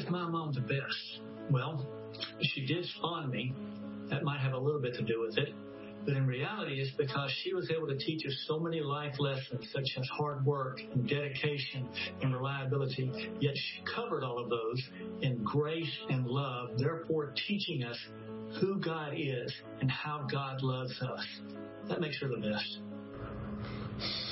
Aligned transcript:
is 0.00 0.10
my 0.10 0.26
mom 0.26 0.52
the 0.52 0.60
best? 0.60 1.20
Well, 1.50 1.86
she 2.40 2.66
did 2.66 2.84
spawn 2.96 3.30
me. 3.30 3.52
That 4.08 4.24
might 4.24 4.40
have 4.40 4.54
a 4.54 4.58
little 4.58 4.80
bit 4.80 4.94
to 4.94 5.02
do 5.02 5.20
with 5.20 5.38
it. 5.38 5.54
But 6.04 6.16
in 6.16 6.26
reality, 6.26 6.80
it's 6.80 6.96
because 6.96 7.30
she 7.42 7.52
was 7.52 7.70
able 7.70 7.86
to 7.86 7.98
teach 7.98 8.24
us 8.26 8.32
so 8.48 8.58
many 8.58 8.80
life 8.80 9.14
lessons, 9.18 9.68
such 9.72 9.86
as 9.98 10.08
hard 10.08 10.44
work 10.46 10.80
and 10.94 11.06
dedication 11.06 11.86
and 12.22 12.34
reliability. 12.34 13.12
Yet 13.38 13.54
she 13.54 13.82
covered 13.94 14.24
all 14.24 14.38
of 14.38 14.48
those 14.48 14.82
in 15.20 15.44
grace 15.44 15.94
and 16.08 16.26
love, 16.26 16.70
therefore 16.78 17.34
teaching 17.46 17.84
us 17.84 17.98
who 18.60 18.80
God 18.80 19.12
is 19.14 19.52
and 19.80 19.90
how 19.90 20.26
God 20.32 20.62
loves 20.62 21.00
us. 21.02 21.26
That 21.88 22.00
makes 22.00 22.18
her 22.20 22.28
the 22.28 22.38
best. 22.38 22.78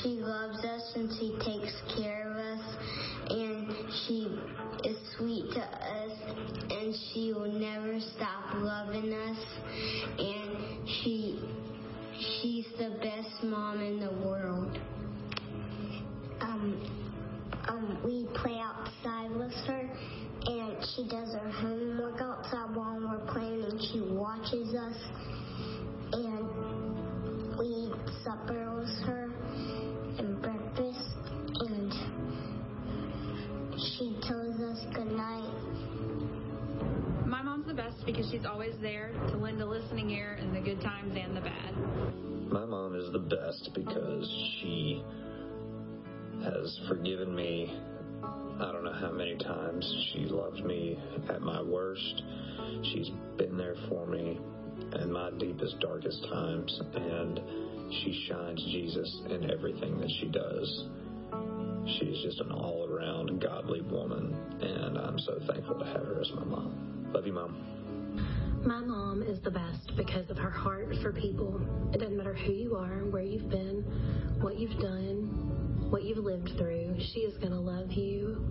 She 0.02 0.08
loves 0.08 0.64
us 0.64 0.92
and 0.94 1.10
she 1.18 1.36
takes 1.44 1.74
care 1.96 2.30
of 2.30 2.36
us 2.36 2.37
she 4.06 4.28
is 4.84 4.96
sweet 5.16 5.50
to 5.52 5.60
us 5.60 6.12
and 6.70 6.94
she 7.12 7.32
will 7.32 7.52
never 7.52 7.98
stop 8.00 8.54
loving 8.56 9.12
us. 9.12 9.38
And 10.18 10.88
she 10.88 11.40
she's 12.18 12.66
the 12.78 12.98
best 13.02 13.44
mom 13.44 13.80
in 13.80 14.00
the 14.00 14.12
world. 14.26 14.78
Um, 16.40 16.80
um, 17.68 18.00
we 18.04 18.26
play 18.34 18.58
outside 18.60 19.30
with 19.36 19.52
her 19.66 19.90
and 20.46 20.76
she 20.94 21.08
does 21.08 21.32
her 21.34 21.50
homework 21.50 22.20
outside 22.20 22.74
while 22.74 23.00
we're 23.00 23.32
playing 23.32 23.64
and 23.64 23.80
she 23.80 24.00
watches 24.00 24.74
us. 24.74 24.96
And 26.12 27.58
we 27.58 27.66
eat 27.66 27.92
supper 28.24 28.74
with 28.76 29.06
her 29.06 29.37
best 37.78 38.04
because 38.04 38.28
she's 38.30 38.44
always 38.44 38.74
there 38.82 39.12
to 39.30 39.36
lend 39.36 39.62
a 39.62 39.66
listening 39.66 40.10
ear 40.10 40.36
in 40.42 40.52
the 40.52 40.60
good 40.60 40.80
times 40.80 41.16
and 41.16 41.36
the 41.36 41.40
bad. 41.40 41.72
My 42.50 42.64
mom 42.64 42.96
is 42.96 43.12
the 43.12 43.20
best 43.20 43.70
because 43.72 44.28
she 44.60 45.00
has 46.42 46.80
forgiven 46.88 47.34
me 47.34 47.72
I 48.60 48.72
don't 48.72 48.82
know 48.82 48.92
how 48.92 49.12
many 49.12 49.36
times 49.36 50.10
she 50.12 50.24
loved 50.24 50.64
me 50.64 50.98
at 51.28 51.40
my 51.40 51.62
worst. 51.62 52.22
She's 52.82 53.08
been 53.36 53.56
there 53.56 53.76
for 53.88 54.04
me 54.04 54.40
in 55.00 55.12
my 55.12 55.30
deepest, 55.38 55.78
darkest 55.78 56.26
times, 56.28 56.80
and 56.96 57.40
she 58.02 58.26
shines 58.28 58.60
Jesus 58.72 59.20
in 59.30 59.48
everything 59.52 60.00
that 60.00 60.10
she 60.18 60.26
does. 60.26 60.86
She's 62.00 62.20
just 62.24 62.40
an 62.40 62.50
all 62.50 62.88
around 62.90 63.40
godly 63.40 63.82
woman, 63.82 64.36
and 64.60 64.98
I'm 64.98 65.20
so 65.20 65.38
thankful 65.46 65.78
to 65.78 65.84
have 65.84 66.04
her 66.04 66.20
as 66.20 66.32
my 66.34 66.44
mom. 66.44 66.97
Love 67.12 67.26
you, 67.26 67.32
Mom. 67.32 67.56
My 68.66 68.80
mom 68.80 69.22
is 69.22 69.40
the 69.40 69.50
best 69.50 69.96
because 69.96 70.28
of 70.30 70.36
her 70.36 70.50
heart 70.50 70.92
for 71.00 71.12
people. 71.12 71.60
It 71.94 71.98
doesn't 71.98 72.16
matter 72.16 72.34
who 72.34 72.52
you 72.52 72.76
are, 72.76 73.04
where 73.10 73.22
you've 73.22 73.48
been, 73.48 73.82
what 74.40 74.58
you've 74.58 74.78
done, 74.78 75.88
what 75.90 76.02
you've 76.02 76.18
lived 76.18 76.50
through. 76.58 76.96
She 76.98 77.20
is 77.20 77.36
going 77.38 77.52
to 77.52 77.60
love 77.60 77.90
you 77.92 78.44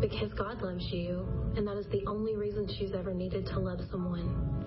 because 0.00 0.32
God 0.32 0.60
loves 0.60 0.84
you, 0.90 1.26
and 1.56 1.66
that 1.68 1.76
is 1.76 1.86
the 1.92 2.04
only 2.06 2.34
reason 2.36 2.68
she's 2.78 2.92
ever 2.94 3.14
needed 3.14 3.46
to 3.46 3.60
love 3.60 3.78
someone. 3.90 4.64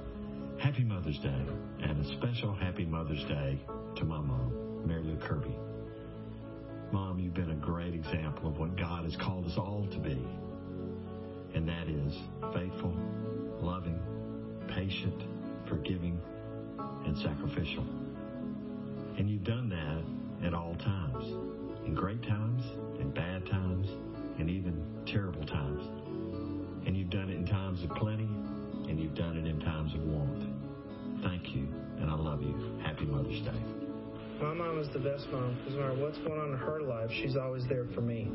Happy 0.60 0.84
Mother's 0.84 1.20
Day, 1.20 1.46
and 1.82 2.04
a 2.04 2.18
special 2.18 2.54
Happy 2.54 2.86
Mother's 2.86 3.24
Day 3.26 3.60
to 3.98 4.06
my 4.06 4.20
mom, 4.20 4.84
Mary 4.86 5.04
Lou 5.04 5.18
Kirby. 5.18 5.56
Mom, 6.92 7.20
you've 7.20 7.34
been 7.34 7.52
a 7.52 7.56
great 7.56 7.94
example 7.94 8.48
of 8.50 8.58
what 8.58 8.78
God 8.78 9.04
has 9.04 9.16
called 9.18 9.46
us 9.46 9.58
all 9.58 9.86
to 9.92 10.00
be, 10.00 10.26
and 11.54 11.68
that 11.68 11.88
is 11.88 12.14
faithful, 12.54 12.94
loving, 13.60 14.00
patient, 14.68 15.24
forgiving, 15.68 16.20
and 17.06 17.18
sacrificial. 17.18 17.86
And 19.18 19.30
you've 19.30 19.44
done 19.44 19.70
that 19.70 20.48
at 20.48 20.54
all 20.54 20.76
times, 20.76 21.26
in 21.86 21.94
great 21.96 22.22
times, 22.24 22.64
in 23.00 23.10
bad 23.12 23.46
times, 23.48 23.88
and 24.38 24.50
even 24.50 24.84
terrible 25.06 25.46
times. 25.46 25.84
And 26.86 26.96
you've 26.96 27.10
done 27.10 27.30
it 27.30 27.36
in 27.36 27.46
times 27.46 27.84
of 27.84 27.90
plenty, 27.92 28.30
and 28.88 29.00
you've 29.00 29.16
done 29.16 29.38
it 29.38 29.48
in 29.48 29.60
times 29.60 29.94
of 29.94 30.04
want. 30.04 30.44
Thank 31.24 31.56
you, 31.56 31.68
and 32.00 32.10
I 32.10 32.14
love 32.14 32.42
you. 32.44 32.80
Happy 32.84 33.06
Mother's 33.06 33.42
Day. 33.42 33.77
My 34.42 34.54
mom 34.54 34.78
is 34.80 34.88
the 34.94 35.00
best 35.00 35.26
mom 35.32 35.58
because 35.58 35.74
no 35.74 35.82
matter 35.82 36.00
what's 36.00 36.18
going 36.20 36.40
on 36.40 36.52
in 36.52 36.58
her 36.58 36.82
life, 36.82 37.10
she's 37.22 37.36
always 37.36 37.64
there 37.68 37.88
for 37.96 38.02
me. 38.02 38.30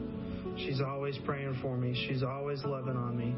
She's 0.56 0.80
always 0.80 1.16
praying 1.24 1.58
for 1.62 1.76
me. 1.76 1.94
She's 2.08 2.24
always 2.24 2.64
loving 2.64 2.96
on 2.96 3.16
me. 3.16 3.36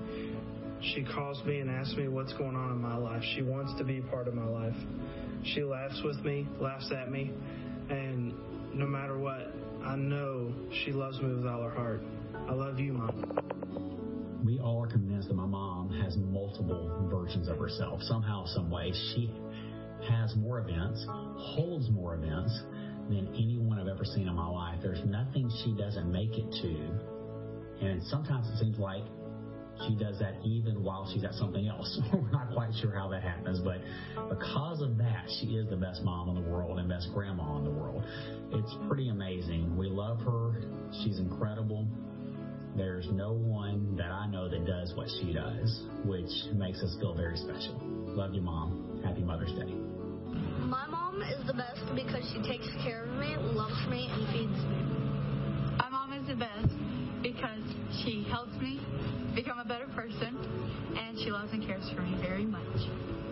She 0.95 1.05
calls 1.05 1.45
me 1.45 1.61
and 1.61 1.71
asks 1.71 1.95
me 1.97 2.09
what's 2.09 2.33
going 2.35 2.57
on 2.57 2.71
in 2.71 2.81
my 2.81 2.97
life. 2.97 3.23
She 3.35 3.43
wants 3.43 3.75
to 3.79 3.85
be 3.85 4.01
part 4.01 4.29
of 4.29 4.35
my 4.35 4.47
life. 4.47 4.77
She 5.45 5.63
laughs 5.63 6.01
with 6.05 6.25
me, 6.25 6.49
laughs 6.59 6.91
at 6.91 7.11
me, 7.11 7.33
and 7.91 8.33
no 8.73 8.87
matter 8.87 9.19
what, 9.19 9.53
I 9.85 9.97
know 9.97 10.53
she 10.85 10.93
loves 10.93 11.21
me 11.21 11.35
with 11.35 11.47
all 11.47 11.63
her 11.63 11.71
heart. 11.71 12.03
I 12.49 12.53
love 12.53 12.79
you, 12.79 12.95
Mom. 12.95 14.43
We 14.45 14.59
all 14.59 14.83
are 14.83 14.87
convinced 14.87 15.29
that 15.29 15.35
my 15.35 15.47
mom 15.47 15.91
has 16.03 16.17
multiple 16.17 17.09
versions 17.11 17.49
of 17.49 17.59
herself. 17.59 18.01
Somehow, 18.03 18.45
some 18.47 18.71
way, 18.71 18.93
she 19.15 19.31
has 20.09 20.35
more 20.37 20.61
events, 20.61 21.05
holds 21.09 21.91
more 21.91 22.15
events 22.15 22.63
than 23.09 23.29
anyone 23.35 23.79
I've 23.79 23.89
ever 23.89 24.05
seen 24.05 24.29
in 24.29 24.35
my 24.35 24.49
life. 24.49 24.81
There's 24.83 25.05
nothing 25.05 25.51
she 25.65 25.75
doesn't 25.77 26.11
make 26.11 26.33
it 26.33 26.51
to. 26.63 27.87
And 27.87 28.03
sometimes 28.05 28.49
it 28.49 28.59
seems 28.59 28.79
like 28.79 29.03
she 29.87 29.97
does 29.97 30.19
that 30.21 30.35
even 30.45 30.83
while 30.83 31.11
she's 31.13 31.25
at 31.25 31.35
something 31.35 31.67
else. 31.67 32.01
We're 32.13 32.31
not 32.31 32.53
quite 32.53 32.71
sure 32.81 32.95
how 32.95 33.09
that 33.09 33.23
happens, 33.23 33.61
but 33.61 33.79
because 34.29 34.81
of 34.81 34.97
that, 34.99 35.25
she 35.41 35.57
is 35.57 35.69
the 35.69 35.77
best 35.77 36.03
mom 36.03 36.29
in 36.29 36.43
the 36.43 36.49
world 36.49 36.79
and 36.79 36.89
best 36.89 37.09
grandma 37.13 37.59
in 37.59 37.65
the 37.65 37.71
world. 37.71 38.05
It's 38.53 38.75
pretty 38.89 39.09
amazing. 39.09 39.77
We 39.77 39.89
love 39.89 40.21
her. 40.21 40.63
She's 41.03 41.19
incredible. 41.19 41.89
There's 42.77 43.07
no 43.13 43.33
one 43.33 43.97
that 43.97 44.11
I 44.11 44.27
know 44.27 44.49
that 44.49 44.67
does 44.67 44.95
what 44.97 45.09
she 45.21 45.33
does, 45.33 45.87
which 46.05 46.31
makes 46.55 46.83
us 46.83 46.97
feel 47.01 47.15
very 47.15 47.37
special. 47.37 47.81
Love 47.85 48.35
you, 48.35 48.41
Mom. 48.41 48.94
Happy 49.05 49.23
Mother's 49.23 49.53
Day. 49.53 49.73
My 50.65 50.87
mom 50.89 51.23
is 51.23 51.47
the 51.47 51.53
best 51.53 51.83
because 51.95 52.25
she 52.33 52.41
takes 52.49 52.67
care 52.83 53.05
of 53.05 53.11
me, 53.19 53.37
loves 53.37 53.87
me, 53.89 54.09
and 54.11 54.27
feeds 54.33 54.65
me. 54.65 54.81
My 55.79 55.89
mom 55.91 56.13
is 56.15 56.27
the 56.27 56.35
best 56.35 56.73
because 57.23 57.63
she 58.03 58.27
helps 58.31 58.55
me 58.61 58.81
become 59.35 59.59
a 59.59 59.65
better 59.65 59.87
person 59.95 60.37
and 60.97 61.19
she 61.19 61.31
loves 61.31 61.53
and 61.53 61.67
cares 61.67 61.89
for 61.95 62.03
me 62.03 62.17
very 62.21 62.45
much. 62.45 63.24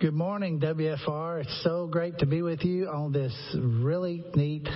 Good 0.00 0.14
morning, 0.14 0.60
WFR. 0.60 1.40
It's 1.40 1.60
so 1.64 1.88
great 1.88 2.18
to 2.18 2.26
be 2.26 2.40
with 2.40 2.62
you 2.62 2.86
on 2.88 3.10
this 3.10 3.34
really 3.58 4.22
neat 4.36 4.68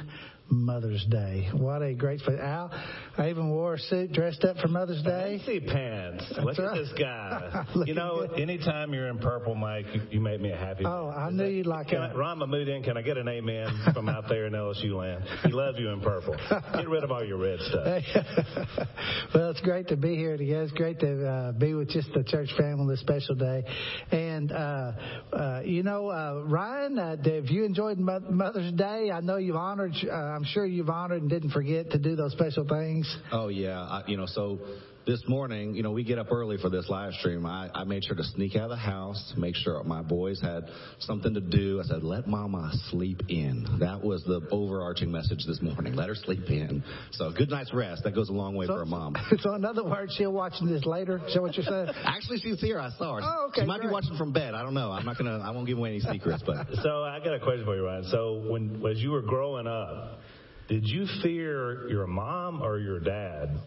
Mother's 0.50 1.04
Day. 1.08 1.48
What 1.52 1.80
a 1.80 1.94
great 1.94 2.22
Al, 2.26 2.72
I 3.16 3.30
even 3.30 3.48
wore 3.50 3.74
a 3.74 3.78
suit 3.78 4.12
dressed 4.12 4.42
up 4.42 4.56
for 4.56 4.66
Mother's 4.66 5.00
Day. 5.04 5.40
Fancy 5.46 5.60
pants. 5.60 6.24
That's 6.28 6.44
Look 6.44 6.58
right. 6.58 6.68
at 6.70 6.74
this 6.74 6.92
guy. 6.98 7.21
Looking 7.74 7.86
you 7.86 7.94
know, 7.94 8.26
good. 8.26 8.40
anytime 8.40 8.92
you're 8.92 9.08
in 9.08 9.18
purple, 9.18 9.54
Mike, 9.54 9.86
you, 9.92 10.02
you 10.10 10.20
make 10.20 10.40
me 10.40 10.50
a 10.52 10.56
happy. 10.56 10.84
Oh, 10.84 11.10
I 11.10 11.30
knew 11.30 11.46
you'd 11.46 11.66
like 11.66 11.88
Can 11.88 12.00
that. 12.00 12.12
I, 12.12 12.14
Ron 12.14 12.38
Mahmood 12.38 12.68
in, 12.68 12.82
can 12.82 12.96
I 12.96 13.02
get 13.02 13.16
an 13.16 13.28
amen 13.28 13.68
from 13.94 14.08
out 14.08 14.24
there 14.28 14.46
in 14.46 14.52
LSU 14.52 14.94
land? 14.94 15.24
He 15.44 15.52
loves 15.52 15.78
you 15.78 15.90
in 15.90 16.00
purple. 16.00 16.36
Get 16.74 16.88
rid 16.88 17.04
of 17.04 17.10
all 17.10 17.24
your 17.24 17.38
red 17.38 17.58
stuff. 17.60 17.84
well, 19.34 19.50
it's 19.50 19.60
great 19.60 19.88
to 19.88 19.96
be 19.96 20.16
here 20.16 20.36
together. 20.36 20.64
It's 20.64 20.72
great 20.72 21.00
to 21.00 21.26
uh, 21.26 21.52
be 21.52 21.74
with 21.74 21.90
just 21.90 22.12
the 22.12 22.24
church 22.24 22.50
family 22.58 22.82
on 22.82 22.88
this 22.88 23.00
special 23.00 23.34
day. 23.34 23.64
And, 24.10 24.52
uh, 24.52 24.92
uh, 25.32 25.60
you 25.64 25.82
know, 25.82 26.08
uh, 26.08 26.42
Ryan, 26.46 26.98
uh, 26.98 27.16
have 27.16 27.46
you 27.46 27.64
enjoyed 27.64 27.98
Mother's 27.98 28.72
Day? 28.72 29.10
I 29.12 29.20
know 29.20 29.36
you've 29.36 29.56
honored, 29.56 29.92
uh, 30.04 30.12
I'm 30.12 30.44
sure 30.44 30.66
you've 30.66 30.90
honored 30.90 31.22
and 31.22 31.30
didn't 31.30 31.50
forget 31.50 31.90
to 31.90 31.98
do 31.98 32.16
those 32.16 32.32
special 32.32 32.66
things. 32.66 33.14
Oh 33.30 33.48
yeah, 33.48 33.80
I, 33.80 34.02
you 34.06 34.16
know. 34.16 34.26
So 34.26 34.58
this 35.06 35.22
morning, 35.26 35.74
you 35.74 35.82
know, 35.82 35.90
we 35.90 36.04
get 36.04 36.18
up 36.18 36.30
early 36.30 36.56
for 36.58 36.70
this 36.70 36.88
live 36.88 37.12
stream. 37.14 37.44
I, 37.44 37.70
I 37.74 37.84
made 37.84 38.04
sure 38.04 38.16
to 38.16 38.22
sneak 38.22 38.54
out 38.54 38.64
of 38.64 38.70
the 38.70 38.76
house, 38.76 39.32
make 39.36 39.56
sure 39.56 39.82
my 39.84 40.02
boys 40.02 40.40
had 40.40 40.64
something 41.00 41.34
to 41.34 41.40
do. 41.40 41.80
I 41.80 41.84
said, 41.84 42.02
let 42.02 42.26
mama 42.26 42.70
sleep 42.90 43.22
in. 43.28 43.66
That 43.80 44.02
was 44.02 44.22
the 44.24 44.46
overarching 44.50 45.10
message 45.10 45.44
this 45.46 45.60
morning. 45.60 45.94
Let 45.94 46.08
her 46.08 46.14
sleep 46.14 46.48
in. 46.48 46.84
So 47.12 47.32
good 47.36 47.50
night's 47.50 47.72
rest. 47.74 48.04
That 48.04 48.14
goes 48.14 48.28
a 48.28 48.32
long 48.32 48.54
way 48.54 48.66
So- 48.66 48.74
for 48.76 48.82
a 48.82 48.86
mom. 48.86 49.16
So 49.42 49.54
in 49.54 49.64
other 49.64 49.82
words, 49.82 50.14
she'll 50.16 50.32
watch 50.32 50.52
this 50.62 50.84
later. 50.86 51.20
Is 51.26 51.34
that 51.34 51.42
what 51.42 51.56
you're 51.56 51.64
saying? 51.64 51.88
Actually, 52.04 52.38
she 52.38 52.50
was 52.50 52.60
here. 52.60 52.78
I 52.78 52.90
saw 52.90 53.16
her. 53.16 53.20
Oh, 53.24 53.46
okay, 53.48 53.62
She 53.62 53.66
might 53.66 53.80
be 53.80 53.88
watching 53.88 54.16
from 54.16 54.32
bed. 54.32 54.54
I 54.54 54.62
don't 54.62 54.74
know. 54.74 54.92
I'm 54.92 55.04
not 55.04 55.18
gonna. 55.18 55.38
I 55.38 55.50
won't 55.50 55.66
give 55.66 55.78
away 55.78 55.88
any 55.90 56.00
secrets, 56.00 56.42
but. 56.46 56.66
So 56.82 57.02
I 57.02 57.18
got 57.18 57.34
a 57.34 57.40
question 57.40 57.64
for 57.64 57.74
you, 57.76 57.84
Ryan. 57.84 58.04
So 58.10 58.44
when 58.48 58.84
as 58.86 58.98
you 58.98 59.10
were 59.10 59.22
growing 59.22 59.66
up, 59.66 60.20
did 60.68 60.86
you 60.86 61.06
fear 61.22 61.88
your 61.88 62.06
mom 62.06 62.62
or 62.62 62.78
your 62.78 63.00
dad 63.00 63.58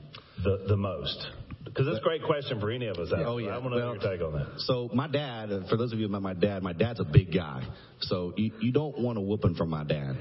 the 0.43 0.65
the 0.67 0.77
most? 0.77 1.27
Because 1.63 1.87
that's 1.87 1.99
a 1.99 2.03
great 2.03 2.23
question 2.23 2.59
for 2.59 2.71
any 2.71 2.87
of 2.87 2.97
us. 2.97 3.11
Oh 3.13 3.37
yeah. 3.37 3.49
I 3.49 3.57
want 3.57 3.73
to 3.73 3.79
know 3.79 3.93
your 3.93 4.01
take 4.01 4.21
on 4.21 4.33
that. 4.33 4.59
So 4.59 4.89
my 4.93 5.07
dad, 5.07 5.51
uh, 5.51 5.67
for 5.67 5.77
those 5.77 5.91
of 5.91 5.99
you 5.99 6.05
who 6.05 6.11
met 6.11 6.21
my 6.21 6.33
dad, 6.33 6.63
my 6.63 6.73
dad's 6.73 6.99
a 6.99 7.03
big 7.03 7.33
guy. 7.33 7.67
So 8.01 8.33
you, 8.37 8.51
you 8.61 8.71
don't 8.71 8.99
want 8.99 9.17
a 9.17 9.21
whooping 9.21 9.55
from 9.55 9.71
my 9.71 9.83
dad. 9.83 10.15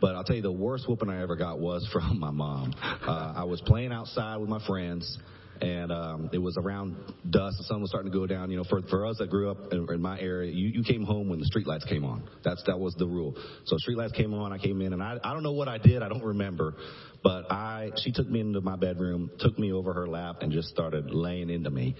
But 0.00 0.14
I'll 0.14 0.24
tell 0.24 0.36
you, 0.36 0.42
the 0.42 0.52
worst 0.52 0.88
whooping 0.88 1.08
I 1.08 1.22
ever 1.22 1.36
got 1.36 1.58
was 1.58 1.88
from 1.92 2.18
my 2.18 2.30
mom. 2.30 2.74
Uh, 2.82 3.32
I 3.36 3.44
was 3.44 3.60
playing 3.62 3.92
outside 3.92 4.36
with 4.36 4.48
my 4.48 4.64
friends, 4.66 5.18
and 5.60 5.90
um, 5.90 6.30
it 6.32 6.38
was 6.38 6.56
around 6.56 6.96
dusk. 7.28 7.58
The 7.58 7.64
sun 7.64 7.80
was 7.80 7.90
starting 7.90 8.12
to 8.12 8.16
go 8.16 8.26
down. 8.26 8.50
You 8.50 8.58
know, 8.58 8.64
for 8.64 8.82
for 8.82 9.06
us 9.06 9.18
that 9.18 9.30
grew 9.30 9.50
up 9.50 9.72
in, 9.72 9.86
in 9.90 10.00
my 10.00 10.18
area, 10.20 10.52
you, 10.52 10.68
you 10.68 10.82
came 10.84 11.04
home 11.04 11.28
when 11.28 11.40
the 11.40 11.46
street 11.46 11.66
lights 11.66 11.84
came 11.84 12.04
on. 12.04 12.28
That's 12.44 12.62
that 12.66 12.78
was 12.78 12.94
the 12.94 13.06
rule. 13.06 13.34
So 13.64 13.76
street 13.78 13.98
lights 13.98 14.12
came 14.12 14.34
on. 14.34 14.52
I 14.52 14.58
came 14.58 14.80
in, 14.80 14.92
and 14.92 15.02
I 15.02 15.16
I 15.22 15.32
don't 15.32 15.42
know 15.42 15.52
what 15.52 15.68
I 15.68 15.78
did. 15.78 16.02
I 16.02 16.08
don't 16.08 16.24
remember. 16.24 16.74
But 17.22 17.50
I 17.50 17.90
she 18.02 18.12
took 18.12 18.28
me 18.28 18.40
into 18.40 18.60
my 18.60 18.76
bedroom, 18.76 19.30
took 19.38 19.58
me 19.58 19.72
over 19.72 19.92
her 19.92 20.06
lap, 20.06 20.36
and 20.42 20.52
just 20.52 20.68
started 20.68 21.10
laying 21.12 21.50
into 21.50 21.70
me. 21.70 21.96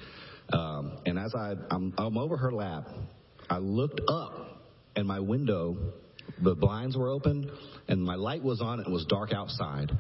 Um, 0.53 0.99
and 1.05 1.19
as 1.19 1.35
I 1.35 1.55
I'm, 1.71 1.93
I'm 1.99 2.17
over 2.17 2.37
her 2.37 2.53
lap, 2.53 2.89
I 3.51 3.59
looked 3.59 4.01
up, 4.09 4.63
and 4.97 5.07
my 5.07 5.21
window, 5.21 5.77
the 6.43 6.55
blinds 6.55 6.97
were 6.97 7.09
open, 7.09 7.51
and 7.89 8.03
my 8.03 8.15
light 8.15 8.43
was 8.43 8.61
on. 8.61 8.81
It 8.81 8.91
was 8.91 9.05
dark 9.07 9.33
outside. 9.33 9.91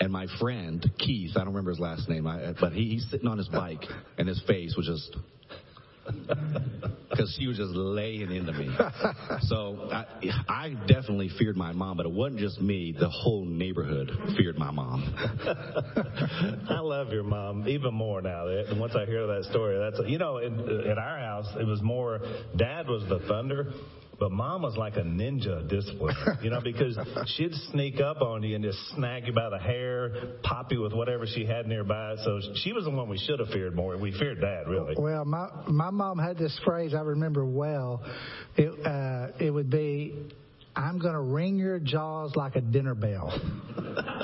And 0.00 0.12
my 0.12 0.26
friend 0.40 0.84
Keith, 0.98 1.30
I 1.36 1.40
don't 1.40 1.48
remember 1.48 1.70
his 1.70 1.78
last 1.78 2.08
name, 2.08 2.26
I, 2.26 2.52
but 2.60 2.72
he, 2.72 2.90
he's 2.90 3.08
sitting 3.10 3.28
on 3.28 3.38
his 3.38 3.48
bike, 3.48 3.84
and 4.18 4.28
his 4.28 4.42
face 4.46 4.74
was 4.76 4.86
just 4.86 5.16
because 7.10 7.34
she 7.38 7.46
was 7.46 7.56
just 7.56 7.72
laying 7.74 8.30
into 8.30 8.52
me. 8.52 8.70
So 9.42 9.88
I, 9.92 10.06
I 10.48 10.68
definitely 10.86 11.28
feared 11.38 11.56
my 11.56 11.72
mom, 11.72 11.96
but 11.96 12.06
it 12.06 12.12
wasn't 12.12 12.40
just 12.40 12.60
me. 12.60 12.94
The 12.98 13.08
whole 13.08 13.44
neighborhood 13.44 14.10
feared 14.36 14.56
my 14.58 14.70
mom. 14.70 15.02
I 16.68 16.78
love 16.80 17.12
your 17.12 17.24
mom 17.24 17.68
even 17.68 17.92
more 17.94 18.22
now. 18.22 18.46
That 18.46 18.76
once 18.76 18.94
I 18.94 19.06
hear 19.06 19.26
that 19.26 19.44
story, 19.50 19.78
that's 19.78 20.08
you 20.08 20.18
know, 20.18 20.38
in, 20.38 20.88
at 20.88 20.98
our 20.98 21.18
house 21.18 21.46
it 21.58 21.66
was 21.66 21.82
more. 21.82 22.20
Dad 22.56 22.86
was 22.88 23.02
the 23.08 23.18
thunder. 23.28 23.72
But 24.24 24.32
mom 24.32 24.62
was 24.62 24.74
like 24.74 24.96
a 24.96 25.02
ninja 25.02 25.68
discipline, 25.68 26.16
you 26.40 26.48
know, 26.48 26.62
because 26.62 26.98
she'd 27.36 27.52
sneak 27.72 28.00
up 28.00 28.22
on 28.22 28.42
you 28.42 28.54
and 28.54 28.64
just 28.64 28.78
snag 28.94 29.26
you 29.26 29.34
by 29.34 29.50
the 29.50 29.58
hair, 29.58 30.14
pop 30.42 30.72
you 30.72 30.80
with 30.80 30.94
whatever 30.94 31.26
she 31.26 31.44
had 31.44 31.66
nearby. 31.66 32.14
So 32.24 32.40
she 32.54 32.72
was 32.72 32.84
the 32.84 32.90
one 32.90 33.10
we 33.10 33.18
should 33.18 33.38
have 33.38 33.48
feared 33.48 33.76
more. 33.76 33.98
We 33.98 34.18
feared 34.18 34.40
dad, 34.40 34.66
really. 34.66 34.94
Well, 34.96 35.26
my 35.26 35.50
my 35.68 35.90
mom 35.90 36.18
had 36.18 36.38
this 36.38 36.58
phrase 36.64 36.94
I 36.94 37.02
remember 37.02 37.44
well. 37.44 38.02
It 38.56 38.86
uh, 38.86 39.44
it 39.44 39.50
would 39.50 39.68
be, 39.68 40.30
"I'm 40.76 40.98
going 40.98 41.14
to 41.14 41.20
ring 41.20 41.56
your 41.56 41.78
jaws 41.78 42.34
like 42.36 42.56
a 42.56 42.60
dinner 42.60 42.94
bell." 42.94 43.32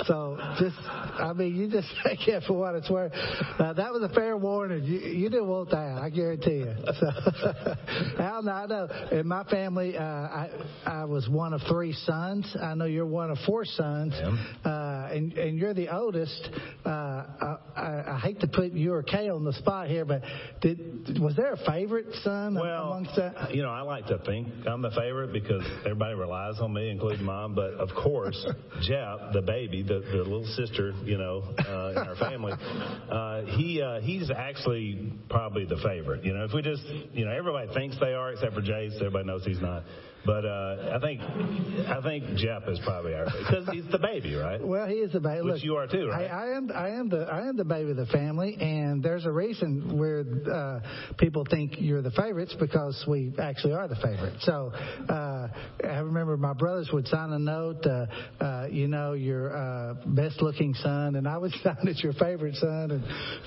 so 0.06 0.36
just, 0.58 0.76
I 0.88 1.32
mean, 1.32 1.54
you 1.56 1.68
just 1.70 1.88
take 2.04 2.26
it 2.26 2.42
for 2.46 2.54
what 2.54 2.74
it's 2.74 2.90
worth. 2.90 3.12
Uh, 3.14 3.72
that 3.74 3.92
was 3.92 4.02
a 4.02 4.12
fair 4.14 4.36
warning. 4.36 4.84
You, 4.84 4.98
you 4.98 5.28
didn't 5.30 5.46
want 5.48 5.70
that, 5.70 5.98
I 6.02 6.10
guarantee 6.10 6.58
you. 6.58 6.74
So, 7.00 7.06
Al, 8.22 8.42
no, 8.42 8.52
I 8.52 8.66
know. 8.66 8.88
In 9.12 9.26
my 9.26 9.44
family, 9.44 9.96
uh, 9.96 10.02
I 10.02 10.48
I 10.84 11.04
was 11.04 11.28
one 11.28 11.52
of 11.52 11.60
three 11.68 11.92
sons. 11.92 12.54
I 12.60 12.74
know 12.74 12.84
you're 12.84 13.06
one 13.06 13.30
of 13.30 13.38
four 13.46 13.64
sons, 13.64 14.12
uh, 14.14 15.08
and 15.12 15.32
and 15.34 15.58
you're 15.58 15.72
the 15.74 15.88
oldest. 15.94 16.48
Uh, 16.84 16.88
I, 16.88 17.56
I, 17.76 18.14
I 18.14 18.18
hate 18.22 18.40
to 18.40 18.48
put 18.48 18.72
you 18.72 18.92
or 18.92 19.02
Kay 19.02 19.28
on 19.30 19.44
the 19.44 19.52
spot 19.54 19.88
here, 19.88 20.04
but 20.04 20.22
did 20.60 21.18
was 21.20 21.36
there 21.36 21.52
a 21.52 21.56
favorite 21.70 22.06
son 22.22 22.54
Well, 22.54 22.92
amongst 22.92 23.16
that? 23.16 23.54
you 23.54 23.62
know, 23.62 23.70
I 23.70 23.82
like 23.82 24.06
to 24.08 24.18
think 24.18 24.48
I'm 24.66 24.82
the 24.82 24.90
favorite 24.90 25.32
because 25.32 25.62
everybody 25.84 26.14
relies 26.14 26.39
on 26.60 26.72
me, 26.72 26.90
including 26.90 27.24
mom. 27.24 27.54
But 27.54 27.74
of 27.74 27.88
course, 27.90 28.46
Jep, 28.82 29.32
the 29.32 29.42
baby, 29.42 29.82
the, 29.82 30.00
the 30.00 30.18
little 30.18 30.46
sister, 30.46 30.92
you 31.04 31.18
know, 31.18 31.42
uh, 31.58 32.00
in 32.00 32.08
our 32.08 32.16
family, 32.16 32.52
uh, 32.52 33.42
he 33.56 33.82
uh, 33.82 34.00
he's 34.00 34.30
actually 34.30 35.12
probably 35.28 35.64
the 35.64 35.78
favorite. 35.78 36.24
You 36.24 36.34
know, 36.34 36.44
if 36.44 36.52
we 36.52 36.62
just, 36.62 36.84
you 37.12 37.24
know, 37.24 37.32
everybody 37.32 37.72
thinks 37.74 37.98
they 38.00 38.14
are 38.14 38.32
except 38.32 38.54
for 38.54 38.62
Jase. 38.62 38.94
Everybody 38.96 39.26
knows 39.26 39.44
he's 39.44 39.60
not. 39.60 39.84
But 40.24 40.44
uh, 40.44 40.96
I 40.96 40.98
think 41.00 41.20
I 41.22 42.00
think 42.02 42.36
Jep 42.36 42.68
is 42.68 42.78
probably 42.84 43.14
our 43.14 43.24
because 43.24 43.68
he's 43.72 43.90
the 43.90 43.98
baby, 43.98 44.34
right? 44.34 44.62
Well, 44.62 44.86
he 44.86 44.96
is 44.96 45.12
the 45.12 45.20
baby. 45.20 45.42
Which 45.42 45.54
Look, 45.54 45.64
you 45.64 45.76
are 45.76 45.86
too, 45.86 46.08
right? 46.08 46.30
I, 46.30 46.44
I 46.44 46.56
am. 46.56 46.70
I 46.74 46.88
am 46.90 47.08
the. 47.08 47.20
I 47.20 47.48
am 47.48 47.56
the 47.56 47.64
baby 47.64 47.92
of 47.92 47.96
the 47.96 48.06
family, 48.06 48.56
and 48.60 49.02
there's 49.02 49.24
a 49.24 49.32
reason 49.32 49.96
where 49.96 50.24
uh, 50.52 50.80
people 51.16 51.46
think 51.48 51.76
you're 51.78 52.02
the 52.02 52.10
favorites 52.10 52.54
because 52.60 53.02
we 53.08 53.32
actually 53.38 53.72
are 53.72 53.88
the 53.88 53.96
favorite. 53.96 54.34
So 54.40 54.72
uh, 55.08 55.48
I 55.84 55.98
remember 56.00 56.36
my 56.36 56.52
brothers 56.52 56.90
would 56.92 57.06
sign 57.08 57.32
a 57.32 57.38
note. 57.38 57.86
Uh, 57.86 58.06
uh, 58.44 58.66
you 58.70 58.88
know, 58.88 59.14
your 59.14 59.56
uh, 59.56 59.94
best-looking 60.06 60.74
son, 60.74 61.16
and 61.16 61.26
I 61.26 61.38
would 61.38 61.52
sign 61.62 61.78
it 61.84 62.02
your 62.02 62.12
favorite 62.14 62.56
son, 62.56 62.90
and 62.90 63.04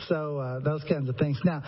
so 0.08 0.40
uh, 0.40 0.60
those 0.60 0.84
kinds 0.86 1.08
of 1.08 1.18
things. 1.18 1.40
Now, 1.46 1.62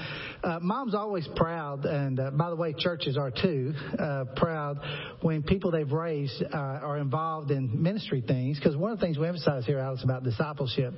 uh, 0.44 0.60
mom's 0.62 0.96
always 0.96 1.28
proud, 1.36 1.86
and 1.86 2.20
uh, 2.20 2.32
by 2.32 2.50
the 2.50 2.56
way, 2.56 2.74
churches 2.74 3.18
are 3.18 3.30
too 3.30 3.74
uh, 4.00 4.26
proud 4.36 4.80
when 5.22 5.44
people 5.44 5.72
they've 5.72 5.92
raised 5.92 6.44
uh, 6.44 6.58
are 6.58 6.98
involved 6.98 7.52
in 7.52 7.82
ministry 7.82 8.24
things. 8.26 8.58
Because 8.58 8.76
one 8.76 8.92
of 8.92 9.00
the 9.00 9.06
things 9.06 9.18
we 9.18 9.28
emphasize 9.28 9.66
here, 9.66 9.80
Alex, 9.80 10.04
about 10.04 10.24
discipleship, 10.24 10.94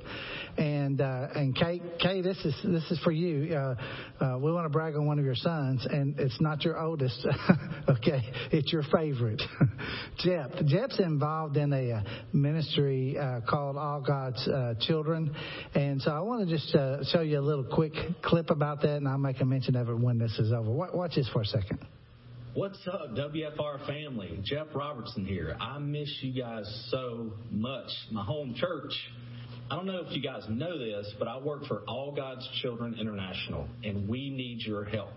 and 0.56 1.00
uh, 1.00 1.28
and 1.34 1.54
Kate, 1.54 1.82
Kate, 2.00 2.22
this 2.22 2.38
is 2.44 2.54
this 2.64 2.90
is 2.90 2.98
for 3.00 3.12
you. 3.12 3.54
Uh, 3.54 3.74
uh, 4.20 4.38
we 4.38 4.52
want 4.52 4.64
to 4.64 4.70
brag 4.70 4.94
on 4.96 5.06
one 5.06 5.18
of 5.18 5.24
your 5.24 5.34
sons, 5.34 5.86
and 5.88 6.18
it's 6.18 6.40
not 6.40 6.64
your 6.64 6.78
oldest, 6.78 7.26
okay? 7.88 8.20
It's 8.52 8.72
your 8.72 8.82
favorite, 8.92 9.42
Jep. 10.18 10.52
Jep's 10.66 10.98
involved 11.00 11.56
in 11.56 11.72
a 11.72 11.92
uh, 11.92 12.02
ministry 12.32 13.16
uh, 13.18 13.40
called 13.48 13.76
All 13.76 14.00
God's 14.00 14.48
Children, 14.80 15.34
and 15.74 16.00
so 16.02 16.10
I 16.10 16.20
want 16.20 16.48
to 16.48 16.54
just 16.54 16.70
show 17.12 17.20
you 17.20 17.38
a 17.38 17.40
little 17.40 17.64
quick 17.64 17.92
clip 18.22 18.50
about 18.50 18.82
that, 18.82 18.96
and 18.96 19.08
I'll 19.08 19.18
make 19.18 19.40
a 19.40 19.44
mention 19.44 19.76
of 19.76 19.88
it 19.88 19.98
when 19.98 20.18
this 20.18 20.38
is 20.38 20.52
over. 20.52 20.70
Watch 20.70 21.14
this 21.14 21.28
for 21.32 21.42
a 21.42 21.46
second. 21.46 21.97
What's 22.54 22.78
up, 22.88 23.10
WFR 23.10 23.86
family? 23.86 24.40
Jep 24.42 24.74
Robertson 24.74 25.26
here. 25.26 25.54
I 25.60 25.78
miss 25.78 26.08
you 26.22 26.32
guys 26.42 26.64
so 26.90 27.34
much. 27.50 27.90
My 28.10 28.24
home 28.24 28.54
church. 28.56 28.90
I 29.70 29.76
don't 29.76 29.84
know 29.84 30.00
if 30.04 30.16
you 30.16 30.22
guys 30.22 30.44
know 30.48 30.78
this, 30.78 31.12
but 31.18 31.28
I 31.28 31.38
work 31.38 31.66
for 31.66 31.82
All 31.86 32.10
God's 32.10 32.48
Children 32.62 32.96
International, 32.98 33.68
and 33.84 34.08
we 34.08 34.30
need 34.30 34.62
your 34.62 34.86
help. 34.86 35.12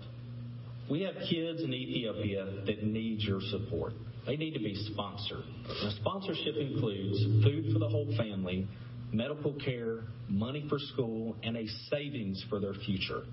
We 0.90 1.02
have 1.04 1.16
kids 1.30 1.64
in 1.64 1.74
Ethiopia 1.74 2.46
that 2.66 2.84
need 2.84 3.22
your 3.22 3.40
support. 3.50 3.94
They 4.28 4.36
need 4.36 4.54
to 4.54 4.60
be 4.60 4.76
sponsored. 4.92 5.46
Now, 5.84 5.92
sponsorship 6.02 6.58
includes 6.58 7.24
food 7.46 7.72
for 7.72 7.80
the 7.80 7.88
whole 7.88 8.14
family, 8.18 8.68
medical 9.14 9.54
care, 9.54 10.02
money 10.28 10.66
for 10.68 10.80
school, 10.80 11.38
and 11.44 11.56
a 11.56 11.66
savings 11.90 12.44
for 12.50 12.60
their 12.60 12.74
future. 12.74 13.24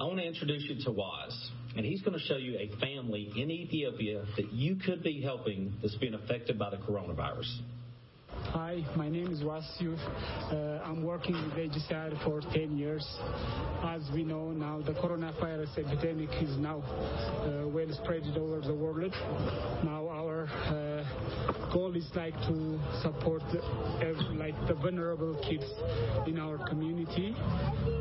I 0.00 0.04
want 0.04 0.18
to 0.18 0.24
introduce 0.24 0.62
you 0.62 0.82
to 0.86 0.90
Waz, 0.90 1.50
and 1.76 1.84
he's 1.84 2.02
going 2.02 2.18
to 2.18 2.24
show 2.24 2.36
you 2.36 2.56
a 2.58 2.68
family 2.80 3.32
in 3.36 3.50
Ethiopia 3.50 4.24
that 4.36 4.52
you 4.52 4.76
could 4.76 5.02
be 5.02 5.20
helping 5.20 5.72
that's 5.82 5.96
being 5.96 6.14
affected 6.14 6.58
by 6.58 6.70
the 6.70 6.76
coronavirus. 6.76 7.60
Hi, 8.52 8.84
my 8.96 9.08
name 9.08 9.32
is 9.32 9.40
Wasiu. 9.40 9.96
Uh, 9.96 10.82
I'm 10.84 11.02
working 11.02 11.34
with 11.34 11.54
HCR 11.54 12.22
for 12.24 12.40
10 12.52 12.76
years. 12.76 13.04
As 13.82 14.02
we 14.12 14.22
know 14.22 14.50
now, 14.50 14.80
the 14.80 14.92
coronavirus 14.92 15.78
epidemic 15.78 16.30
is 16.42 16.56
now 16.58 16.78
uh, 16.80 17.66
well 17.68 17.86
spread 18.02 18.22
over 18.36 18.60
the 18.60 18.74
world. 18.74 19.12
Now 19.82 20.08
our 20.08 20.46
uh, 20.46 20.93
goal 21.72 21.94
is 21.96 22.08
like 22.14 22.34
to 22.48 22.78
support 23.02 23.42
ev- 24.02 24.36
like 24.36 24.54
the 24.66 24.74
vulnerable 24.74 25.34
kids 25.48 25.64
in 26.26 26.38
our 26.38 26.58
community. 26.68 27.34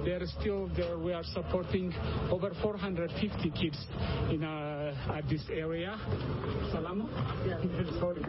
They 0.05 0.11
are 0.11 0.25
still 0.39 0.69
there 0.75 0.97
we 0.97 1.13
are 1.13 1.23
supporting 1.23 1.93
over 2.31 2.51
450 2.61 3.51
kids 3.51 3.77
in 4.29 4.43
uh, 4.43 4.72
uh, 5.09 5.13
at 5.13 5.29
this 5.29 5.43
area. 5.51 5.97
Salama? 6.71 7.07
Yeah. 7.47 7.59
Sorry, 7.99 8.21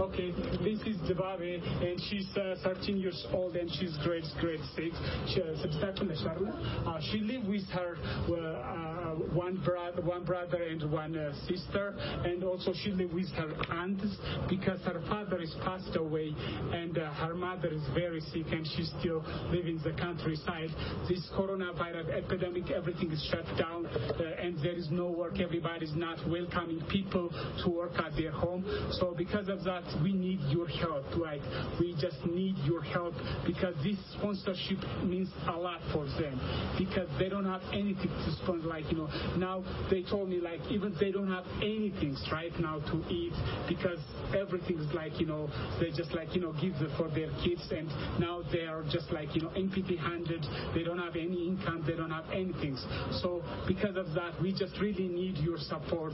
Okay, 0.00 0.32
this 0.62 0.80
is 0.86 0.96
Jababe, 1.08 1.60
and 1.82 2.00
she's 2.08 2.28
uh, 2.36 2.56
13 2.62 2.96
years 2.96 3.26
old, 3.32 3.56
and 3.56 3.70
she's 3.78 3.96
grade 4.04 4.24
grade 4.40 4.60
six. 4.76 4.96
She, 5.32 5.42
uh, 5.42 7.00
she 7.10 7.18
lives 7.18 7.46
with 7.48 7.68
her 7.70 7.96
uh, 8.00 9.14
one 9.34 9.56
brother, 9.64 10.02
one 10.02 10.24
brother 10.24 10.62
and 10.62 10.90
one 10.90 11.16
uh, 11.16 11.32
sister, 11.46 11.94
and 12.24 12.44
also 12.44 12.72
she 12.82 12.90
lives 12.90 13.12
with 13.12 13.30
her 13.30 13.52
aunts 13.72 14.04
because 14.48 14.80
her 14.82 15.00
father 15.08 15.40
is 15.40 15.54
passed 15.64 15.96
away, 15.96 16.34
and 16.72 16.98
uh, 16.98 17.12
her 17.14 17.34
mother 17.34 17.68
is 17.68 17.82
very 17.94 18.20
sick, 18.32 18.46
and 18.52 18.66
she's 18.76 18.90
still 19.00 19.24
living 19.50 19.76
in 19.76 19.82
the 19.82 19.98
countryside. 20.00 20.68
This 21.08 21.26
coronavirus 21.36 22.10
epidemic, 22.10 22.70
everything 22.70 23.10
is 23.12 23.28
shut 23.30 23.44
down, 23.58 23.86
uh, 23.86 24.42
and 24.42 24.58
there 24.58 24.74
is 24.74 24.89
no 24.90 25.06
work. 25.06 25.40
Everybody's 25.40 25.94
not 25.94 26.18
welcoming 26.28 26.82
people 26.88 27.30
to 27.64 27.70
work 27.70 27.92
at 27.98 28.16
their 28.16 28.32
home. 28.32 28.64
So 28.92 29.14
because 29.16 29.48
of 29.48 29.64
that, 29.64 29.84
we 30.02 30.12
need 30.12 30.40
your 30.48 30.68
help. 30.68 31.04
Like 31.16 31.42
we 31.78 31.94
just 32.00 32.24
need 32.26 32.56
your 32.64 32.82
help 32.82 33.14
because 33.46 33.74
this 33.82 33.98
sponsorship 34.16 34.78
means 35.04 35.28
a 35.48 35.56
lot 35.56 35.80
for 35.92 36.06
them 36.20 36.40
because 36.78 37.08
they 37.18 37.28
don't 37.28 37.44
have 37.44 37.62
anything 37.72 38.08
to 38.08 38.32
sponsor. 38.42 38.66
Like 38.66 38.90
you 38.90 38.98
know, 38.98 39.08
now 39.36 39.64
they 39.90 40.02
told 40.02 40.28
me 40.28 40.40
like 40.40 40.60
even 40.70 40.94
they 41.00 41.10
don't 41.10 41.28
have 41.28 41.44
anything 41.62 42.16
right 42.32 42.52
now 42.60 42.80
to 42.80 43.04
eat 43.08 43.32
because 43.68 43.98
everything 44.36 44.78
is 44.78 44.92
like 44.94 45.18
you 45.20 45.26
know 45.26 45.48
they 45.80 45.90
just 45.90 46.12
like 46.12 46.34
you 46.34 46.40
know 46.40 46.52
give 46.60 46.74
for 46.96 47.08
their 47.08 47.30
kids 47.44 47.62
and 47.70 47.88
now 48.18 48.42
they 48.52 48.66
are 48.66 48.82
just 48.90 49.10
like 49.12 49.34
you 49.34 49.42
know 49.42 49.50
empty 49.56 49.96
handed. 49.96 50.44
They 50.74 50.82
don't 50.82 50.98
have 50.98 51.16
any 51.16 51.48
income. 51.48 51.84
They 51.86 51.94
don't 51.94 52.10
have 52.10 52.28
anything. 52.32 52.76
So 53.22 53.42
because 53.66 53.96
of 53.96 54.12
that, 54.14 54.40
we 54.40 54.52
just 54.52 54.79
really 54.80 55.08
need 55.08 55.36
your 55.38 55.58
support 55.58 56.12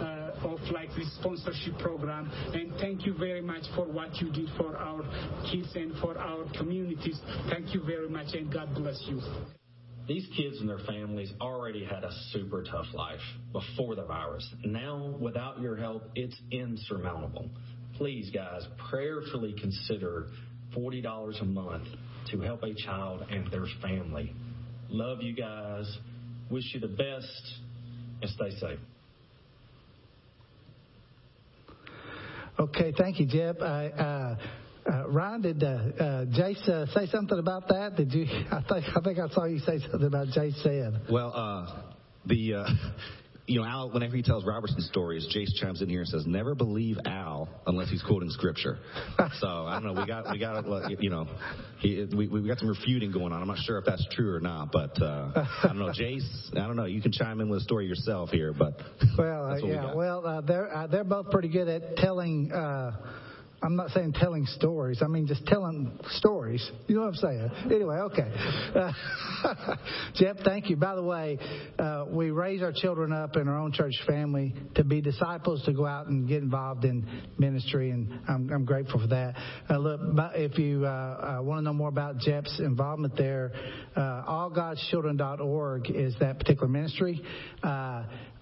uh, 0.00 0.30
of 0.42 0.60
like 0.72 0.88
this 0.96 1.12
sponsorship 1.20 1.78
program. 1.78 2.30
And 2.52 2.72
thank 2.80 3.06
you 3.06 3.14
very 3.14 3.40
much 3.40 3.62
for 3.74 3.86
what 3.86 4.16
you 4.16 4.30
did 4.30 4.48
for 4.56 4.76
our 4.76 5.02
kids 5.50 5.68
and 5.74 5.92
for 6.00 6.18
our 6.18 6.44
communities. 6.56 7.20
Thank 7.50 7.74
you 7.74 7.82
very 7.84 8.08
much, 8.08 8.34
and 8.34 8.52
God 8.52 8.74
bless 8.74 9.02
you. 9.06 9.20
These 10.08 10.26
kids 10.36 10.58
and 10.60 10.68
their 10.68 10.78
families 10.78 11.30
already 11.38 11.84
had 11.84 12.02
a 12.02 12.10
super 12.32 12.64
tough 12.64 12.86
life 12.94 13.20
before 13.52 13.94
the 13.94 14.06
virus. 14.06 14.48
Now, 14.64 15.14
without 15.20 15.60
your 15.60 15.76
help, 15.76 16.04
it's 16.14 16.34
insurmountable. 16.50 17.50
Please, 17.96 18.30
guys, 18.30 18.66
prayerfully 18.88 19.54
consider 19.60 20.28
$40 20.74 21.42
a 21.42 21.44
month 21.44 21.88
to 22.30 22.40
help 22.40 22.62
a 22.62 22.72
child 22.74 23.26
and 23.30 23.50
their 23.50 23.66
family. 23.82 24.34
Love 24.88 25.18
you 25.20 25.34
guys. 25.34 25.98
Wish 26.50 26.64
you 26.72 26.80
the 26.80 26.88
best 26.88 27.58
and 28.22 28.30
stay 28.30 28.50
safe. 28.58 28.78
Okay, 32.58 32.92
thank 32.98 33.20
you, 33.20 33.26
Jep. 33.26 33.62
I, 33.62 33.86
uh, 33.86 34.36
uh, 34.90 35.08
Ryan, 35.08 35.42
did 35.42 35.62
uh, 35.62 35.66
uh, 35.66 36.24
Jase 36.24 36.68
uh, 36.68 36.86
say 36.86 37.06
something 37.06 37.38
about 37.38 37.68
that? 37.68 37.94
Did 37.96 38.12
you? 38.12 38.24
I 38.50 38.62
think 38.68 38.84
I 38.96 39.00
think 39.00 39.18
I 39.18 39.28
saw 39.28 39.44
you 39.44 39.60
say 39.60 39.78
something 39.78 40.06
about 40.06 40.28
Jase 40.28 40.60
said. 40.62 41.02
Well, 41.10 41.32
uh, 41.34 41.92
the 42.26 42.54
uh, 42.54 42.64
you 43.48 43.58
know, 43.60 43.66
Al, 43.66 43.90
whenever 43.90 44.14
he 44.14 44.22
tells 44.22 44.44
Robertson 44.44 44.82
stories, 44.82 45.26
Jase 45.30 45.52
chimes 45.54 45.80
in 45.80 45.88
here 45.88 46.00
and 46.00 46.08
says, 46.08 46.26
"Never 46.26 46.54
believe 46.54 46.98
Al 47.06 47.48
unless 47.66 47.88
he's 47.88 48.02
quoting 48.02 48.28
scripture." 48.30 48.78
so 49.40 49.46
I 49.46 49.80
don't 49.80 49.84
know. 49.84 50.00
We 50.00 50.06
got, 50.06 50.30
we 50.30 50.38
got, 50.38 51.02
you 51.02 51.08
know, 51.08 51.26
he, 51.78 52.06
we 52.14 52.28
we 52.28 52.46
got 52.46 52.58
some 52.58 52.68
refuting 52.68 53.10
going 53.10 53.32
on. 53.32 53.40
I'm 53.40 53.48
not 53.48 53.58
sure 53.58 53.78
if 53.78 53.86
that's 53.86 54.06
true 54.12 54.34
or 54.34 54.40
not, 54.40 54.70
but 54.70 55.00
uh, 55.02 55.46
I 55.62 55.68
don't 55.68 55.78
know, 55.78 55.92
Jase. 55.92 56.50
I 56.52 56.60
don't 56.60 56.76
know. 56.76 56.84
You 56.84 57.00
can 57.00 57.10
chime 57.10 57.40
in 57.40 57.48
with 57.48 57.60
a 57.62 57.64
story 57.64 57.86
yourself 57.86 58.28
here, 58.30 58.52
but 58.52 58.80
well, 59.16 59.52
uh, 59.52 59.56
yeah, 59.56 59.90
we 59.92 59.96
well, 59.96 60.26
uh, 60.26 60.40
they're 60.42 60.74
uh, 60.74 60.86
they're 60.86 61.04
both 61.04 61.30
pretty 61.30 61.48
good 61.48 61.68
at 61.68 61.96
telling. 61.96 62.52
I'm 63.60 63.76
not 63.76 63.90
saying 63.90 64.12
telling 64.14 64.46
stories. 64.46 65.00
I 65.02 65.08
mean 65.08 65.26
just 65.26 65.44
telling 65.46 65.98
stories. 66.12 66.68
You 66.86 66.94
know 66.96 67.02
what 67.02 67.08
I'm 67.08 67.14
saying? 67.14 67.50
Anyway, 67.72 67.96
okay. 67.96 68.32
Uh, 68.74 68.92
Jep, 70.14 70.38
thank 70.44 70.70
you. 70.70 70.76
By 70.76 70.94
the 70.94 71.02
way, 71.02 71.38
uh, 71.78 72.04
we 72.08 72.30
raise 72.30 72.62
our 72.62 72.72
children 72.72 73.12
up 73.12 73.36
in 73.36 73.48
our 73.48 73.58
own 73.58 73.72
church 73.72 73.94
family 74.06 74.54
to 74.76 74.84
be 74.84 75.00
disciples, 75.00 75.62
to 75.64 75.72
go 75.72 75.86
out 75.86 76.06
and 76.06 76.28
get 76.28 76.42
involved 76.42 76.84
in 76.84 77.06
ministry, 77.38 77.90
and 77.90 78.20
I'm, 78.28 78.50
I'm 78.52 78.64
grateful 78.64 79.00
for 79.00 79.08
that. 79.08 79.34
Uh, 79.68 79.78
look, 79.78 80.00
if 80.34 80.58
you 80.58 80.84
uh, 80.84 81.38
uh, 81.38 81.42
want 81.42 81.58
to 81.60 81.62
know 81.62 81.72
more 81.72 81.88
about 81.88 82.18
Jep's 82.18 82.60
involvement 82.60 83.16
there, 83.16 83.52
uh, 83.96 84.24
allgodschildren.org 84.28 85.90
is 85.90 86.14
that 86.20 86.38
particular 86.38 86.68
ministry 86.68 87.22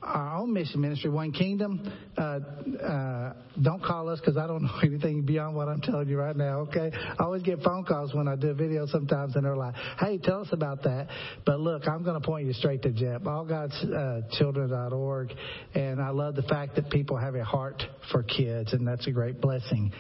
our 0.03 0.39
own 0.39 0.53
mission 0.53 0.81
ministry, 0.81 1.11
One 1.11 1.33
Kingdom, 1.33 1.93
uh, 2.17 2.39
uh, 2.83 3.33
don't 3.63 3.83
call 3.83 4.09
us 4.09 4.21
because 4.21 4.37
I 4.37 4.47
don't 4.47 4.63
know 4.63 4.79
anything 4.83 5.23
beyond 5.23 5.57
what 5.57 5.69
I'm 5.69 5.81
telling 5.81 6.09
you 6.09 6.19
right 6.19 6.37
now, 6.37 6.61
okay? 6.61 6.91
I 6.95 7.23
always 7.23 7.43
get 7.43 7.63
phone 7.63 7.85
calls 7.85 8.15
when 8.15 8.29
I 8.29 8.37
do 8.37 8.51
a 8.51 8.55
video 8.55 8.87
sometimes 8.87 9.37
and 9.37 9.45
they're 9.45 9.57
like, 9.57 9.75
hey, 9.99 10.19
tell 10.19 10.43
us 10.43 10.49
about 10.53 10.83
that. 10.85 11.09
But 11.45 11.61
look, 11.61 11.89
I'm 11.89 12.03
going 12.03 12.21
to 12.21 12.27
point 12.27 12.47
you 12.47 12.53
straight 12.53 12.83
to 12.83 12.93
Jep, 12.93 13.23
allgodschildren.org. 13.23 15.31
Uh, 15.31 15.79
and 15.79 16.01
I 16.01 16.11
love 16.11 16.37
the 16.37 16.43
fact 16.43 16.77
that 16.77 16.91
people 16.91 17.17
have 17.17 17.35
a 17.35 17.45
heart 17.45 17.83
for 18.13 18.23
kids, 18.23 18.73
and 18.73 18.87
that's 18.87 19.07
a 19.07 19.11
great 19.11 19.41
blessing. 19.41 19.93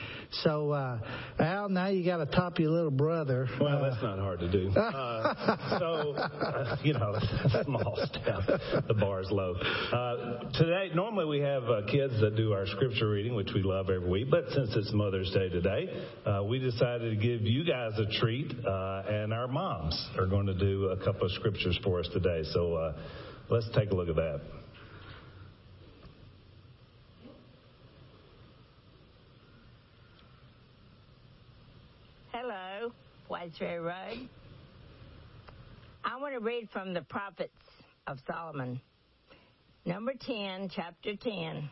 So, 0.42 0.72
uh, 0.72 0.98
Al, 1.38 1.68
now 1.68 1.88
you 1.88 2.04
got 2.04 2.18
to 2.18 2.26
top 2.26 2.58
your 2.58 2.70
little 2.70 2.90
brother. 2.90 3.48
Well, 3.60 3.82
that's 3.82 4.02
not 4.02 4.18
hard 4.18 4.40
to 4.40 4.50
do. 4.50 4.72
Uh, 4.96 5.78
so, 5.78 6.12
uh, 6.12 6.76
you 6.82 6.92
know, 6.92 7.18
small 7.64 7.98
step. 8.04 8.60
The 8.86 8.94
bar 8.94 9.20
is 9.20 9.30
low. 9.30 9.54
Uh, 9.93 10.50
today, 10.55 10.90
normally 10.95 11.26
we 11.26 11.38
have 11.38 11.62
uh, 11.64 11.81
kids 11.88 12.21
that 12.21 12.35
do 12.37 12.52
our 12.52 12.66
scripture 12.66 13.09
reading, 13.09 13.37
which 13.37 13.50
we 13.55 13.62
love 13.62 13.88
every 13.88 14.09
week, 14.09 14.26
but 14.28 14.45
since 14.49 14.75
it's 14.75 14.93
Mother's 14.93 15.31
Day 15.31 15.49
today, 15.49 15.88
uh, 16.26 16.43
we 16.43 16.59
decided 16.59 17.11
to 17.11 17.16
give 17.16 17.43
you 17.43 17.64
guys 17.64 17.93
a 17.97 18.19
treat, 18.19 18.52
uh, 18.66 19.02
and 19.09 19.33
our 19.33 19.47
moms 19.47 20.09
are 20.19 20.26
going 20.26 20.47
to 20.47 20.55
do 20.55 20.87
a 20.87 20.97
couple 21.05 21.26
of 21.26 21.33
scriptures 21.33 21.78
for 21.85 22.00
us 22.00 22.09
today. 22.12 22.43
So 22.52 22.75
uh, 22.75 22.97
let's 23.49 23.69
take 23.76 23.90
a 23.93 23.95
look 23.95 24.09
at 24.09 24.16
that. 24.16 24.40
Hello, 32.33 32.90
White's 33.28 33.57
Ferry 33.57 33.78
Road. 33.78 34.28
I 36.05 36.16
want 36.16 36.35
to 36.35 36.40
read 36.40 36.69
from 36.73 36.93
the 36.93 37.02
prophets 37.02 37.52
of 38.09 38.19
Solomon. 38.26 38.81
Number 39.87 40.14
10, 40.14 40.71
chapter 40.75 41.14
10. 41.14 41.71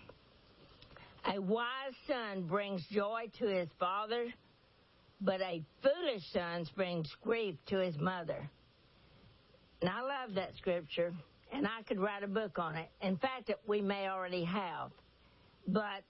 A 1.35 1.40
wise 1.40 1.94
son 2.06 2.47
brings 2.47 2.80
joy 2.92 3.25
to 3.40 3.47
his 3.47 3.68
father, 3.80 4.26
but 5.21 5.40
a 5.40 5.64
foolish 5.83 6.23
son 6.33 6.64
brings 6.76 7.12
grief 7.25 7.56
to 7.66 7.78
his 7.78 7.99
mother. 7.99 8.49
And 9.80 9.90
I 9.90 10.00
love 10.02 10.37
that 10.37 10.54
scripture, 10.56 11.12
and 11.52 11.66
I 11.66 11.83
could 11.83 11.99
write 11.99 12.23
a 12.23 12.28
book 12.28 12.56
on 12.56 12.76
it. 12.76 12.88
In 13.02 13.16
fact, 13.16 13.50
we 13.66 13.83
may 13.83 14.09
already 14.09 14.44
have. 14.44 14.92
But 15.66 16.04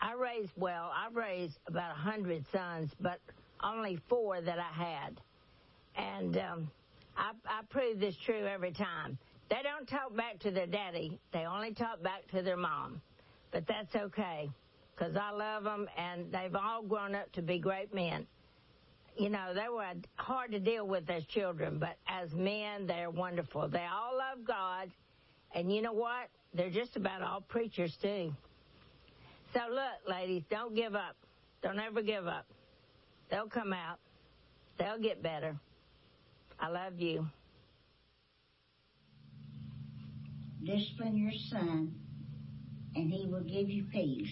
I 0.00 0.12
raised, 0.12 0.52
well, 0.56 0.92
I 0.94 1.08
raised 1.12 1.58
about 1.66 1.90
a 1.90 1.98
hundred 1.98 2.44
sons, 2.52 2.92
but 3.00 3.18
only 3.64 3.98
four 4.08 4.40
that 4.40 4.60
I 4.60 4.72
had. 4.72 5.20
And 5.96 6.36
um, 6.38 6.70
I, 7.16 7.32
I 7.46 7.62
prove 7.68 7.98
this 7.98 8.14
true 8.24 8.46
every 8.46 8.72
time. 8.72 9.18
They 9.50 9.62
don't 9.62 9.86
talk 9.86 10.16
back 10.16 10.38
to 10.40 10.50
their 10.50 10.66
daddy. 10.66 11.18
They 11.32 11.44
only 11.44 11.74
talk 11.74 12.02
back 12.02 12.26
to 12.32 12.42
their 12.42 12.56
mom. 12.56 13.00
But 13.50 13.66
that's 13.66 13.94
okay 13.94 14.50
because 14.96 15.16
I 15.16 15.30
love 15.30 15.64
them 15.64 15.88
and 15.96 16.32
they've 16.32 16.54
all 16.54 16.82
grown 16.82 17.14
up 17.14 17.30
to 17.32 17.42
be 17.42 17.58
great 17.58 17.92
men. 17.94 18.26
You 19.16 19.28
know, 19.28 19.52
they 19.54 19.68
were 19.68 19.84
hard 20.16 20.52
to 20.52 20.58
deal 20.58 20.86
with 20.86 21.08
as 21.10 21.24
children, 21.26 21.78
but 21.78 21.96
as 22.08 22.32
men, 22.32 22.86
they're 22.86 23.10
wonderful. 23.10 23.68
They 23.68 23.84
all 23.84 24.16
love 24.16 24.46
God. 24.46 24.90
And 25.54 25.70
you 25.72 25.82
know 25.82 25.92
what? 25.92 26.28
They're 26.54 26.70
just 26.70 26.96
about 26.96 27.22
all 27.22 27.42
preachers 27.42 27.94
too. 28.00 28.32
So 29.52 29.60
look, 29.70 30.08
ladies, 30.08 30.44
don't 30.50 30.74
give 30.74 30.94
up. 30.94 31.16
Don't 31.62 31.78
ever 31.78 32.00
give 32.00 32.26
up. 32.26 32.46
They'll 33.30 33.48
come 33.48 33.72
out. 33.72 33.98
They'll 34.78 34.98
get 34.98 35.22
better. 35.22 35.56
I 36.58 36.68
love 36.68 36.98
you. 36.98 37.26
Discipline 40.64 41.16
your 41.16 41.32
son, 41.50 41.92
and 42.94 43.12
he 43.12 43.26
will 43.26 43.42
give 43.42 43.68
you 43.68 43.84
peace. 43.92 44.30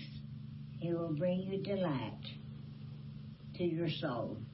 He 0.78 0.92
will 0.92 1.12
bring 1.12 1.40
you 1.40 1.60
delight 1.62 2.22
to 3.56 3.64
your 3.64 3.88
soul. 4.00 4.38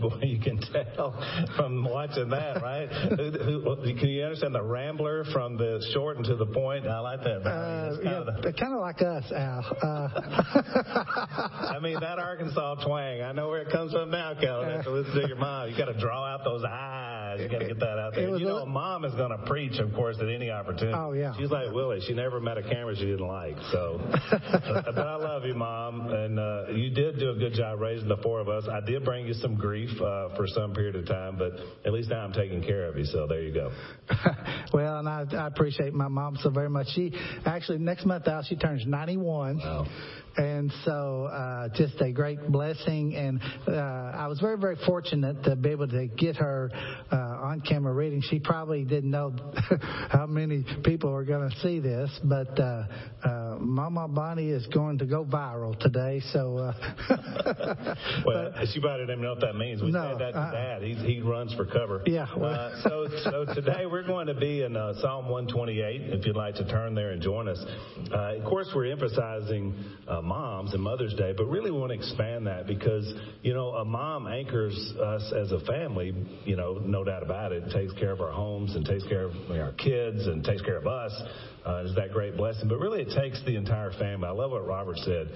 Boy, 0.00 0.20
you 0.22 0.38
can 0.38 0.60
tell 0.60 1.12
from 1.56 1.82
watching 1.82 2.28
that, 2.28 2.62
right? 2.62 2.88
can 3.98 4.08
you 4.08 4.22
understand 4.22 4.54
the 4.54 4.62
rambler 4.62 5.24
from 5.32 5.56
the 5.56 5.84
short 5.92 6.18
and 6.18 6.26
to 6.26 6.36
the 6.36 6.46
point? 6.46 6.86
I 6.86 7.00
like 7.00 7.20
that. 7.22 7.40
Uh, 7.40 7.96
yeah, 8.04 8.22
kind 8.52 8.74
of 8.74 8.80
like 8.80 9.02
us, 9.02 9.24
Al. 9.34 9.76
Uh. 9.82 10.08
I 11.74 11.80
mean, 11.82 11.98
that 12.00 12.20
Arkansas 12.20 12.76
twang. 12.84 13.22
I 13.22 13.32
know 13.32 13.48
where 13.48 13.62
it 13.62 13.72
comes 13.72 13.92
from 13.92 14.10
now, 14.10 14.34
Kelly. 14.34 14.66
Uh, 14.66 14.88
listen 14.90 15.22
to 15.22 15.26
your 15.26 15.36
mom. 15.36 15.68
You 15.70 15.76
got 15.76 15.86
to 15.86 15.98
draw 15.98 16.26
out 16.26 16.44
those 16.44 16.62
eyes 16.64 17.07
You 17.38 17.48
got 17.48 17.58
to 17.58 17.66
get 17.66 17.80
that 17.80 17.98
out 17.98 18.14
there. 18.14 18.36
You 18.36 18.46
know, 18.46 18.58
a 18.58 18.66
mom 18.66 19.04
is 19.04 19.14
going 19.14 19.30
to 19.30 19.38
preach, 19.46 19.78
of 19.78 19.92
course, 19.94 20.16
at 20.20 20.28
any 20.28 20.50
opportunity. 20.50 20.96
Oh, 20.96 21.12
yeah. 21.12 21.34
She's 21.38 21.50
like 21.50 21.72
Willie. 21.72 22.00
She 22.06 22.14
never 22.14 22.40
met 22.40 22.58
a 22.58 22.62
camera 22.62 22.94
she 22.96 23.04
didn't 23.04 23.26
like. 23.26 23.56
So, 23.72 24.00
but 24.30 24.98
I 24.98 25.16
love 25.16 25.44
you, 25.44 25.54
Mom. 25.54 26.08
And 26.12 26.38
uh, 26.38 26.70
you 26.72 26.90
did 26.90 27.18
do 27.18 27.30
a 27.30 27.34
good 27.34 27.54
job 27.54 27.80
raising 27.80 28.08
the 28.08 28.16
four 28.18 28.40
of 28.40 28.48
us. 28.48 28.64
I 28.70 28.80
did 28.84 29.04
bring 29.04 29.26
you 29.26 29.34
some 29.34 29.56
grief 29.56 29.90
uh, 30.00 30.34
for 30.36 30.46
some 30.48 30.74
period 30.74 30.96
of 30.96 31.06
time, 31.06 31.38
but 31.38 31.52
at 31.84 31.92
least 31.92 32.10
now 32.10 32.20
I'm 32.20 32.32
taking 32.32 32.62
care 32.62 32.86
of 32.86 32.96
you. 32.96 33.04
So 33.04 33.26
there 33.26 33.42
you 33.42 33.52
go. 33.52 33.72
well, 34.72 34.98
and 34.98 35.08
I, 35.08 35.24
I 35.32 35.46
appreciate 35.46 35.94
my 35.94 36.08
mom 36.08 36.36
so 36.40 36.50
very 36.50 36.70
much. 36.70 36.88
She 36.94 37.12
actually, 37.44 37.78
next 37.78 38.06
month 38.06 38.28
out, 38.28 38.44
she 38.46 38.56
turns 38.56 38.84
91. 38.86 39.58
Wow. 39.58 39.86
And 40.38 40.72
so, 40.84 41.24
uh, 41.24 41.68
just 41.74 42.00
a 42.00 42.12
great 42.12 42.38
blessing. 42.48 43.16
And 43.16 43.40
uh, 43.66 43.72
I 43.72 44.28
was 44.28 44.38
very, 44.40 44.56
very 44.56 44.76
fortunate 44.86 45.42
to 45.44 45.56
be 45.56 45.70
able 45.70 45.88
to 45.88 46.06
get 46.06 46.36
her 46.36 46.70
uh, 47.10 47.16
on 47.16 47.60
camera 47.60 47.92
reading. 47.92 48.22
She 48.22 48.38
probably 48.38 48.84
didn't 48.84 49.10
know 49.10 49.34
how 50.10 50.26
many 50.26 50.64
people 50.84 51.10
are 51.12 51.24
going 51.24 51.50
to 51.50 51.56
see 51.60 51.80
this, 51.80 52.08
but 52.22 52.58
uh, 52.60 52.84
uh, 53.24 53.56
Mama 53.58 54.06
Bonnie 54.06 54.50
is 54.50 54.66
going 54.68 54.98
to 54.98 55.06
go 55.06 55.24
viral 55.24 55.76
today. 55.80 56.20
So, 56.32 56.56
uh, 56.58 56.72
well, 58.24 58.52
she 58.72 58.80
probably 58.80 59.06
didn't 59.06 59.22
know 59.22 59.30
what 59.32 59.40
that 59.40 59.56
means. 59.56 59.82
We 59.82 59.90
No, 59.90 60.12
said 60.12 60.20
that 60.20 60.32
to 60.32 60.38
uh-uh. 60.38 60.52
Dad. 60.52 60.82
He, 60.82 60.94
he 60.94 61.20
runs 61.20 61.52
for 61.54 61.66
cover. 61.66 62.02
Yeah, 62.06 62.26
well- 62.36 62.48
Uh, 62.54 62.82
so, 62.82 63.08
so 63.24 63.44
today 63.54 63.86
we're 63.86 64.06
going 64.06 64.28
to 64.28 64.34
be 64.34 64.62
in 64.62 64.76
uh, 64.76 64.94
Psalm 65.00 65.28
128. 65.28 66.02
If 66.12 66.26
you'd 66.26 66.36
like 66.36 66.54
to 66.56 66.68
turn 66.68 66.94
there 66.94 67.10
and 67.10 67.20
join 67.20 67.48
us. 67.48 67.58
Uh, 68.12 68.36
of 68.36 68.44
course, 68.44 68.68
we're 68.74 68.86
emphasizing 68.92 69.74
uh, 70.06 70.20
moms 70.28 70.74
and 70.74 70.82
Mother's 70.82 71.14
Day, 71.14 71.32
but 71.36 71.46
really 71.46 71.70
we 71.70 71.78
want 71.78 71.90
to 71.90 71.98
expand 71.98 72.46
that 72.46 72.66
because 72.66 73.12
you 73.42 73.54
know 73.54 73.70
a 73.70 73.84
mom 73.84 74.28
anchors 74.28 74.76
us 75.02 75.32
as 75.32 75.50
a 75.50 75.60
family. 75.60 76.14
You 76.44 76.56
know, 76.56 76.74
no 76.74 77.02
doubt 77.02 77.22
about 77.22 77.52
it. 77.52 77.64
Takes 77.72 77.94
care 77.94 78.12
of 78.12 78.20
our 78.20 78.30
homes 78.30 78.76
and 78.76 78.84
takes 78.84 79.04
care 79.08 79.24
of 79.24 79.32
our 79.50 79.72
kids 79.72 80.26
and 80.26 80.44
takes 80.44 80.62
care 80.62 80.76
of 80.76 80.86
us. 80.86 81.12
Uh, 81.66 81.84
is 81.84 81.94
that 81.96 82.12
great 82.12 82.36
blessing? 82.36 82.68
But 82.68 82.78
really, 82.78 83.02
it 83.02 83.14
takes 83.16 83.42
the 83.44 83.56
entire 83.56 83.92
family. 83.92 84.28
I 84.28 84.32
love 84.32 84.52
what 84.52 84.66
Robert 84.66 84.98
said 84.98 85.28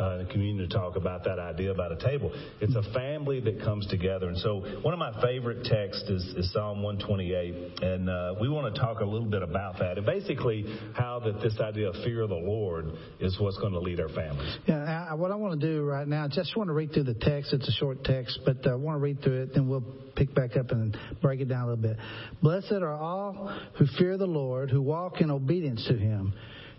uh, 0.00 0.18
in 0.18 0.26
the 0.26 0.32
community 0.32 0.68
to 0.68 0.74
talk 0.74 0.96
about 0.96 1.24
that 1.24 1.38
idea 1.38 1.70
about 1.70 1.92
a 1.92 1.96
table. 1.96 2.32
It's 2.60 2.74
a 2.74 2.82
family 2.92 3.40
that 3.40 3.60
comes 3.62 3.86
together. 3.88 4.28
And 4.28 4.38
so 4.38 4.60
one 4.82 4.94
of 4.94 4.98
my 4.98 5.20
favorite 5.22 5.64
texts 5.64 6.08
is, 6.08 6.22
is 6.36 6.52
Psalm 6.52 6.82
128. 6.82 7.82
And 7.82 8.08
uh, 8.08 8.34
we 8.40 8.48
want 8.48 8.74
to 8.74 8.80
talk 8.80 9.00
a 9.00 9.04
little 9.04 9.28
bit 9.28 9.42
about 9.42 9.78
that. 9.78 9.98
And 9.98 10.06
basically, 10.06 10.64
how 10.94 11.20
that 11.24 11.40
this 11.42 11.58
idea 11.60 11.88
of 11.88 11.94
fear 12.04 12.22
of 12.22 12.28
the 12.28 12.34
Lord 12.34 12.92
is 13.20 13.36
what's 13.40 13.58
going 13.58 13.72
to 13.72 13.80
lead 13.80 14.00
our 14.00 14.08
families. 14.08 14.58
Yeah, 14.66 15.06
I, 15.10 15.14
what 15.14 15.30
I 15.30 15.34
want 15.34 15.60
to 15.60 15.66
do 15.66 15.82
right 15.82 16.06
now, 16.06 16.24
I 16.24 16.28
just 16.28 16.56
want 16.56 16.68
to 16.68 16.74
read 16.74 16.92
through 16.92 17.04
the 17.04 17.14
text. 17.14 17.52
It's 17.52 17.68
a 17.68 17.72
short 17.72 18.04
text, 18.04 18.40
but 18.44 18.66
uh, 18.66 18.72
I 18.72 18.74
want 18.74 18.96
to 18.96 19.00
read 19.00 19.22
through 19.22 19.42
it, 19.42 19.54
then 19.54 19.68
we'll 19.68 19.84
pick 20.16 20.34
back 20.34 20.56
up 20.56 20.70
and 20.70 20.96
break 21.22 21.40
it 21.40 21.48
down 21.48 21.62
a 21.62 21.74
little 21.74 21.82
bit. 21.82 21.96
Blessed 22.42 22.72
are 22.72 22.92
all 22.92 23.56
who 23.78 23.86
fear 23.98 24.16
the 24.16 24.26
Lord, 24.26 24.70
who 24.70 24.82
walk 24.82 25.20
in 25.20 25.30
obedience 25.30 25.84
to 25.88 25.96
him. 25.96 26.34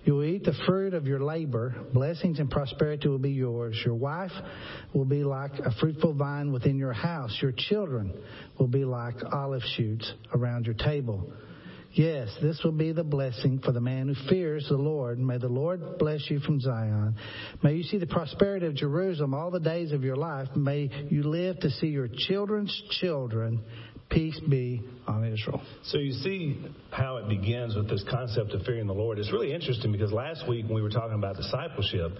You 0.05 0.15
will 0.15 0.23
eat 0.23 0.43
the 0.43 0.53
fruit 0.65 0.93
of 0.93 1.05
your 1.05 1.19
labor. 1.19 1.75
Blessings 1.93 2.39
and 2.39 2.49
prosperity 2.49 3.07
will 3.07 3.19
be 3.19 3.31
yours. 3.31 3.79
Your 3.85 3.95
wife 3.95 4.31
will 4.93 5.05
be 5.05 5.23
like 5.23 5.51
a 5.59 5.71
fruitful 5.79 6.13
vine 6.13 6.51
within 6.51 6.77
your 6.77 6.93
house. 6.93 7.37
Your 7.41 7.53
children 7.55 8.13
will 8.57 8.67
be 8.67 8.85
like 8.85 9.15
olive 9.31 9.63
shoots 9.75 10.11
around 10.33 10.65
your 10.65 10.75
table. 10.75 11.31
Yes, 11.93 12.29
this 12.39 12.61
will 12.63 12.71
be 12.71 12.91
the 12.91 13.03
blessing 13.03 13.59
for 13.65 13.71
the 13.71 13.81
man 13.81 14.09
who 14.09 14.29
fears 14.29 14.67
the 14.69 14.77
Lord. 14.77 15.17
May 15.17 15.39
the 15.39 15.47
Lord 15.47 15.97
bless 15.97 16.29
you 16.29 16.39
from 16.39 16.59
Zion. 16.59 17.15
May 17.63 17.73
you 17.73 17.83
see 17.83 17.97
the 17.97 18.05
prosperity 18.05 18.67
of 18.67 18.75
Jerusalem 18.75 19.33
all 19.33 19.49
the 19.49 19.59
days 19.59 19.91
of 19.91 20.03
your 20.03 20.15
life. 20.15 20.49
May 20.55 21.07
you 21.09 21.23
live 21.23 21.59
to 21.61 21.71
see 21.71 21.87
your 21.87 22.07
children's 22.07 22.71
children. 23.01 23.63
Peace 24.09 24.39
be 24.49 24.81
on 25.07 25.23
Israel. 25.23 25.61
So 25.83 25.99
you 25.99 26.13
see 26.13 26.59
how 26.91 27.17
it 27.17 27.29
begins 27.29 27.75
with 27.75 27.87
this 27.87 28.03
concept 28.09 28.51
of 28.51 28.63
fearing 28.63 28.87
the 28.87 28.93
Lord. 28.93 29.19
It's 29.19 29.31
really 29.31 29.53
interesting 29.53 29.91
because 29.91 30.11
last 30.11 30.47
week 30.47 30.65
when 30.65 30.73
we 30.73 30.81
were 30.81 30.89
talking 30.89 31.15
about 31.15 31.35
discipleship, 31.35 32.11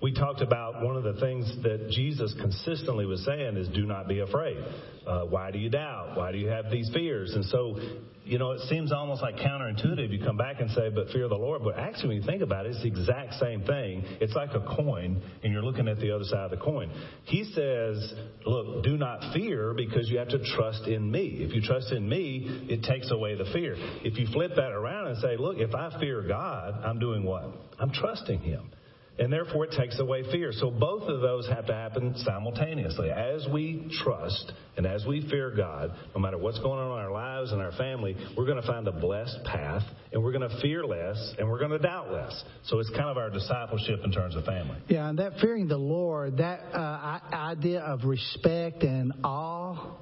we 0.00 0.12
talked 0.12 0.42
about 0.42 0.84
one 0.84 0.96
of 0.96 1.02
the 1.02 1.14
things 1.14 1.44
that 1.64 1.90
Jesus 1.90 2.32
consistently 2.40 3.04
was 3.04 3.24
saying 3.24 3.56
is 3.56 3.66
do 3.68 3.84
not 3.84 4.06
be 4.06 4.20
afraid. 4.20 4.56
Uh, 5.04 5.24
why 5.24 5.50
do 5.50 5.58
you 5.58 5.70
doubt? 5.70 6.16
Why 6.16 6.30
do 6.30 6.38
you 6.38 6.46
have 6.46 6.70
these 6.70 6.88
fears? 6.94 7.32
And 7.34 7.44
so, 7.46 7.80
you 8.22 8.38
know, 8.38 8.52
it 8.52 8.60
seems 8.68 8.92
almost 8.92 9.22
like 9.22 9.34
counterintuitive. 9.36 10.12
You 10.12 10.24
come 10.24 10.36
back 10.36 10.60
and 10.60 10.70
say, 10.70 10.90
but 10.94 11.08
fear 11.08 11.26
the 11.26 11.34
Lord. 11.34 11.62
But 11.64 11.78
actually, 11.78 12.08
when 12.08 12.16
you 12.18 12.22
think 12.22 12.42
about 12.42 12.66
it, 12.66 12.76
it's 12.76 12.82
the 12.82 12.86
exact 12.86 13.34
same 13.40 13.64
thing. 13.64 14.04
It's 14.20 14.34
like 14.34 14.50
a 14.50 14.60
coin, 14.76 15.20
and 15.42 15.52
you're 15.52 15.64
looking 15.64 15.88
at 15.88 15.98
the 15.98 16.12
other 16.12 16.24
side 16.24 16.44
of 16.44 16.50
the 16.52 16.64
coin. 16.64 16.92
He 17.24 17.42
says, 17.52 18.14
look, 18.46 18.84
do 18.84 18.96
not 18.96 19.34
fear 19.34 19.74
because 19.74 20.08
you 20.08 20.18
have 20.18 20.28
to 20.28 20.38
trust 20.54 20.86
in 20.86 21.10
me. 21.10 21.38
If 21.40 21.52
you 21.52 21.60
trust 21.60 21.90
in 21.90 22.08
me, 22.08 22.66
it 22.68 22.84
takes 22.84 23.10
away 23.10 23.34
the 23.34 23.50
fear. 23.52 23.74
If 24.04 24.16
you 24.16 24.28
flip 24.32 24.52
that 24.54 24.70
around 24.70 25.08
and 25.08 25.18
say, 25.18 25.36
look, 25.36 25.56
if 25.58 25.74
I 25.74 25.98
fear 25.98 26.22
God, 26.22 26.84
I'm 26.84 27.00
doing 27.00 27.24
what? 27.24 27.46
I'm 27.80 27.90
trusting 27.90 28.38
Him 28.40 28.70
and 29.18 29.32
therefore 29.32 29.64
it 29.64 29.72
takes 29.72 29.98
away 29.98 30.22
fear. 30.30 30.52
So 30.52 30.70
both 30.70 31.08
of 31.08 31.20
those 31.20 31.48
have 31.48 31.66
to 31.66 31.74
happen 31.74 32.14
simultaneously. 32.18 33.10
As 33.10 33.46
we 33.52 33.90
trust 34.02 34.52
and 34.76 34.86
as 34.86 35.04
we 35.06 35.28
fear 35.28 35.50
God, 35.50 35.92
no 36.14 36.20
matter 36.20 36.38
what's 36.38 36.58
going 36.60 36.78
on 36.78 36.98
in 36.98 37.04
our 37.04 37.10
lives 37.10 37.52
and 37.52 37.60
our 37.60 37.72
family, 37.72 38.16
we're 38.36 38.46
going 38.46 38.60
to 38.60 38.66
find 38.66 38.86
a 38.86 38.92
blessed 38.92 39.38
path 39.44 39.82
and 40.12 40.22
we're 40.22 40.32
going 40.32 40.48
to 40.48 40.60
fear 40.60 40.84
less 40.84 41.34
and 41.38 41.48
we're 41.48 41.58
going 41.58 41.72
to 41.72 41.78
doubt 41.78 42.12
less. 42.12 42.44
So 42.64 42.78
it's 42.78 42.90
kind 42.90 43.08
of 43.10 43.16
our 43.16 43.30
discipleship 43.30 44.00
in 44.04 44.12
terms 44.12 44.36
of 44.36 44.44
family. 44.44 44.78
Yeah, 44.88 45.08
and 45.08 45.18
that 45.18 45.38
fearing 45.40 45.68
the 45.68 45.78
Lord, 45.78 46.38
that 46.38 46.60
uh, 46.72 47.20
idea 47.32 47.80
of 47.80 48.04
respect 48.04 48.82
and 48.82 49.12
awe. 49.24 49.96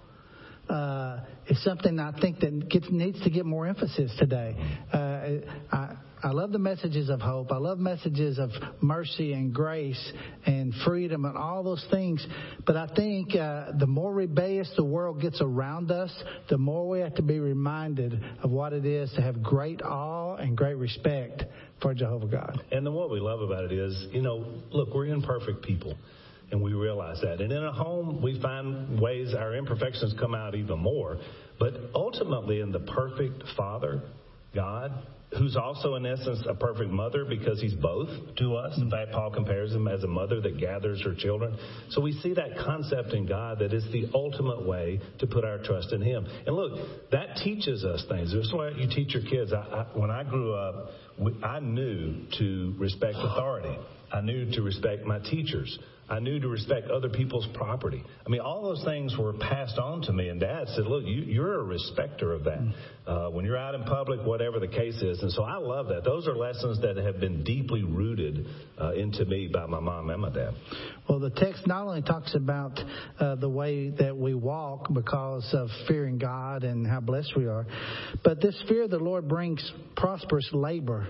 Uh, 0.68 1.20
is 1.48 1.62
something 1.62 2.00
I 2.00 2.12
think 2.20 2.40
that 2.40 2.68
gets, 2.68 2.86
needs 2.90 3.22
to 3.22 3.30
get 3.30 3.46
more 3.46 3.66
emphasis 3.66 4.12
today. 4.18 4.56
Uh, 4.92 4.96
I, 5.70 5.96
I 6.22 6.30
love 6.30 6.50
the 6.50 6.58
messages 6.58 7.08
of 7.08 7.20
hope. 7.20 7.52
I 7.52 7.58
love 7.58 7.78
messages 7.78 8.38
of 8.38 8.50
mercy 8.80 9.32
and 9.32 9.54
grace 9.54 10.12
and 10.44 10.74
freedom 10.84 11.24
and 11.24 11.36
all 11.36 11.62
those 11.62 11.86
things. 11.90 12.26
But 12.66 12.76
I 12.76 12.88
think 12.96 13.36
uh, 13.36 13.72
the 13.78 13.86
more 13.86 14.12
rebellious 14.12 14.68
the 14.76 14.84
world 14.84 15.20
gets 15.20 15.40
around 15.40 15.90
us, 15.90 16.12
the 16.48 16.58
more 16.58 16.88
we 16.88 17.00
have 17.00 17.14
to 17.16 17.22
be 17.22 17.38
reminded 17.38 18.20
of 18.42 18.50
what 18.50 18.72
it 18.72 18.84
is 18.84 19.12
to 19.12 19.22
have 19.22 19.42
great 19.42 19.82
awe 19.82 20.36
and 20.36 20.56
great 20.56 20.78
respect 20.78 21.44
for 21.80 21.94
Jehovah 21.94 22.26
God. 22.26 22.62
And 22.72 22.84
then 22.84 22.94
what 22.94 23.10
we 23.10 23.20
love 23.20 23.40
about 23.40 23.64
it 23.64 23.72
is, 23.72 24.06
you 24.10 24.22
know, 24.22 24.46
look, 24.70 24.94
we're 24.94 25.06
imperfect 25.06 25.62
people. 25.62 25.96
And 26.50 26.62
we 26.62 26.72
realize 26.74 27.20
that. 27.22 27.40
And 27.40 27.50
in 27.50 27.64
a 27.64 27.72
home, 27.72 28.22
we 28.22 28.40
find 28.40 29.00
ways 29.00 29.34
our 29.34 29.54
imperfections 29.56 30.14
come 30.18 30.34
out 30.34 30.54
even 30.54 30.78
more. 30.78 31.18
But 31.58 31.74
ultimately, 31.94 32.60
in 32.60 32.70
the 32.70 32.80
perfect 32.80 33.42
Father, 33.56 34.02
God, 34.54 34.92
who's 35.36 35.56
also 35.56 35.96
in 35.96 36.06
essence 36.06 36.44
a 36.48 36.54
perfect 36.54 36.90
mother 36.90 37.24
because 37.24 37.60
he's 37.60 37.74
both 37.74 38.08
to 38.36 38.54
us. 38.54 38.78
In 38.78 38.90
fact, 38.90 39.12
Paul 39.12 39.30
compares 39.30 39.72
him 39.72 39.88
as 39.88 40.02
a 40.04 40.06
mother 40.06 40.40
that 40.40 40.58
gathers 40.58 41.02
her 41.02 41.14
children. 41.14 41.58
So 41.90 42.00
we 42.00 42.12
see 42.12 42.32
that 42.34 42.56
concept 42.64 43.12
in 43.12 43.26
God 43.26 43.58
that 43.58 43.72
is 43.72 43.84
the 43.92 44.08
ultimate 44.14 44.66
way 44.66 45.00
to 45.18 45.26
put 45.26 45.44
our 45.44 45.58
trust 45.58 45.92
in 45.92 46.00
him. 46.00 46.26
And 46.46 46.54
look, 46.54 47.10
that 47.10 47.36
teaches 47.42 47.84
us 47.84 48.04
things. 48.08 48.32
That's 48.32 48.52
why 48.52 48.70
you 48.70 48.88
teach 48.88 49.14
your 49.14 49.24
kids. 49.24 49.52
I, 49.52 49.56
I, 49.56 49.86
when 49.98 50.10
I 50.10 50.22
grew 50.22 50.54
up, 50.54 50.90
I 51.42 51.60
knew 51.60 52.26
to 52.38 52.74
respect 52.78 53.16
authority. 53.18 53.76
I 54.12 54.20
knew 54.20 54.50
to 54.52 54.62
respect 54.62 55.04
my 55.04 55.18
teachers. 55.18 55.78
I 56.08 56.20
knew 56.20 56.38
to 56.38 56.48
respect 56.48 56.88
other 56.88 57.08
people's 57.08 57.48
property. 57.54 58.02
I 58.24 58.28
mean, 58.28 58.40
all 58.40 58.62
those 58.62 58.84
things 58.84 59.16
were 59.18 59.32
passed 59.32 59.76
on 59.78 60.02
to 60.02 60.12
me. 60.12 60.28
And 60.28 60.38
Dad 60.40 60.68
said, 60.68 60.86
"Look, 60.86 61.04
you, 61.04 61.22
you're 61.22 61.60
a 61.60 61.64
respecter 61.64 62.32
of 62.32 62.44
that. 62.44 62.60
Uh, 63.06 63.30
when 63.30 63.44
you're 63.44 63.56
out 63.56 63.74
in 63.74 63.82
public, 63.84 64.24
whatever 64.24 64.60
the 64.60 64.68
case 64.68 65.02
is." 65.02 65.20
And 65.22 65.32
so 65.32 65.42
I 65.42 65.56
love 65.56 65.88
that. 65.88 66.04
Those 66.04 66.28
are 66.28 66.36
lessons 66.36 66.80
that 66.82 66.96
have 66.96 67.18
been 67.18 67.42
deeply 67.42 67.82
rooted 67.82 68.46
uh, 68.80 68.92
into 68.92 69.24
me 69.24 69.48
by 69.52 69.66
my 69.66 69.80
mom 69.80 70.10
and 70.10 70.22
my 70.22 70.30
dad. 70.30 70.54
Well, 71.08 71.18
the 71.18 71.30
text 71.30 71.66
not 71.66 71.86
only 71.86 72.02
talks 72.02 72.34
about 72.34 72.78
uh, 73.18 73.34
the 73.36 73.48
way 73.48 73.90
that 73.90 74.16
we 74.16 74.34
walk 74.34 74.92
because 74.92 75.48
of 75.52 75.68
fearing 75.88 76.18
God 76.18 76.62
and 76.62 76.86
how 76.86 77.00
blessed 77.00 77.32
we 77.36 77.46
are, 77.46 77.66
but 78.22 78.40
this 78.40 78.60
fear 78.68 78.84
of 78.84 78.90
the 78.90 78.98
Lord 78.98 79.28
brings 79.28 79.72
prosperous 79.96 80.48
labor. 80.52 81.06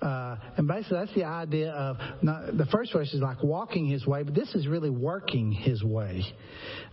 Uh, 0.00 0.36
and 0.56 0.66
basically, 0.66 0.98
that's 0.98 1.14
the 1.14 1.24
idea 1.24 1.70
of 1.72 1.96
not, 2.22 2.56
the 2.56 2.66
first 2.66 2.92
verse 2.92 3.12
is 3.12 3.20
like 3.20 3.42
walking 3.42 3.86
his 3.86 4.06
way, 4.06 4.22
but 4.22 4.34
this 4.34 4.54
is 4.54 4.66
really 4.66 4.90
working 4.90 5.52
his 5.52 5.82
way. 5.82 6.24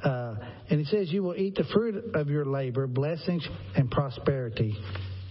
Uh, 0.03 0.35
and 0.69 0.79
he 0.79 0.85
says, 0.85 1.11
You 1.11 1.23
will 1.23 1.35
eat 1.35 1.55
the 1.55 1.63
fruit 1.73 2.15
of 2.15 2.29
your 2.29 2.45
labor, 2.45 2.85
blessings 2.87 3.47
and 3.75 3.89
prosperity 3.89 4.75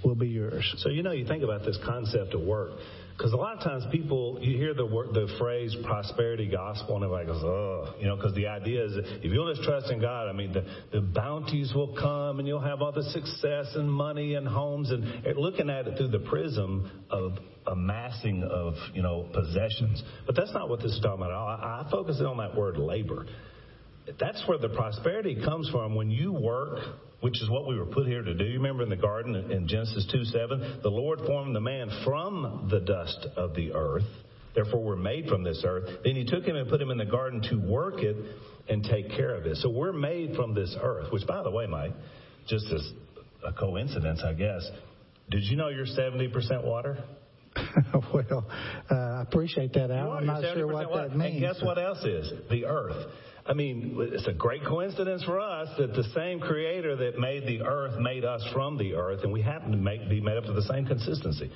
will 0.05 0.15
be 0.15 0.29
yours. 0.29 0.75
So 0.79 0.89
you 0.89 1.03
know, 1.03 1.13
you 1.13 1.27
think 1.27 1.43
about 1.43 1.65
this 1.65 1.79
concept 1.85 2.35
of 2.35 2.41
work. 2.43 2.71
Because 3.17 3.33
a 3.33 3.37
lot 3.37 3.57
of 3.57 3.65
times 3.65 3.85
people, 3.91 4.39
you 4.43 4.59
hear 4.59 4.75
the 4.75 4.85
word, 4.85 5.15
the 5.15 5.27
phrase 5.39 5.75
prosperity 5.85 6.49
gospel, 6.51 6.97
and 6.97 7.05
everybody 7.05 7.27
goes, 7.27 7.43
oh, 7.43 7.95
you 7.99 8.07
know, 8.07 8.15
because 8.17 8.35
the 8.35 8.47
idea 8.47 8.85
is 8.85 8.93
if 8.95 9.33
you'll 9.33 9.51
just 9.55 9.67
trust 9.67 9.91
in 9.91 10.01
God, 10.01 10.29
I 10.29 10.33
mean, 10.33 10.53
the, 10.53 10.65
the 10.93 11.01
bounties 11.01 11.73
will 11.75 11.97
come 11.97 12.41
and 12.41 12.47
you'll 12.47 12.61
have 12.61 12.83
all 12.83 12.93
the 12.93 13.05
success 13.05 13.73
and 13.75 13.91
money 13.91 14.35
and 14.35 14.47
homes 14.47 14.91
and 14.91 15.03
and 15.25 15.39
looking 15.39 15.71
at 15.71 15.87
it 15.87 15.97
through 15.97 16.09
the 16.09 16.19
prism 16.29 16.91
of 17.11 17.39
amassing 17.67 18.43
of, 18.43 18.75
you 18.93 19.03
know, 19.03 19.29
possessions. 19.33 20.03
But 20.27 20.37
that's 20.37 20.53
not 20.53 20.69
what 20.69 20.81
this 20.81 20.93
is 20.93 21.01
talking 21.01 21.23
about 21.25 21.31
at 21.31 21.37
all. 21.37 21.49
I, 21.49 21.85
I 21.87 21.91
focus 21.91 22.21
on 22.21 22.37
that 22.37 22.55
word 22.55 22.77
labor. 22.77 23.25
that's 24.21 24.43
where 24.47 24.59
the 24.59 24.69
prosperity 24.69 25.43
comes 25.43 25.71
from 25.71 25.95
when 25.95 26.11
you 26.11 26.33
work 26.33 26.81
which 27.21 27.41
is 27.43 27.49
what 27.49 27.67
we 27.67 27.79
were 27.79 27.87
put 27.87 28.07
here 28.07 28.23
to 28.23 28.35
do. 28.35 28.45
You 28.45 28.59
remember 28.59 28.83
in 28.83 28.89
the 28.89 28.97
garden 28.97 29.35
in 29.35 29.67
Genesis 29.69 30.07
2 30.13 30.25
7, 30.25 30.81
the 30.83 30.91
Lord 30.91 31.21
formed 31.27 31.55
the 31.57 31.61
man 31.61 31.91
from 32.05 32.69
the 32.71 32.81
dust 32.81 33.27
of 33.37 33.55
the 33.55 33.73
earth. 33.73 34.05
Therefore, 34.55 34.83
we're 34.83 34.97
made 34.97 35.27
from 35.27 35.43
this 35.43 35.63
earth. 35.67 35.85
Then 36.03 36.17
he 36.17 36.25
took 36.25 36.45
him 36.45 36.57
and 36.57 36.69
put 36.69 36.81
him 36.81 36.91
in 36.91 36.97
the 36.97 37.05
garden 37.05 37.43
to 37.51 37.57
work 37.57 37.99
it 37.99 38.17
and 38.69 38.83
take 38.83 39.11
care 39.11 39.35
of 39.35 39.45
it. 39.45 39.57
So 39.59 39.69
we're 39.69 39.93
made 39.93 40.35
from 40.35 40.55
this 40.55 40.75
earth, 40.81 41.13
which, 41.13 41.27
by 41.27 41.43
the 41.43 41.51
way, 41.51 41.67
Mike, 41.67 41.93
just 42.49 42.67
as 42.73 42.93
a 43.47 43.53
coincidence, 43.53 44.23
I 44.25 44.33
guess, 44.33 44.67
did 45.31 45.43
you 45.45 45.57
know 45.57 45.69
you're 45.69 45.87
70% 45.87 46.65
water? 46.65 47.05
well, 48.15 48.47
uh, 48.91 48.95
I 48.95 49.23
appreciate 49.23 49.73
that, 49.75 49.91
Al. 49.91 50.13
I'm 50.13 50.27
not 50.27 50.43
sure 50.55 50.67
what 50.67 50.91
water. 50.91 51.09
that 51.09 51.17
means. 51.17 51.35
And 51.35 51.41
guess 51.41 51.63
what 51.63 51.79
else 51.79 52.05
is? 52.05 52.33
The 52.51 52.67
earth. 52.67 53.11
I 53.49 53.53
mean, 53.53 53.97
it's 54.13 54.27
a 54.27 54.33
great 54.33 54.65
coincidence 54.65 55.23
for 55.23 55.39
us 55.39 55.69
that 55.79 55.95
the 55.95 56.03
same 56.15 56.41
creator 56.41 56.97
that 56.97 57.19
made 57.19 57.47
the 57.47 57.63
earth 57.63 57.99
made 57.99 58.25
us 58.25 58.45
from 58.53 58.77
the 58.77 58.95
earth, 58.95 59.21
and 59.23 59.33
we 59.33 59.41
happen 59.41 59.71
to 59.71 59.77
make, 59.77 60.09
be 60.09 60.21
made 60.21 60.37
up 60.37 60.45
of 60.45 60.57
the 60.57 60.63
same 60.63 60.85
consistency. 60.85 61.51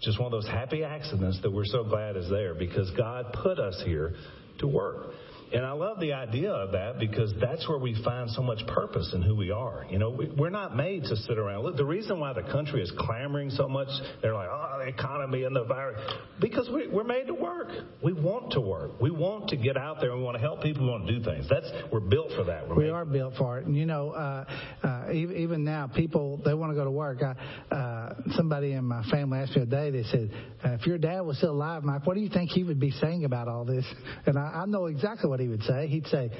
Just 0.00 0.20
one 0.20 0.26
of 0.26 0.32
those 0.32 0.46
happy 0.46 0.84
accidents 0.84 1.40
that 1.42 1.50
we're 1.50 1.64
so 1.64 1.82
glad 1.84 2.16
is 2.16 2.30
there 2.30 2.54
because 2.54 2.90
God 2.92 3.32
put 3.42 3.58
us 3.58 3.80
here 3.84 4.14
to 4.58 4.68
work. 4.68 5.14
And 5.52 5.66
I 5.66 5.72
love 5.72 6.00
the 6.00 6.14
idea 6.14 6.50
of 6.50 6.72
that 6.72 6.98
because 6.98 7.32
that's 7.40 7.68
where 7.68 7.78
we 7.78 8.00
find 8.02 8.30
so 8.30 8.42
much 8.42 8.66
purpose 8.66 9.12
in 9.14 9.20
who 9.20 9.36
we 9.36 9.50
are. 9.50 9.84
You 9.90 9.98
know, 9.98 10.08
we, 10.10 10.30
are 10.46 10.50
not 10.50 10.74
made 10.76 11.04
to 11.04 11.16
sit 11.16 11.38
around. 11.38 11.64
Look, 11.64 11.76
the 11.76 11.84
reason 11.84 12.20
why 12.20 12.32
the 12.32 12.42
country 12.42 12.82
is 12.82 12.90
clamoring 12.98 13.50
so 13.50 13.68
much, 13.68 13.88
they're 14.22 14.34
like, 14.34 14.48
oh, 14.50 14.80
the 14.82 14.88
economy 14.88 15.44
and 15.44 15.54
the 15.54 15.64
virus, 15.64 16.00
because 16.40 16.68
we, 16.72 16.86
we're 16.88 17.04
made 17.04 17.26
to 17.26 17.34
work. 17.34 17.68
We 18.02 18.12
want 18.12 18.52
to 18.52 18.60
work. 18.60 19.00
We 19.00 19.10
want 19.10 19.48
to 19.48 19.56
get 19.56 19.76
out 19.76 20.00
there 20.00 20.16
we 20.16 20.22
want 20.22 20.36
to 20.36 20.40
help 20.40 20.62
people. 20.62 20.84
We 20.84 20.90
want 20.90 21.06
to 21.06 21.18
do 21.18 21.24
things. 21.24 21.46
That's 21.48 21.70
we're 21.92 22.00
built 22.00 22.32
for 22.36 22.44
that. 22.44 22.68
We're 22.68 22.76
we 22.76 22.90
are 22.90 23.04
built 23.04 23.34
for 23.36 23.58
it. 23.58 23.66
And 23.66 23.76
you 23.76 23.86
know, 23.86 24.10
uh, 24.10 24.44
uh, 24.82 25.12
even, 25.12 25.36
even 25.36 25.64
now, 25.64 25.88
people 25.94 26.40
they 26.44 26.54
want 26.54 26.70
to 26.72 26.76
go 26.76 26.84
to 26.84 26.90
work. 26.90 27.18
I, 27.22 27.74
uh, 27.74 28.14
somebody 28.36 28.72
in 28.72 28.84
my 28.84 29.02
family 29.10 29.38
asked 29.38 29.56
me 29.56 29.62
a 29.62 29.66
day. 29.66 29.90
They 29.90 30.02
said, 30.04 30.30
uh, 30.64 30.70
if 30.70 30.86
your 30.86 30.98
dad 30.98 31.20
was 31.20 31.38
still 31.38 31.52
alive, 31.52 31.84
Mike, 31.84 32.06
what 32.06 32.14
do 32.14 32.20
you 32.20 32.28
think 32.28 32.50
he 32.50 32.64
would 32.64 32.80
be 32.80 32.90
saying 32.90 33.24
about 33.24 33.48
all 33.48 33.64
this? 33.64 33.84
And 34.26 34.38
I, 34.38 34.62
I 34.62 34.66
know 34.66 34.86
exactly 34.86 35.28
what 35.28 35.40
he 35.42 35.48
would 35.48 35.62
say. 35.62 35.86
He'd 35.88 36.06
say, 36.06 36.30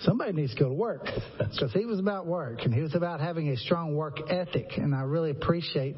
somebody 0.00 0.32
needs 0.32 0.54
to 0.54 0.60
go 0.60 0.68
to 0.68 0.74
work 0.74 1.06
because 1.38 1.72
he 1.72 1.86
was 1.86 1.98
about 1.98 2.26
work 2.26 2.60
and 2.62 2.74
he 2.74 2.80
was 2.80 2.94
about 2.94 3.20
having 3.20 3.48
a 3.48 3.56
strong 3.56 3.94
work 3.94 4.18
ethic 4.28 4.72
and 4.76 4.94
i 4.94 5.00
really 5.00 5.30
appreciate 5.30 5.96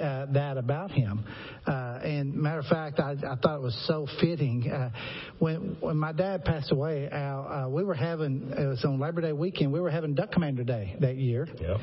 uh, 0.00 0.26
that 0.32 0.56
about 0.56 0.90
him 0.90 1.24
uh, 1.66 1.98
and 2.02 2.34
matter 2.34 2.60
of 2.60 2.66
fact 2.66 2.98
I, 2.98 3.12
I 3.12 3.36
thought 3.36 3.56
it 3.56 3.62
was 3.62 3.78
so 3.86 4.06
fitting 4.20 4.70
uh, 4.70 4.90
when 5.38 5.76
when 5.80 5.96
my 5.96 6.12
dad 6.12 6.44
passed 6.44 6.72
away 6.72 7.08
Al, 7.10 7.48
uh, 7.48 7.68
we 7.68 7.84
were 7.84 7.94
having 7.94 8.52
it 8.56 8.66
was 8.66 8.84
on 8.84 8.98
labor 8.98 9.20
day 9.20 9.32
weekend 9.32 9.72
we 9.72 9.80
were 9.80 9.90
having 9.90 10.14
duck 10.14 10.32
commander 10.32 10.64
day 10.64 10.96
that 11.00 11.16
year 11.16 11.46
yep. 11.60 11.78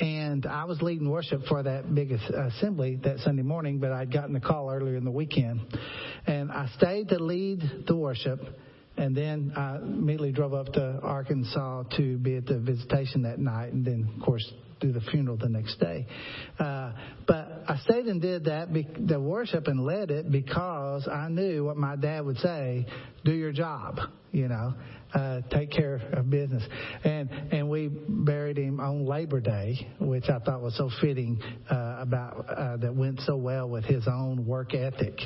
And 0.00 0.44
I 0.44 0.64
was 0.64 0.82
leading 0.82 1.08
worship 1.08 1.42
for 1.48 1.62
that 1.62 1.94
big 1.94 2.10
assembly 2.10 2.96
that 3.04 3.20
Sunday 3.20 3.42
morning, 3.42 3.78
but 3.78 3.92
I'd 3.92 4.12
gotten 4.12 4.34
a 4.34 4.40
call 4.40 4.68
earlier 4.68 4.96
in 4.96 5.04
the 5.04 5.10
weekend. 5.12 5.60
And 6.26 6.50
I 6.50 6.68
stayed 6.76 7.10
to 7.10 7.22
lead 7.22 7.62
the 7.86 7.94
worship 7.94 8.40
and 8.96 9.16
then 9.16 9.52
I 9.56 9.76
immediately 9.76 10.32
drove 10.32 10.54
up 10.54 10.72
to 10.74 11.00
Arkansas 11.02 11.84
to 11.96 12.18
be 12.18 12.36
at 12.36 12.46
the 12.46 12.58
visitation 12.58 13.22
that 13.22 13.38
night, 13.38 13.72
and 13.72 13.84
then, 13.84 14.08
of 14.16 14.24
course, 14.24 14.52
do 14.80 14.92
the 14.92 15.00
funeral 15.00 15.36
the 15.36 15.48
next 15.48 15.78
day. 15.80 16.06
Uh, 16.58 16.92
but 17.26 17.64
I 17.68 17.78
stayed 17.84 18.06
and 18.06 18.20
did 18.20 18.44
that, 18.44 18.72
be, 18.72 18.86
the 18.98 19.18
worship, 19.18 19.66
and 19.66 19.84
led 19.84 20.10
it 20.10 20.30
because 20.30 21.08
I 21.08 21.28
knew 21.28 21.64
what 21.64 21.76
my 21.76 21.96
dad 21.96 22.24
would 22.24 22.38
say: 22.38 22.86
"Do 23.24 23.32
your 23.32 23.52
job," 23.52 23.98
you 24.34 24.48
know 24.48 24.74
uh, 25.14 25.40
take 25.50 25.70
care 25.70 26.00
of 26.12 26.28
business. 26.28 26.62
And 27.04 27.30
and 27.52 27.68
we 27.68 27.88
buried 27.88 28.58
him 28.58 28.80
on 28.80 29.06
Labor 29.06 29.40
Day, 29.40 29.86
which 30.00 30.28
I 30.28 30.38
thought 30.40 30.60
was 30.60 30.76
so 30.76 30.90
fitting 31.00 31.40
uh, 31.70 31.98
about 32.00 32.44
uh, 32.48 32.76
that 32.78 32.94
went 32.94 33.20
so 33.20 33.36
well 33.36 33.68
with 33.68 33.84
his 33.84 34.06
own 34.08 34.44
work 34.44 34.74
ethic. 34.74 35.18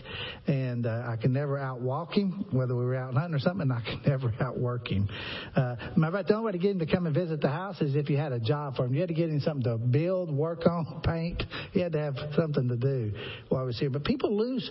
And 0.47 0.87
uh, 0.87 1.05
I 1.07 1.17
could 1.17 1.31
never 1.31 1.57
outwalk 1.59 2.13
him, 2.13 2.47
whether 2.51 2.77
we 2.77 2.85
were 2.85 2.97
out 2.97 3.15
hunting 3.15 3.35
or 3.35 3.39
something. 3.39 3.71
I 3.71 3.81
could 3.81 4.07
never 4.07 4.33
outwork 4.41 4.89
him. 4.89 5.09
Uh, 5.57 5.77
matter 5.97 6.09
of 6.09 6.13
fact, 6.15 6.29
the 6.29 6.35
only 6.35 6.47
way 6.47 6.53
to 6.53 6.59
get 6.59 6.73
him 6.73 6.79
to 6.81 6.87
come 6.87 7.07
and 7.07 7.15
visit 7.15 7.41
the 7.41 7.49
house 7.49 7.81
is 7.81 7.97
if 7.97 8.11
you 8.11 8.19
had 8.19 8.33
a 8.33 8.41
job 8.41 8.77
for 8.77 8.85
him. 8.85 8.95
You 8.95 9.01
had 9.01 9.09
to 9.09 9.15
get 9.15 9.31
him 9.31 9.41
something 9.41 9.65
to 9.65 9.79
build, 9.79 10.31
work 10.31 10.67
on, 10.67 11.01
paint. 11.05 11.43
He 11.73 11.81
had 11.81 11.93
to 11.93 11.99
have 11.99 12.17
something 12.37 12.69
to 12.69 12.77
do 12.77 13.13
while 13.49 13.63
he 13.63 13.67
was 13.69 13.79
here. 13.79 13.91
But 13.91 14.05
people 14.05 14.37
lose 14.37 14.71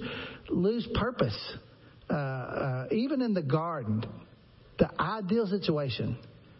lose 0.49 0.87
purpose. 0.93 1.37
Uh, 2.09 2.13
uh, 2.13 2.87
even 2.91 3.21
in 3.21 3.33
the 3.33 3.41
garden, 3.41 4.01
the 4.79 4.89
ideal 5.01 5.47
situation, 5.47 6.17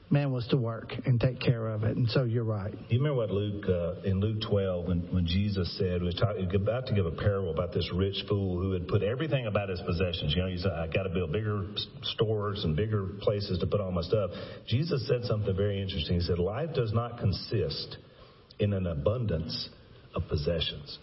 man, 0.10 0.32
was 0.32 0.48
to 0.48 0.58
work 0.58 0.94
and 1.06 1.20
take 1.20 1.40
care 1.40 1.68
of 1.68 1.84
it. 1.84 1.98
And 1.98 2.10
so 2.10 2.24
you're 2.24 2.44
right. 2.44 2.74
You 2.90 3.00
remember 3.00 3.18
what 3.18 3.32
Luke, 3.32 3.66
uh, 3.68 4.02
in 4.08 4.20
Luke 4.20 4.42
12, 4.50 4.88
when, 4.88 5.00
when 5.14 5.26
Jesus 5.26 5.78
said, 5.78 6.02
was 6.02 6.16
talking, 6.16 6.50
about 6.54 6.88
to 6.88 6.94
give 6.94 7.06
a 7.06 7.12
parable 7.12 7.52
about 7.52 7.74
this 7.74 7.90
rich 7.94 8.24
fool 8.28 8.60
who 8.60 8.72
had 8.72 8.88
put 8.88 9.04
everything 9.04 9.48
about 9.48 9.70
his 9.70 9.82
possessions. 9.82 10.34
You 10.36 10.44
know, 10.44 10.48
he 10.48 10.58
said, 10.58 10.72
I 10.72 10.88
got 10.88 11.04
to 11.04 11.10
build 11.10 11.32
bigger 11.32 11.66
stores 12.04 12.64
and 12.64 12.76
bigger 12.76 13.08
places 13.22 13.60
to 13.60 13.68
put 13.68 13.82
all 13.82 13.92
my 13.92 14.02
stuff. 14.02 14.32
Jesus 14.68 15.08
said 15.08 15.24
something 15.26 15.56
very 15.56 15.82
interesting. 15.82 16.16
He 16.16 16.22
said, 16.22 16.40
Life 16.40 16.74
does 16.74 16.94
not 16.94 17.20
consist 17.20 17.98
in 18.60 18.74
an 18.74 18.88
abundance 18.88 19.70
of 20.16 20.28
possessions. 20.28 20.98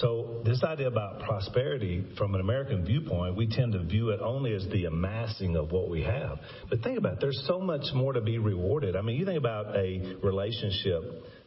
So 0.00 0.42
this 0.44 0.62
idea 0.62 0.88
about 0.88 1.20
prosperity 1.20 2.04
from 2.18 2.34
an 2.34 2.42
American 2.42 2.84
viewpoint, 2.84 3.34
we 3.34 3.46
tend 3.46 3.72
to 3.72 3.82
view 3.82 4.10
it 4.10 4.20
only 4.20 4.52
as 4.54 4.66
the 4.70 4.84
amassing 4.84 5.56
of 5.56 5.72
what 5.72 5.88
we 5.88 6.02
have. 6.02 6.38
But 6.68 6.82
think 6.82 6.98
about 6.98 7.14
it, 7.14 7.20
there's 7.22 7.42
so 7.46 7.60
much 7.60 7.84
more 7.94 8.12
to 8.12 8.20
be 8.20 8.36
rewarded. 8.36 8.94
I 8.94 9.00
mean, 9.00 9.16
you 9.16 9.24
think 9.24 9.38
about 9.38 9.74
a 9.74 10.16
relationship 10.22 11.02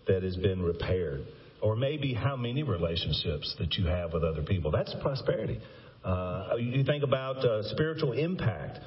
that 0.07 0.23
has 0.23 0.35
been 0.37 0.63
repaired, 0.63 1.27
or 1.61 1.75
maybe 1.75 2.15
how 2.15 2.35
many 2.35 2.63
relationships 2.63 3.55
that 3.59 3.75
you 3.75 3.85
have 3.85 4.13
with 4.13 4.23
other 4.23 4.41
people. 4.41 4.71
That's 4.71 4.95
prosperity. 4.99 5.61
Uh, 6.03 6.55
you 6.57 6.83
think 6.83 7.03
about 7.03 7.45
uh, 7.45 7.61
spiritual 7.69 8.13
impact 8.13 8.79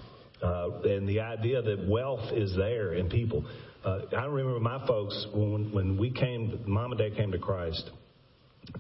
uh, 0.43 0.81
and 0.83 1.09
the 1.09 1.21
idea 1.21 1.63
that 1.63 1.87
wealth 1.89 2.33
is 2.33 2.57
there 2.57 2.95
in 2.95 3.09
people. 3.09 3.45
Uh, 3.85 4.01
I 4.17 4.25
remember 4.25 4.59
my 4.59 4.85
folks 4.89 5.27
when 5.33 5.73
when 5.73 5.99
we 5.99 6.11
came, 6.11 6.65
mom 6.67 6.91
and 6.91 6.99
dad 6.99 7.17
came 7.17 7.31
to 7.31 7.39
Christ 7.39 7.89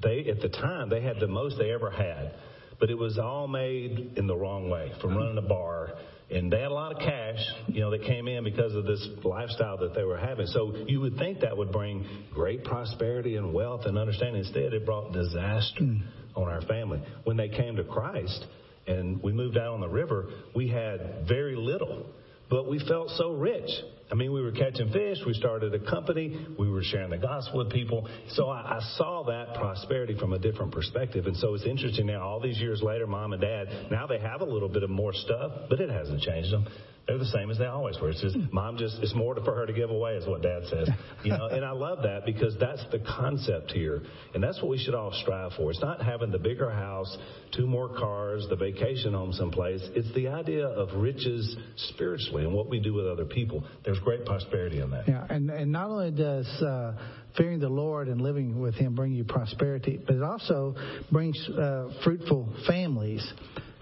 they 0.02 0.26
at 0.30 0.40
the 0.40 0.48
time 0.48 0.88
they 0.88 1.00
had 1.00 1.18
the 1.20 1.28
most 1.28 1.58
they 1.58 1.72
ever 1.72 1.90
had, 1.90 2.34
but 2.80 2.90
it 2.90 2.98
was 2.98 3.18
all 3.18 3.46
made 3.46 4.14
in 4.16 4.26
the 4.26 4.36
wrong 4.36 4.70
way 4.70 4.92
from 5.00 5.16
running 5.16 5.38
a 5.38 5.42
bar. 5.42 5.92
And 6.30 6.50
they 6.50 6.60
had 6.60 6.70
a 6.70 6.74
lot 6.74 6.92
of 6.92 6.98
cash, 6.98 7.38
you 7.66 7.80
know, 7.80 7.90
that 7.90 8.04
came 8.04 8.26
in 8.26 8.42
because 8.42 8.74
of 8.74 8.86
this 8.86 9.06
lifestyle 9.22 9.76
that 9.78 9.94
they 9.94 10.02
were 10.02 10.16
having. 10.16 10.46
So 10.46 10.74
you 10.86 11.00
would 11.00 11.18
think 11.18 11.40
that 11.40 11.54
would 11.56 11.72
bring 11.72 12.06
great 12.32 12.64
prosperity 12.64 13.36
and 13.36 13.52
wealth 13.52 13.82
and 13.84 13.98
understanding. 13.98 14.42
Instead, 14.42 14.72
it 14.72 14.86
brought 14.86 15.12
disaster 15.12 15.82
mm. 15.82 16.00
on 16.34 16.48
our 16.48 16.62
family. 16.62 17.02
When 17.24 17.36
they 17.36 17.50
came 17.50 17.76
to 17.76 17.84
Christ 17.84 18.46
and 18.86 19.22
we 19.22 19.32
moved 19.32 19.58
out 19.58 19.74
on 19.74 19.80
the 19.80 19.88
river, 19.88 20.30
we 20.54 20.68
had 20.68 21.26
very 21.28 21.54
little, 21.54 22.06
but 22.48 22.66
we 22.66 22.78
felt 22.88 23.10
so 23.10 23.32
rich 23.32 23.68
I 24.12 24.14
mean, 24.14 24.30
we 24.30 24.42
were 24.42 24.52
catching 24.52 24.92
fish. 24.92 25.18
We 25.26 25.32
started 25.32 25.74
a 25.74 25.78
company. 25.90 26.46
We 26.58 26.68
were 26.68 26.82
sharing 26.82 27.08
the 27.08 27.16
gospel 27.16 27.64
with 27.64 27.72
people. 27.72 28.06
So 28.28 28.50
I, 28.50 28.76
I, 28.76 28.80
saw 28.98 29.24
that 29.24 29.54
prosperity 29.54 30.14
from 30.18 30.34
a 30.34 30.38
different 30.38 30.70
perspective. 30.70 31.24
And 31.26 31.34
so 31.38 31.54
it's 31.54 31.64
interesting 31.64 32.06
now, 32.06 32.20
all 32.20 32.38
these 32.38 32.58
years 32.58 32.82
later, 32.82 33.06
mom 33.06 33.32
and 33.32 33.40
dad, 33.40 33.90
now 33.90 34.06
they 34.06 34.18
have 34.18 34.42
a 34.42 34.44
little 34.44 34.68
bit 34.68 34.82
of 34.82 34.90
more 34.90 35.14
stuff, 35.14 35.52
but 35.70 35.80
it 35.80 35.88
hasn't 35.88 36.20
changed 36.20 36.52
them. 36.52 36.66
They're 37.06 37.18
the 37.18 37.24
same 37.24 37.50
as 37.50 37.58
they 37.58 37.66
always 37.66 37.98
were. 38.00 38.10
It's 38.10 38.20
just 38.20 38.36
mom 38.52 38.76
just 38.76 39.02
it's 39.02 39.14
more 39.14 39.34
for 39.34 39.54
her 39.54 39.66
to 39.66 39.72
give 39.72 39.90
away 39.90 40.14
is 40.14 40.26
what 40.26 40.42
dad 40.42 40.62
says. 40.70 40.88
You 41.24 41.30
know, 41.30 41.46
and 41.46 41.64
I 41.64 41.72
love 41.72 42.02
that 42.02 42.24
because 42.24 42.56
that's 42.60 42.84
the 42.92 43.00
concept 43.00 43.72
here. 43.72 44.02
And 44.34 44.42
that's 44.42 44.60
what 44.62 44.68
we 44.68 44.78
should 44.78 44.94
all 44.94 45.12
strive 45.12 45.52
for. 45.56 45.70
It's 45.70 45.80
not 45.80 46.02
having 46.02 46.30
the 46.30 46.38
bigger 46.38 46.70
house, 46.70 47.16
two 47.56 47.66
more 47.66 47.88
cars, 47.88 48.46
the 48.48 48.56
vacation 48.56 49.14
home 49.14 49.32
someplace. 49.32 49.80
It's 49.94 50.12
the 50.14 50.28
idea 50.28 50.66
of 50.66 51.00
riches 51.00 51.56
spiritually 51.76 52.44
and 52.44 52.52
what 52.52 52.68
we 52.68 52.80
do 52.80 52.94
with 52.94 53.06
other 53.06 53.24
people. 53.24 53.64
There's 53.84 53.98
great 54.00 54.24
prosperity 54.24 54.80
in 54.80 54.90
that. 54.90 55.08
Yeah, 55.08 55.26
and 55.28 55.50
and 55.50 55.72
not 55.72 55.90
only 55.90 56.12
does 56.12 56.46
uh, 56.62 56.94
fearing 57.36 57.58
the 57.58 57.68
Lord 57.68 58.08
and 58.08 58.20
living 58.20 58.60
with 58.60 58.74
Him 58.74 58.94
bring 58.94 59.12
you 59.12 59.24
prosperity, 59.24 60.00
but 60.04 60.16
it 60.16 60.22
also 60.22 60.74
brings 61.10 61.38
uh, 61.48 61.88
fruitful 62.04 62.52
families 62.66 63.32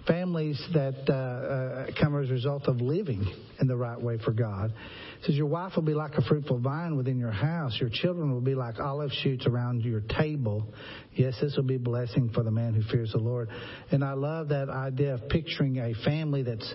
families 0.07 0.61
that 0.73 1.09
uh, 1.09 1.13
uh, 1.13 1.87
come 2.01 2.21
as 2.21 2.29
a 2.31 2.33
result 2.33 2.67
of 2.67 2.81
living 2.81 3.27
in 3.61 3.67
the 3.67 3.77
right 3.77 4.01
way 4.01 4.19
for 4.25 4.33
God. 4.33 4.73
It 5.21 5.27
says 5.27 5.35
your 5.35 5.47
wife 5.47 5.73
will 5.77 5.83
be 5.83 5.95
like 5.95 6.15
a 6.15 6.23
fruitful 6.23 6.59
vine 6.59 6.97
within 6.97 7.19
your 7.19 7.31
house. 7.33 7.77
Your 7.81 7.91
children 7.91 8.33
will 8.33 8.41
be 8.41 8.55
like 8.55 8.79
olive 8.81 9.13
shoots 9.23 9.47
around 9.47 9.85
your 9.85 10.01
table. 10.01 10.73
Yes, 11.15 11.35
this 11.41 11.57
will 11.57 11.65
be 11.65 11.79
blessing 11.79 12.31
for 12.33 12.43
the 12.43 12.51
man 12.51 12.75
who 12.75 12.83
fears 12.91 13.13
the 13.13 13.19
Lord. 13.19 13.49
And 13.91 14.05
I 14.05 14.13
love 14.13 14.49
that 14.49 14.69
idea 14.69 15.15
of 15.15 15.29
picturing 15.29 15.79
a 15.79 15.95
family 16.05 16.43
that's 16.43 16.75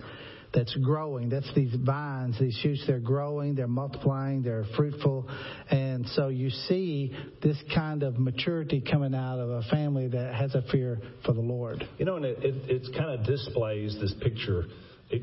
that's 0.56 0.74
growing. 0.76 1.28
That's 1.28 1.52
these 1.54 1.74
vines, 1.84 2.40
these 2.40 2.58
shoots, 2.62 2.82
they're 2.86 2.98
growing, 2.98 3.54
they're 3.54 3.68
multiplying, 3.68 4.42
they're 4.42 4.64
fruitful. 4.74 5.28
And 5.70 6.08
so 6.14 6.28
you 6.28 6.48
see 6.48 7.14
this 7.42 7.58
kind 7.74 8.02
of 8.02 8.18
maturity 8.18 8.80
coming 8.80 9.14
out 9.14 9.38
of 9.38 9.50
a 9.50 9.62
family 9.70 10.08
that 10.08 10.34
has 10.34 10.54
a 10.54 10.62
fear 10.72 10.98
for 11.26 11.34
the 11.34 11.42
Lord. 11.42 11.86
You 11.98 12.06
know, 12.06 12.16
and 12.16 12.24
it, 12.24 12.38
it, 12.42 12.86
kind 12.96 13.10
of 13.10 13.26
displays 13.26 13.98
this 14.00 14.14
picture 14.22 14.64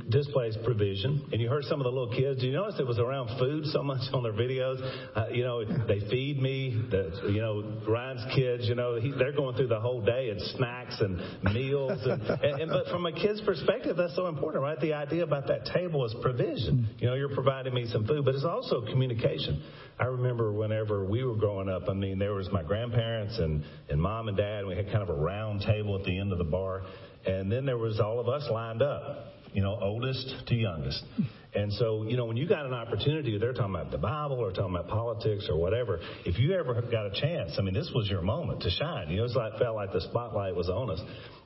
displays 0.10 0.56
provision. 0.64 1.28
And 1.34 1.42
you 1.42 1.50
heard 1.50 1.66
some 1.66 1.82
of 1.82 1.84
the 1.84 1.92
little 1.92 2.16
kids. 2.16 2.40
Do 2.40 2.48
you 2.48 2.54
notice 2.54 2.76
it 2.80 2.88
was 2.88 3.00
around 3.00 3.38
food 3.38 3.66
so 3.66 3.84
much 3.84 4.02
on 4.14 4.24
their 4.24 4.32
videos? 4.32 4.78
Uh, 5.14 5.28
you 5.30 5.44
know, 5.44 5.66
they 5.66 6.00
feed 6.10 6.42
me. 6.42 6.88
The, 6.90 7.30
you 7.30 7.42
know, 7.42 7.82
Ryan's 7.88 8.24
kids. 8.34 8.68
You 8.68 8.76
know, 8.76 8.96
he, 8.96 9.12
they're 9.12 9.34
going 9.34 9.58
through 9.58 9.68
the 9.68 9.80
whole 9.80 10.02
day 10.02 10.30
and 10.30 10.40
snacks 10.56 11.02
and 11.02 11.18
meals. 11.54 12.00
And, 12.06 12.22
and, 12.44 12.62
and 12.62 12.72
but 12.72 12.88
from 12.88 13.06
a 13.06 13.12
kid's 13.12 13.42
perspective, 13.42 13.98
that's 13.98 14.16
so 14.16 14.28
important, 14.28 14.64
right? 14.64 14.80
The 14.80 14.94
idea 14.94 15.24
about 15.24 15.48
that 15.48 15.66
table 15.74 16.06
is 16.06 16.16
provision. 16.22 16.88
You 17.00 17.08
know, 17.08 17.16
you're 17.16 17.34
providing 17.34 17.74
me 17.74 17.86
some 17.88 18.08
food, 18.08 18.24
but 18.24 18.36
it's 18.36 18.46
also 18.46 18.86
communication. 18.86 19.64
I 20.00 20.06
remember 20.06 20.54
whenever 20.54 21.06
we 21.06 21.26
were 21.26 21.36
growing 21.36 21.68
up, 21.68 21.90
I 21.90 21.94
mean, 21.94 22.20
there 22.20 22.34
was 22.34 22.50
my 22.54 22.64
grandparents 22.64 23.38
and, 23.38 23.64
and 23.90 24.02
mom 24.02 24.30
and 24.30 24.38
dad, 24.38 24.60
and 24.60 24.68
we 24.68 24.78
had 24.78 24.86
kind 24.86 25.04
of 25.04 25.10
a 25.10 25.14
round 25.14 25.62
table 25.62 26.00
at 26.00 26.06
the 26.06 26.18
end 26.18 26.32
of 26.32 26.38
the 26.38 26.46
bar. 26.46 26.84
And 27.26 27.52
then 27.52 27.66
there 27.66 27.78
was 27.78 28.00
all 28.00 28.20
of 28.20 28.28
us 28.28 28.48
lined 28.50 28.82
up 28.82 29.34
you 29.54 29.62
know, 29.62 29.78
oldest 29.80 30.48
to 30.48 30.56
youngest. 30.56 31.04
And 31.56 31.72
so, 31.74 32.04
you 32.04 32.18
know, 32.18 32.26
when 32.26 32.36
you 32.36 32.48
got 32.48 32.66
an 32.66 32.74
opportunity, 32.74 33.38
they're 33.38 33.54
talking 33.54 33.76
about 33.76 33.92
the 33.92 33.98
Bible 34.00 34.40
or 34.40 34.52
talking 34.52 34.76
about 34.76 34.88
politics 34.88 35.48
or 35.50 35.58
whatever. 35.58 36.00
If 36.26 36.40
you 36.40 36.54
ever 36.54 36.74
got 36.82 37.06
a 37.06 37.12
chance, 37.22 37.56
I 37.60 37.62
mean, 37.62 37.76
this 37.76 37.92
was 37.94 38.10
your 38.10 38.22
moment 38.22 38.62
to 38.64 38.72
shine. 38.72 39.10
You 39.10 39.18
know, 39.18 39.26
it's 39.26 39.36
like 39.36 39.60
felt 39.60 39.76
like 39.76 39.94
the 39.94 40.02
spotlight 40.02 40.56
was 40.56 40.70
on 40.70 40.90
us. 40.90 41.02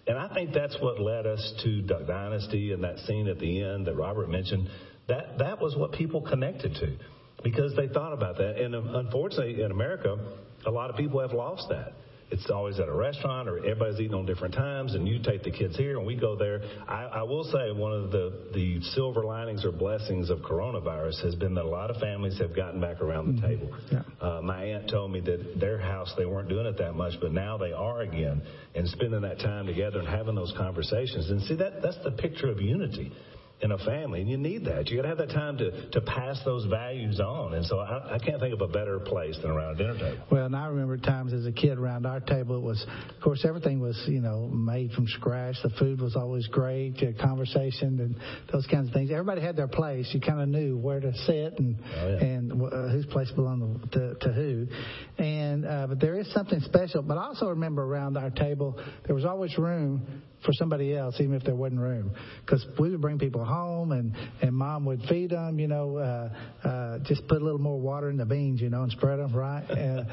And 0.07 0.17
I 0.17 0.33
think 0.33 0.53
that's 0.53 0.77
what 0.79 1.01
led 1.01 1.27
us 1.27 1.53
to 1.63 1.81
Duck 1.81 2.07
Dynasty 2.07 2.71
and 2.71 2.83
that 2.85 2.99
scene 2.99 3.27
at 3.27 3.39
the 3.39 3.61
end 3.61 3.87
that 3.87 3.95
Robert 3.95 4.29
mentioned. 4.29 4.69
That 5.09 5.37
that 5.39 5.61
was 5.61 5.75
what 5.75 5.91
people 5.91 6.21
connected 6.21 6.73
to 6.75 6.97
because 7.43 7.75
they 7.75 7.89
thought 7.89 8.13
about 8.13 8.37
that. 8.37 8.57
And 8.57 8.75
um, 8.75 8.95
unfortunately, 8.95 9.61
in 9.61 9.71
America, 9.71 10.17
a 10.65 10.71
lot 10.71 10.89
of 10.89 10.95
people 10.95 11.19
have 11.19 11.33
lost 11.33 11.67
that 11.69 11.93
it's 12.29 12.49
always 12.49 12.79
at 12.79 12.89
a 12.89 12.93
restaurant 12.93 13.47
or 13.47 13.59
everybody's 13.59 13.99
eating 13.99 14.13
on 14.13 14.25
different 14.25 14.53
times 14.53 14.95
and 14.95 15.07
you 15.07 15.19
take 15.23 15.43
the 15.43 15.51
kids 15.51 15.77
here 15.77 15.97
and 15.97 16.05
we 16.05 16.15
go 16.15 16.35
there. 16.35 16.61
I, 16.87 17.03
I 17.05 17.23
will 17.23 17.45
say 17.45 17.71
one 17.71 17.93
of 17.93 18.11
the, 18.11 18.49
the 18.53 18.81
silver 18.95 19.23
linings 19.23 19.63
or 19.63 19.71
blessings 19.71 20.29
of 20.29 20.39
coronavirus 20.39 21.23
has 21.23 21.35
been 21.35 21.53
that 21.55 21.63
a 21.63 21.69
lot 21.69 21.89
of 21.89 21.97
families 21.97 22.37
have 22.39 22.55
gotten 22.55 22.81
back 22.81 23.01
around 23.01 23.27
the 23.27 23.41
mm-hmm. 23.41 23.47
table. 23.47 23.77
Yeah. 23.91 24.01
Uh, 24.19 24.41
my 24.41 24.63
aunt 24.63 24.89
told 24.89 25.11
me 25.11 25.21
that 25.21 25.59
their 25.59 25.79
house, 25.79 26.13
they 26.17 26.25
weren't 26.25 26.49
doing 26.49 26.65
it 26.65 26.77
that 26.79 26.95
much, 26.95 27.13
but 27.21 27.31
now 27.31 27.57
they 27.57 27.71
are 27.71 28.01
again 28.01 28.41
and 28.75 28.87
spending 28.89 29.21
that 29.21 29.39
time 29.39 29.65
together 29.65 29.99
and 29.99 30.07
having 30.07 30.35
those 30.35 30.53
conversations. 30.57 31.29
And 31.29 31.41
see, 31.43 31.55
that, 31.55 31.81
that's 31.81 32.03
the 32.03 32.11
picture 32.11 32.49
of 32.49 32.59
unity 32.59 33.13
in 33.59 33.71
a 33.71 33.77
family, 33.79 34.21
and 34.21 34.29
you 34.29 34.37
need 34.37 34.65
that. 34.65 34.87
You 34.87 34.97
got 34.97 35.01
to 35.03 35.07
have 35.07 35.17
that 35.17 35.31
time 35.31 35.57
to, 35.57 35.89
to 35.89 36.01
pass 36.01 36.39
those 36.45 36.65
values 36.65 37.19
on. 37.19 37.55
And 37.55 37.65
so 37.65 37.79
I, 37.79 38.15
I 38.15 38.19
can't 38.19 38.39
think 38.39 38.53
of 38.53 38.61
a 38.61 38.67
better 38.67 38.99
place 38.99 39.35
than 39.41 39.49
around 39.49 39.75
a 39.75 39.77
dinner 39.77 39.97
table. 39.97 40.23
Well, 40.31 40.45
and 40.45 40.55
I 40.55 40.67
remember 40.67 40.95
times 40.97 41.33
as 41.33 41.45
a 41.47 41.51
kid 41.51 41.79
around 41.79 42.05
our 42.05 42.19
table, 42.19 42.57
it 42.57 42.61
was, 42.61 42.85
of 43.09 43.21
course, 43.23 43.43
everything 43.45 43.79
was, 43.79 43.99
you 44.07 44.21
know, 44.21 44.47
made 44.47 44.91
from 44.91 45.07
scratch. 45.07 45.55
The 45.63 45.71
food 45.71 46.01
was 46.01 46.15
always 46.15 46.45
great, 46.47 46.97
the 46.97 47.15
conversation 47.19 47.99
and 47.99 48.15
those 48.53 48.67
kinds 48.67 48.89
of 48.89 48.93
things. 48.93 49.09
Everybody 49.09 49.41
had 49.41 49.55
their 49.55 49.67
place. 49.67 50.07
You 50.13 50.21
kind 50.21 50.39
of 50.39 50.49
knew 50.49 50.77
where 50.77 50.99
to 50.99 51.11
sit 51.25 51.57
and 51.57 51.77
oh, 51.95 52.09
yeah. 52.09 52.25
and 52.25 52.51
uh, 52.51 52.89
whose 52.89 53.07
place 53.07 53.31
belonged 53.31 53.91
to, 53.93 54.13
to 54.21 54.33
who. 54.33 54.67
And 55.17 55.65
uh, 55.65 55.87
but 55.87 55.99
there 55.99 56.19
is 56.19 56.31
something 56.31 56.59
special. 56.59 57.01
But 57.01 57.17
I 57.17 57.25
also 57.25 57.47
remember 57.47 57.83
around 57.83 58.17
our 58.17 58.29
table, 58.29 58.79
there 59.07 59.15
was 59.15 59.25
always 59.25 59.57
room 59.57 60.21
for 60.45 60.53
somebody 60.53 60.95
else, 60.95 61.15
even 61.19 61.33
if 61.33 61.43
there 61.43 61.55
wasn't 61.55 61.81
room. 61.81 62.11
Because 62.45 62.65
we 62.79 62.89
would 62.91 63.01
bring 63.01 63.19
people 63.19 63.43
home, 63.43 63.91
and 63.91 64.13
and 64.41 64.53
mom 64.53 64.85
would 64.85 65.01
feed 65.09 65.31
them. 65.31 65.59
You 65.59 65.67
know, 65.67 65.97
uh, 65.97 66.67
uh, 66.67 66.99
just 66.99 67.27
put 67.27 67.41
a 67.41 67.43
little 67.43 67.59
more 67.59 67.79
water 67.79 68.09
in 68.09 68.17
the 68.17 68.25
beans, 68.25 68.61
you 68.61 68.69
know, 68.69 68.83
and 68.83 68.91
spread 68.91 69.19
them 69.19 69.35
right. 69.35 69.65
Uh, 69.87 70.03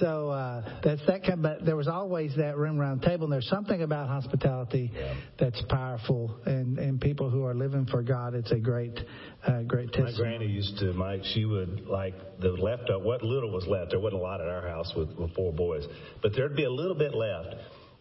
so 0.00 0.30
uh, 0.30 0.80
that's 0.82 1.04
that 1.06 1.22
kind. 1.22 1.42
But 1.42 1.64
there 1.64 1.76
was 1.76 1.86
always 1.86 2.34
that 2.36 2.56
room 2.56 2.80
around 2.80 3.02
the 3.02 3.06
table, 3.06 3.24
and 3.24 3.32
there's 3.32 3.48
something 3.48 3.82
about 3.82 4.08
hospitality 4.08 4.90
yeah. 4.94 5.14
that's 5.38 5.60
powerful, 5.68 6.34
and 6.46 6.78
and 6.78 7.00
people 7.00 7.28
who 7.28 7.44
are 7.44 7.54
living 7.54 7.84
for 7.86 8.02
God. 8.02 8.34
It's 8.34 8.50
a 8.50 8.58
great, 8.58 8.98
uh, 9.46 9.62
great 9.62 9.92
testimony. 9.92 10.12
My 10.12 10.18
granny 10.18 10.46
used 10.46 10.78
to, 10.78 10.92
Mike. 10.94 11.22
She 11.34 11.44
would 11.44 11.86
like 11.86 12.14
the 12.40 12.50
leftover, 12.50 13.04
what 13.04 13.22
little 13.22 13.50
was 13.50 13.66
left. 13.66 13.90
There 13.90 14.00
wasn't 14.00 14.22
a 14.22 14.24
lot 14.24 14.40
at 14.40 14.48
our 14.48 14.66
house 14.66 14.92
with, 14.96 15.10
with 15.18 15.34
four 15.34 15.52
boys, 15.52 15.84
but 16.22 16.32
there'd 16.34 16.56
be 16.56 16.64
a 16.64 16.70
little 16.70 16.96
bit 16.96 17.14
left 17.14 17.54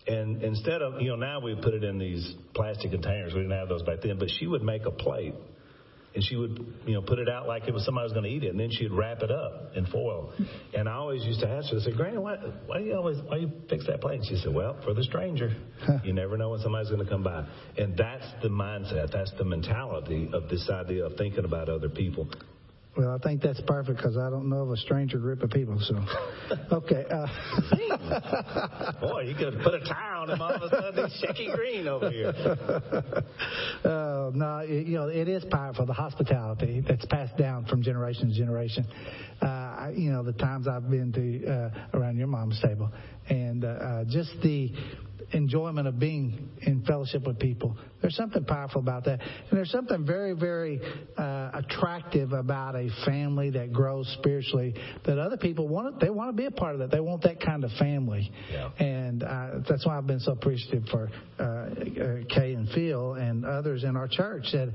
and 0.07 0.43
instead 0.43 0.81
of, 0.81 1.01
you 1.01 1.09
know, 1.09 1.15
now 1.15 1.39
we 1.39 1.55
put 1.55 1.73
it 1.73 1.83
in 1.83 1.97
these 1.97 2.35
plastic 2.53 2.91
containers. 2.91 3.33
We 3.33 3.41
didn't 3.41 3.57
have 3.57 3.69
those 3.69 3.83
back 3.83 4.01
then. 4.01 4.17
But 4.17 4.29
she 4.29 4.47
would 4.47 4.63
make 4.63 4.85
a 4.85 4.91
plate 4.91 5.33
and 6.17 6.25
she 6.25 6.35
would, 6.35 6.73
you 6.87 6.95
know, 6.95 7.01
put 7.03 7.19
it 7.19 7.29
out 7.29 7.47
like 7.47 7.67
it 7.67 7.73
was 7.75 7.85
somebody 7.85 8.05
was 8.05 8.11
going 8.11 8.23
to 8.23 8.29
eat 8.31 8.43
it, 8.43 8.49
and 8.49 8.59
then 8.59 8.71
she'd 8.71 8.91
wrap 8.91 9.21
it 9.21 9.29
up 9.29 9.73
in 9.75 9.85
foil. 9.85 10.33
And 10.73 10.89
I 10.89 10.93
always 10.93 11.23
used 11.23 11.41
to 11.41 11.47
ask 11.47 11.69
her, 11.69 11.77
I 11.77 11.81
said, 11.81 11.95
Granny, 11.95 12.17
why, 12.17 12.37
why 12.65 12.79
do 12.79 12.85
you 12.85 12.95
always, 12.95 13.17
why 13.27 13.35
do 13.35 13.41
you 13.41 13.51
fix 13.69 13.85
that 13.85 14.01
plate? 14.01 14.21
And 14.21 14.25
she 14.25 14.35
said, 14.37 14.51
Well, 14.51 14.81
for 14.83 14.95
the 14.95 15.03
stranger. 15.03 15.55
you 16.03 16.13
never 16.13 16.35
know 16.35 16.49
when 16.49 16.59
somebody's 16.61 16.89
going 16.89 17.03
to 17.03 17.09
come 17.09 17.21
by. 17.21 17.45
And 17.77 17.95
that's 17.95 18.25
the 18.41 18.49
mindset, 18.49 19.11
that's 19.11 19.31
the 19.37 19.45
mentality 19.45 20.27
of 20.33 20.49
this 20.49 20.67
idea 20.71 21.05
of 21.05 21.17
thinking 21.17 21.45
about 21.45 21.69
other 21.69 21.89
people. 21.89 22.27
Well, 22.97 23.13
I 23.13 23.19
think 23.19 23.43
that's 23.43 23.61
perfect 23.61 23.97
because 23.97 24.17
I 24.17 24.31
don't 24.31 24.49
know 24.49 24.63
of 24.63 24.71
a 24.71 24.77
stranger 24.77 25.19
group 25.19 25.43
of 25.43 25.51
people. 25.51 25.79
So, 25.79 26.03
okay. 26.77 27.05
Uh, 27.09 27.27
Boy, 28.99 29.21
you 29.21 29.35
could 29.35 29.59
put 29.61 29.75
a 29.75 29.79
tie 29.81 30.15
on 30.15 30.31
him 30.31 30.41
all 30.41 30.51
of 30.51 30.63
a 30.63 30.69
sudden. 30.69 31.07
He's 31.07 31.19
shaky 31.19 31.51
green 31.53 31.87
over 31.87 32.09
here. 32.09 32.33
Uh, 33.83 34.31
no, 34.33 34.57
it, 34.59 34.87
you 34.87 34.97
know 34.97 35.07
it 35.07 35.27
is 35.27 35.45
powerful. 35.45 35.85
The 35.85 35.93
hospitality 35.93 36.83
that's 36.85 37.05
passed 37.05 37.37
down 37.37 37.65
from 37.65 37.83
generation 37.83 38.29
to 38.29 38.35
generation. 38.35 38.85
Uh, 39.41 39.91
you 39.95 40.11
know 40.11 40.23
the 40.23 40.33
times 40.33 40.67
I've 40.67 40.89
been 40.89 41.13
to 41.13 41.47
uh, 41.47 41.97
around 41.97 42.17
your 42.17 42.27
mom's 42.27 42.59
table, 42.61 42.91
and 43.29 43.63
uh, 43.63 43.67
uh, 43.67 44.03
just 44.05 44.31
the 44.41 44.71
enjoyment 45.31 45.87
of 45.87 45.99
being 45.99 46.49
in 46.61 46.83
fellowship 46.85 47.25
with 47.25 47.39
people. 47.39 47.75
There's 48.01 48.15
something 48.15 48.45
powerful 48.45 48.81
about 48.81 49.05
that. 49.05 49.19
And 49.21 49.51
there's 49.51 49.71
something 49.71 50.05
very, 50.05 50.33
very 50.33 50.79
uh, 51.17 51.51
attractive 51.53 52.31
about 52.31 52.75
a 52.75 52.89
family 53.05 53.49
that 53.51 53.73
grows 53.73 54.07
spiritually 54.19 54.75
that 55.05 55.17
other 55.17 55.37
people 55.37 55.67
want. 55.67 55.99
They 55.99 56.09
want 56.09 56.29
to 56.29 56.33
be 56.33 56.45
a 56.45 56.51
part 56.51 56.73
of 56.73 56.79
that. 56.79 56.91
They 56.91 56.99
want 56.99 57.23
that 57.23 57.41
kind 57.41 57.63
of 57.63 57.71
family. 57.79 58.31
Yeah. 58.51 58.69
And 58.79 59.23
uh, 59.23 59.49
that's 59.67 59.85
why 59.85 59.97
I've 59.97 60.07
been 60.07 60.19
so 60.19 60.33
appreciative 60.33 60.83
for 60.89 61.09
uh, 61.39 61.43
uh 61.43 62.23
Kay 62.29 62.53
and 62.53 62.69
Phil 62.69 63.13
and 63.13 63.45
others 63.45 63.83
in 63.83 63.95
our 63.97 64.07
church 64.07 64.45
that 64.51 64.71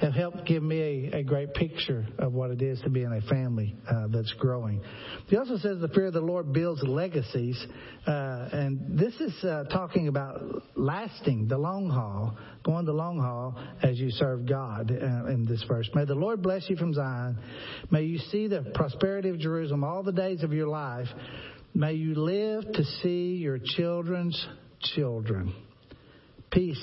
have 0.00 0.14
helped 0.14 0.46
give 0.46 0.62
me 0.62 1.10
a, 1.12 1.18
a, 1.18 1.22
great 1.22 1.52
picture 1.52 2.06
of 2.18 2.32
what 2.32 2.50
it 2.50 2.62
is 2.62 2.80
to 2.80 2.90
be 2.90 3.02
in 3.02 3.12
a 3.12 3.20
family 3.22 3.76
uh, 3.88 4.06
that's 4.08 4.32
growing. 4.38 4.80
He 5.26 5.36
also 5.36 5.58
says 5.58 5.78
the 5.80 5.88
fear 5.88 6.06
of 6.06 6.14
the 6.14 6.20
Lord 6.20 6.52
builds 6.52 6.82
legacies, 6.82 7.62
uh, 8.06 8.48
and 8.52 8.98
this 8.98 9.14
is 9.20 9.44
uh, 9.44 9.64
talking 9.64 10.08
about 10.08 10.40
lasting, 10.74 11.48
the 11.48 11.58
long 11.58 11.90
haul, 11.90 12.36
going 12.64 12.86
the 12.86 12.92
long 12.92 13.18
haul 13.18 13.62
as 13.82 13.98
you 13.98 14.10
serve 14.10 14.48
God 14.48 14.90
uh, 14.90 15.26
in 15.26 15.44
this 15.46 15.62
verse. 15.68 15.88
May 15.94 16.06
the 16.06 16.14
Lord 16.14 16.42
bless 16.42 16.68
you 16.70 16.76
from 16.76 16.94
Zion. 16.94 17.38
May 17.90 18.04
you 18.04 18.18
see 18.18 18.48
the 18.48 18.72
prosperity 18.74 19.28
of 19.28 19.38
Jerusalem 19.38 19.84
all 19.84 20.02
the 20.02 20.12
days 20.12 20.42
of 20.42 20.52
your 20.54 20.68
life. 20.68 21.08
May 21.74 21.92
you 21.92 22.14
live 22.14 22.72
to 22.72 22.84
see 23.02 23.34
your 23.34 23.58
children's 23.58 24.48
children. 24.94 25.54
Peace 26.50 26.82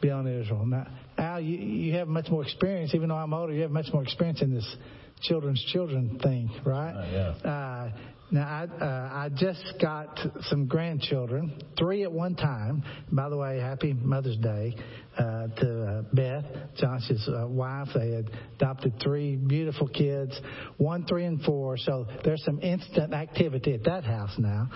be 0.00 0.10
on 0.10 0.26
Israel. 0.26 0.66
Now, 0.66 0.86
Al, 1.18 1.40
you, 1.40 1.58
you 1.58 1.94
have 1.94 2.08
much 2.08 2.28
more 2.30 2.42
experience, 2.42 2.94
even 2.94 3.08
though 3.08 3.16
I'm 3.16 3.34
older, 3.34 3.52
you 3.52 3.62
have 3.62 3.70
much 3.70 3.88
more 3.92 4.02
experience 4.02 4.40
in 4.40 4.54
this 4.54 4.76
children's 5.22 5.62
children 5.72 6.18
thing, 6.22 6.50
right? 6.64 6.92
Uh, 6.92 7.34
yeah. 7.44 7.50
Uh, 7.50 7.90
now, 8.30 8.46
I, 8.46 8.84
uh, 8.84 9.10
I 9.10 9.30
just 9.34 9.74
got 9.80 10.18
some 10.42 10.66
grandchildren, 10.66 11.62
three 11.78 12.02
at 12.02 12.12
one 12.12 12.34
time. 12.34 12.82
By 13.10 13.30
the 13.30 13.38
way, 13.38 13.58
happy 13.58 13.94
Mother's 13.94 14.36
Day 14.36 14.76
uh, 15.16 15.46
to 15.46 15.82
uh, 15.82 16.02
Beth, 16.12 16.44
Josh's 16.76 17.26
uh, 17.26 17.46
wife. 17.48 17.88
They 17.94 18.10
had 18.10 18.30
adopted 18.56 19.00
three 19.02 19.36
beautiful 19.36 19.88
kids, 19.88 20.38
one, 20.76 21.06
three, 21.06 21.24
and 21.24 21.40
four. 21.40 21.78
So 21.78 22.06
there's 22.22 22.44
some 22.44 22.60
instant 22.60 23.14
activity 23.14 23.72
at 23.72 23.84
that 23.84 24.04
house 24.04 24.34
now. 24.36 24.68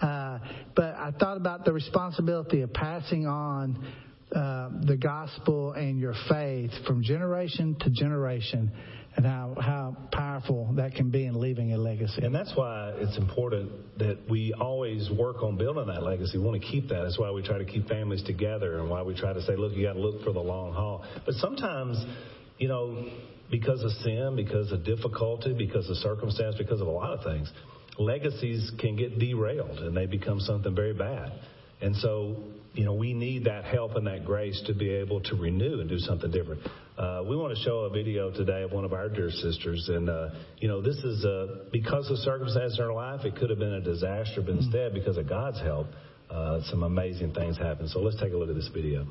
Uh, 0.00 0.38
but 0.74 0.94
I 0.94 1.10
thought 1.20 1.36
about 1.36 1.66
the 1.66 1.74
responsibility 1.74 2.62
of 2.62 2.72
passing 2.72 3.26
on 3.26 3.86
uh, 4.34 4.70
the 4.84 4.96
gospel 4.96 5.72
and 5.72 5.98
your 5.98 6.14
faith 6.28 6.70
from 6.86 7.02
generation 7.02 7.76
to 7.80 7.90
generation 7.90 8.72
and 9.16 9.24
how, 9.24 9.54
how 9.60 9.96
powerful 10.12 10.72
that 10.76 10.94
can 10.94 11.10
be 11.10 11.24
in 11.24 11.40
leaving 11.40 11.72
a 11.72 11.78
legacy. 11.78 12.24
And 12.24 12.34
that's 12.34 12.52
why 12.56 12.92
it's 12.96 13.16
important 13.16 13.70
that 13.98 14.18
we 14.28 14.52
always 14.52 15.08
work 15.10 15.42
on 15.42 15.56
building 15.56 15.86
that 15.86 16.02
legacy. 16.02 16.38
We 16.38 16.44
want 16.44 16.60
to 16.60 16.68
keep 16.68 16.88
that. 16.88 17.02
That's 17.02 17.18
why 17.18 17.30
we 17.30 17.42
try 17.42 17.58
to 17.58 17.64
keep 17.64 17.86
families 17.86 18.24
together 18.24 18.80
and 18.80 18.90
why 18.90 19.02
we 19.02 19.14
try 19.14 19.32
to 19.32 19.42
say, 19.42 19.54
look, 19.56 19.72
you 19.72 19.86
got 19.86 19.92
to 19.92 20.00
look 20.00 20.24
for 20.24 20.32
the 20.32 20.40
long 20.40 20.72
haul. 20.72 21.04
But 21.24 21.34
sometimes, 21.34 22.04
you 22.58 22.66
know, 22.66 23.08
because 23.50 23.82
of 23.84 23.90
sin, 24.02 24.34
because 24.34 24.72
of 24.72 24.84
difficulty, 24.84 25.54
because 25.56 25.88
of 25.88 25.96
circumstance, 25.98 26.56
because 26.58 26.80
of 26.80 26.88
a 26.88 26.90
lot 26.90 27.16
of 27.16 27.22
things, 27.22 27.52
legacies 27.98 28.72
can 28.80 28.96
get 28.96 29.18
derailed 29.18 29.78
and 29.78 29.96
they 29.96 30.06
become 30.06 30.40
something 30.40 30.74
very 30.74 30.94
bad. 30.94 31.32
And 31.80 31.94
so 31.96 32.36
you 32.74 32.84
know, 32.84 32.94
we 32.94 33.14
need 33.14 33.44
that 33.44 33.64
help 33.64 33.94
and 33.94 34.06
that 34.06 34.24
grace 34.24 34.60
to 34.66 34.74
be 34.74 34.90
able 34.90 35.20
to 35.20 35.36
renew 35.36 35.80
and 35.80 35.88
do 35.88 35.98
something 35.98 36.30
different. 36.30 36.60
Uh, 36.98 37.22
we 37.28 37.36
want 37.36 37.56
to 37.56 37.62
show 37.64 37.80
a 37.80 37.90
video 37.90 38.30
today 38.30 38.62
of 38.62 38.72
one 38.72 38.84
of 38.84 38.92
our 38.92 39.08
dear 39.08 39.30
sisters, 39.30 39.88
and 39.88 40.10
uh, 40.10 40.30
you 40.58 40.68
know, 40.68 40.82
this 40.82 40.96
is 40.96 41.24
uh, 41.24 41.64
because 41.72 42.10
of 42.10 42.18
circumstances 42.18 42.78
in 42.78 42.84
her 42.84 42.92
life. 42.92 43.24
It 43.24 43.36
could 43.36 43.50
have 43.50 43.58
been 43.58 43.74
a 43.74 43.80
disaster, 43.80 44.42
but 44.42 44.54
instead, 44.54 44.92
because 44.92 45.16
of 45.16 45.28
God's 45.28 45.60
help, 45.60 45.86
uh, 46.30 46.60
some 46.70 46.82
amazing 46.82 47.32
things 47.32 47.56
happen. 47.56 47.88
So 47.88 48.00
let's 48.00 48.20
take 48.20 48.32
a 48.32 48.36
look 48.36 48.48
at 48.48 48.56
this 48.56 48.70
video. 48.74 49.06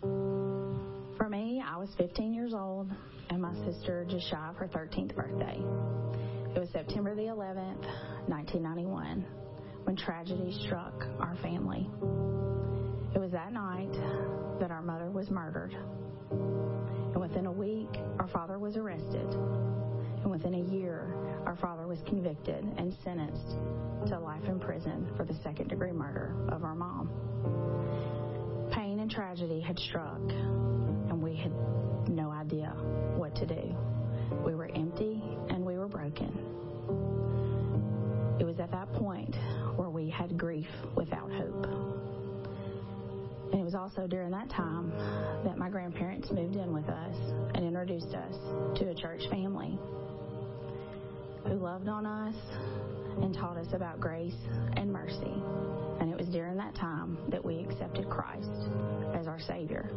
For 0.00 1.28
me, 1.28 1.62
I 1.64 1.76
was 1.76 1.88
15 1.98 2.32
years 2.32 2.54
old, 2.54 2.90
and 3.30 3.42
my 3.42 3.54
sister 3.66 4.06
just 4.08 4.30
shy 4.30 4.48
of 4.48 4.56
her 4.56 4.68
13th 4.68 5.14
birthday. 5.14 5.60
It 6.54 6.58
was 6.58 6.68
September 6.72 7.14
the 7.14 7.22
11th, 7.22 7.84
1991, 8.28 9.24
when 9.84 9.96
tragedy 9.96 10.56
struck 10.66 11.04
our 11.18 11.36
family. 11.42 11.88
It 13.14 13.18
was 13.18 13.30
that 13.32 13.52
night 13.52 13.92
that 14.58 14.70
our 14.70 14.82
mother 14.82 15.10
was 15.10 15.30
murdered. 15.30 15.76
And 16.30 17.20
within 17.20 17.46
a 17.46 17.52
week, 17.52 17.98
our 18.18 18.28
father 18.28 18.58
was 18.58 18.76
arrested. 18.76 19.26
And 20.22 20.30
within 20.30 20.54
a 20.54 20.72
year, 20.72 21.14
our 21.44 21.56
father 21.56 21.86
was 21.86 21.98
convicted 22.06 22.64
and 22.78 22.94
sentenced 23.04 23.56
to 24.06 24.18
life 24.18 24.44
in 24.46 24.58
prison 24.58 25.06
for 25.16 25.24
the 25.24 25.34
second 25.42 25.68
degree 25.68 25.92
murder 25.92 26.34
of 26.48 26.64
our 26.64 26.74
mom. 26.74 27.10
Pain 28.72 29.00
and 29.00 29.10
tragedy 29.10 29.60
had 29.60 29.78
struck, 29.78 30.20
and 30.20 31.22
we 31.22 31.36
had 31.36 31.52
during 44.06 44.30
that 44.30 44.50
time 44.50 44.92
that 45.44 45.56
my 45.58 45.68
grandparents 45.68 46.30
moved 46.30 46.56
in 46.56 46.72
with 46.72 46.88
us 46.88 47.16
and 47.54 47.64
introduced 47.64 48.14
us 48.14 48.34
to 48.76 48.88
a 48.88 48.94
church 48.94 49.22
family 49.30 49.78
who 51.46 51.54
loved 51.54 51.88
on 51.88 52.06
us 52.06 52.34
and 53.20 53.34
taught 53.34 53.56
us 53.56 53.66
about 53.72 54.00
grace 54.00 54.34
and 54.76 54.92
mercy. 54.92 55.34
And 56.00 56.10
it 56.10 56.16
was 56.16 56.28
during 56.28 56.56
that 56.56 56.74
time 56.74 57.18
that 57.28 57.44
we 57.44 57.58
accepted 57.60 58.08
Christ 58.08 58.50
as 59.14 59.26
our 59.26 59.40
Savior. 59.40 59.90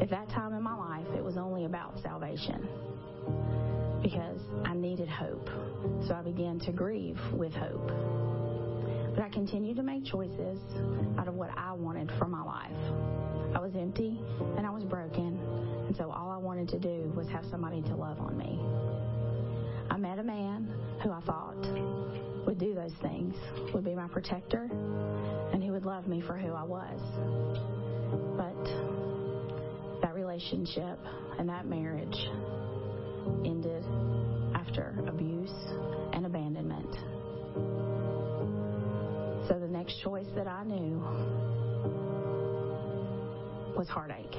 At 0.00 0.10
that 0.10 0.28
time 0.30 0.54
in 0.54 0.62
my 0.62 0.76
life, 0.76 1.06
it 1.16 1.22
was 1.22 1.36
only 1.36 1.64
about 1.64 2.00
salvation 2.00 2.68
because 4.02 4.40
I 4.64 4.74
needed 4.74 5.08
hope. 5.08 5.48
So 6.06 6.14
I 6.14 6.22
began 6.22 6.60
to 6.60 6.72
grieve 6.72 7.18
with 7.34 7.52
hope. 7.52 8.27
But 9.18 9.24
I 9.24 9.30
continued 9.30 9.74
to 9.78 9.82
make 9.82 10.04
choices 10.04 10.60
out 11.18 11.26
of 11.26 11.34
what 11.34 11.50
I 11.56 11.72
wanted 11.72 12.08
for 12.20 12.28
my 12.28 12.40
life. 12.40 12.70
I 13.52 13.58
was 13.58 13.72
empty 13.74 14.16
and 14.56 14.64
I 14.64 14.70
was 14.70 14.84
broken, 14.84 15.40
and 15.88 15.96
so 15.96 16.12
all 16.12 16.30
I 16.30 16.36
wanted 16.36 16.68
to 16.68 16.78
do 16.78 17.12
was 17.16 17.26
have 17.26 17.44
somebody 17.50 17.82
to 17.82 17.96
love 17.96 18.20
on 18.20 18.38
me. 18.38 18.60
I 19.90 19.96
met 19.96 20.20
a 20.20 20.22
man 20.22 20.72
who 21.02 21.10
I 21.10 21.20
thought 21.22 21.56
would 22.46 22.60
do 22.60 22.76
those 22.76 22.92
things, 23.02 23.34
would 23.74 23.82
be 23.84 23.96
my 23.96 24.06
protector, 24.06 24.70
and 25.52 25.64
he 25.64 25.72
would 25.72 25.84
love 25.84 26.06
me 26.06 26.20
for 26.20 26.38
who 26.38 26.52
I 26.52 26.62
was. 26.62 27.00
But 28.36 30.00
that 30.00 30.14
relationship 30.14 30.96
and 31.40 31.48
that 31.48 31.66
marriage 31.66 32.28
ended 33.44 33.84
after 34.54 34.94
abuse 35.08 35.50
and 36.12 36.24
abandonment. 36.24 37.17
Next 39.88 40.02
choice 40.02 40.26
that 40.34 40.46
I 40.46 40.64
knew 40.64 40.98
was 43.74 43.88
heartache. 43.88 44.36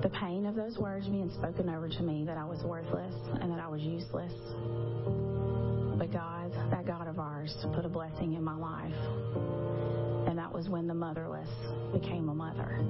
The 0.00 0.08
pain 0.08 0.46
of 0.46 0.54
those 0.54 0.78
words 0.78 1.06
being 1.06 1.30
spoken 1.34 1.68
over 1.68 1.86
to 1.86 2.02
me 2.02 2.24
that 2.24 2.38
I 2.38 2.46
was 2.46 2.62
worthless 2.64 3.12
and 3.42 3.52
that 3.52 3.60
I 3.60 3.68
was 3.68 3.82
useless. 3.82 4.32
But 5.98 6.10
God, 6.10 6.50
that 6.70 6.86
God 6.86 7.08
of 7.08 7.18
ours, 7.18 7.54
put 7.74 7.84
a 7.84 7.90
blessing 7.90 8.32
in 8.32 8.42
my 8.42 8.56
life. 8.56 8.96
And 10.26 10.38
that 10.38 10.50
was 10.50 10.70
when 10.70 10.86
the 10.86 10.94
motherless 10.94 11.50
became 11.92 12.30
a 12.30 12.34
mother. 12.34 12.80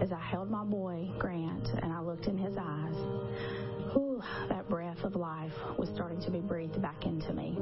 As 0.00 0.12
I 0.12 0.20
held 0.20 0.52
my 0.52 0.62
boy, 0.62 1.10
Grant, 1.18 1.66
and 1.82 1.92
I 1.92 2.00
looked 2.00 2.26
in 2.26 2.38
his 2.38 2.56
eyes, 2.56 2.94
whew, 3.92 4.22
that 4.50 4.68
breath 4.68 5.02
of 5.02 5.16
life 5.16 5.50
was 5.76 5.88
starting 5.96 6.22
to 6.22 6.30
be 6.30 6.38
breathed 6.38 6.80
back 6.80 7.06
into 7.06 7.32
me. 7.32 7.58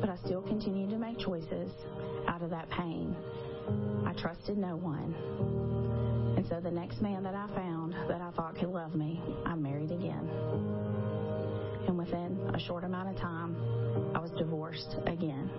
But 0.00 0.10
I 0.10 0.16
still 0.24 0.42
continued 0.42 0.90
to 0.90 0.98
make 0.98 1.18
choices 1.18 1.70
out 2.28 2.42
of 2.42 2.50
that 2.50 2.68
pain. 2.70 3.16
I 4.06 4.12
trusted 4.12 4.58
no 4.58 4.76
one. 4.76 5.14
And 6.36 6.46
so 6.48 6.60
the 6.60 6.70
next 6.70 7.00
man 7.00 7.22
that 7.22 7.34
I 7.34 7.46
found 7.54 7.94
that 8.08 8.20
I 8.20 8.30
thought 8.32 8.56
could 8.56 8.68
love 8.68 8.94
me, 8.94 9.20
I 9.44 9.54
married 9.54 9.90
again. 9.90 10.30
And 11.86 11.96
within 11.96 12.50
a 12.54 12.60
short 12.60 12.84
amount 12.84 13.08
of 13.10 13.16
time, 13.16 13.56
I 14.14 14.18
was 14.18 14.30
divorced 14.32 14.96
again. 15.06 15.50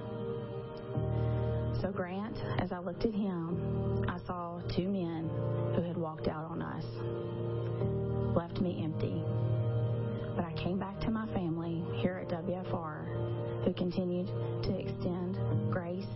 So, 1.82 1.92
Grant, 1.92 2.36
as 2.60 2.72
I 2.72 2.80
looked 2.80 3.06
at 3.06 3.14
him, 3.14 4.06
I 4.08 4.18
saw 4.26 4.60
two 4.76 4.88
men 4.88 5.30
who 5.76 5.82
had 5.82 5.96
walked 5.96 6.28
out 6.28 6.46
on 6.46 6.62
us, 6.62 6.84
left 8.36 8.60
me 8.62 8.82
empty. 8.84 9.22
But 10.36 10.46
I 10.46 10.54
came 10.54 10.80
back 10.80 11.00
to 11.02 11.12
my 11.12 11.28
family 11.34 11.84
here 12.02 12.20
at 12.22 12.30
WFR, 12.30 13.08
who 13.68 13.74
continued 13.74 14.28
to 14.64 14.80
extend 14.80 15.38
grace 15.70 16.08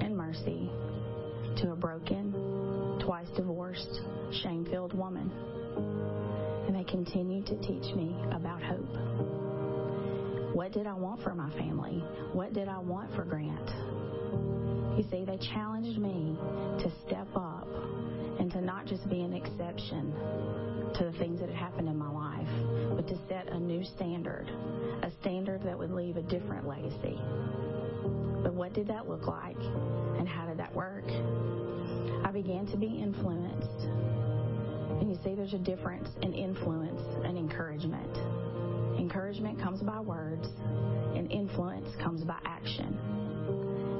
and 0.00 0.16
mercy 0.16 0.68
to 1.56 1.70
a 1.70 1.76
broken, 1.76 2.98
twice 3.04 3.28
divorced, 3.36 4.00
shame 4.42 4.66
filled 4.68 4.92
woman. 4.92 5.30
And 6.66 6.74
they 6.74 6.82
continued 6.82 7.46
to 7.46 7.56
teach 7.58 7.94
me 7.94 8.16
about 8.32 8.60
hope. 8.60 8.90
What 10.52 10.72
did 10.72 10.88
I 10.88 10.94
want 10.94 11.22
for 11.22 11.32
my 11.32 11.48
family? 11.50 12.02
What 12.32 12.52
did 12.52 12.66
I 12.66 12.78
want 12.78 13.14
for 13.14 13.24
Grant? 13.24 13.70
You 14.98 15.04
see, 15.08 15.24
they 15.24 15.38
challenged 15.54 16.00
me 16.00 16.36
to 16.82 16.90
step 17.06 17.28
up 17.36 17.68
and 18.40 18.50
to 18.50 18.60
not 18.60 18.86
just 18.86 19.08
be 19.08 19.20
an 19.20 19.32
exception 19.32 20.12
to 20.96 21.04
the 21.04 21.18
things 21.20 21.38
that 21.38 21.50
had 21.50 21.56
happened 21.56 21.88
in 21.88 21.96
my 21.96 22.10
life, 22.10 22.48
but 22.96 23.06
to 23.08 23.16
set 23.28 23.48
a 23.48 23.58
new 23.58 23.84
standard, 23.84 24.50
a 25.02 25.10
standard 25.20 25.62
that 25.62 25.78
would 25.78 25.92
leave 25.92 26.16
a 26.16 26.22
different 26.22 26.66
legacy. 26.66 27.20
But 28.42 28.54
what 28.54 28.72
did 28.72 28.88
that 28.88 29.08
look 29.08 29.26
like 29.26 29.58
and 30.18 30.26
how 30.26 30.46
did 30.46 30.58
that 30.58 30.74
work? 30.74 31.04
I 32.24 32.30
began 32.32 32.66
to 32.66 32.76
be 32.76 32.86
influenced. 32.86 33.86
And 35.00 35.10
you 35.10 35.18
see, 35.22 35.34
there's 35.34 35.52
a 35.52 35.58
difference 35.58 36.08
in 36.22 36.32
influence 36.32 37.02
and 37.24 37.36
encouragement. 37.36 38.16
Encouragement 38.98 39.60
comes 39.60 39.82
by 39.82 40.00
words, 40.00 40.48
and 41.14 41.30
influence 41.30 41.88
comes 42.02 42.24
by 42.24 42.38
action. 42.44 42.98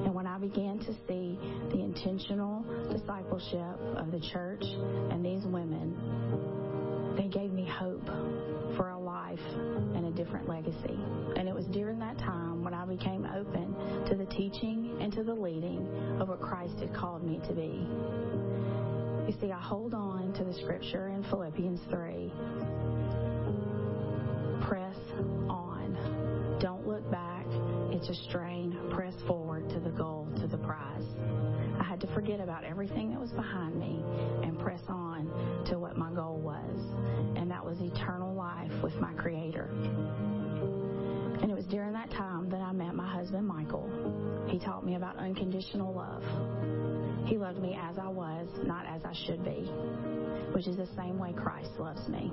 And 0.04 0.14
when 0.14 0.26
I 0.26 0.38
began 0.38 0.78
to 0.78 0.92
see 1.06 1.38
the 1.70 1.80
intentional 1.82 2.64
discipleship 2.90 3.78
of 3.96 4.10
the 4.10 4.20
church 4.32 4.62
and 4.62 5.24
these 5.24 5.44
women, 5.44 5.94
they 7.16 7.28
gave 7.28 7.52
me 7.52 7.66
hope 7.66 8.06
for 8.76 8.90
a 8.90 8.98
life 8.98 9.40
and 9.94 10.06
a 10.06 10.10
different 10.10 10.48
legacy. 10.48 10.98
And 11.36 11.48
it 11.48 11.54
was 11.54 11.66
during 11.66 11.98
that 12.00 12.18
time 12.18 12.62
when 12.62 12.74
I 12.74 12.84
became 12.84 13.26
open 13.26 13.74
to 14.06 14.14
the 14.14 14.26
teaching 14.26 14.98
and 15.00 15.12
to 15.12 15.22
the 15.22 15.34
leading 15.34 15.86
of 16.20 16.28
what 16.28 16.40
Christ 16.40 16.78
had 16.78 16.94
called 16.94 17.24
me 17.24 17.40
to 17.46 17.54
be. 17.54 17.86
You 19.26 19.34
see, 19.40 19.50
I 19.50 19.60
hold 19.60 19.94
on 19.94 20.32
to 20.34 20.44
the 20.44 20.54
scripture 20.54 21.08
in 21.08 21.24
Philippians 21.24 21.80
3 21.90 22.32
press 24.66 24.96
on. 25.48 26.56
Don't 26.60 26.86
look 26.86 27.08
back. 27.10 27.46
It's 27.90 28.08
a 28.08 28.14
strain. 28.28 28.76
Press 28.90 29.14
forward 29.26 29.45
to 29.70 29.80
the 29.80 29.90
goal, 29.90 30.28
to 30.40 30.46
the 30.46 30.58
prize. 30.58 31.04
I 31.78 31.84
had 31.84 32.00
to 32.00 32.06
forget 32.14 32.40
about 32.40 32.64
everything 32.64 33.10
that 33.10 33.20
was 33.20 33.30
behind 33.30 33.78
me 33.78 34.02
and 34.42 34.58
press 34.58 34.80
on 34.88 35.64
to 35.70 35.78
what 35.78 35.96
my 35.96 36.10
goal 36.12 36.38
was. 36.38 36.80
And 37.36 37.50
that 37.50 37.64
was 37.64 37.78
eternal 37.80 38.34
life 38.34 38.72
with 38.82 38.94
my 38.96 39.12
Creator. 39.14 39.70
And 41.42 41.50
it 41.50 41.54
was 41.54 41.66
during 41.66 41.92
that 41.92 42.10
time 42.10 42.48
that 42.50 42.60
I 42.60 42.72
met 42.72 42.94
my 42.94 43.06
husband, 43.06 43.46
Michael. 43.46 43.90
He 44.48 44.58
taught 44.58 44.84
me 44.86 44.94
about 44.94 45.16
unconditional 45.18 45.92
love. 45.92 46.22
He 47.26 47.36
loved 47.36 47.58
me 47.58 47.78
as 47.80 47.98
I 47.98 48.08
was, 48.08 48.48
not 48.64 48.86
as 48.86 49.02
I 49.04 49.12
should 49.26 49.44
be, 49.44 49.70
which 50.54 50.66
is 50.66 50.76
the 50.76 50.88
same 50.96 51.18
way 51.18 51.32
Christ 51.32 51.70
loves 51.78 52.08
me. 52.08 52.32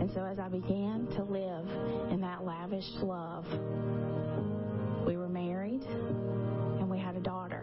And 0.00 0.10
so 0.14 0.24
as 0.24 0.38
I 0.38 0.48
began 0.48 1.08
to 1.16 1.24
live 1.24 1.66
in 2.12 2.20
that 2.20 2.44
lavish 2.44 2.88
love, 3.02 3.44
we 5.06 5.16
were 5.16 5.28
married 5.28 5.82
and 5.84 6.88
we 6.88 6.98
had 6.98 7.16
a 7.16 7.20
daughter. 7.20 7.62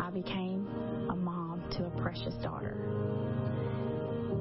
I 0.00 0.10
became 0.10 0.66
a 1.10 1.16
mom 1.16 1.64
to 1.72 1.86
a 1.86 1.90
precious 2.02 2.34
daughter. 2.42 2.76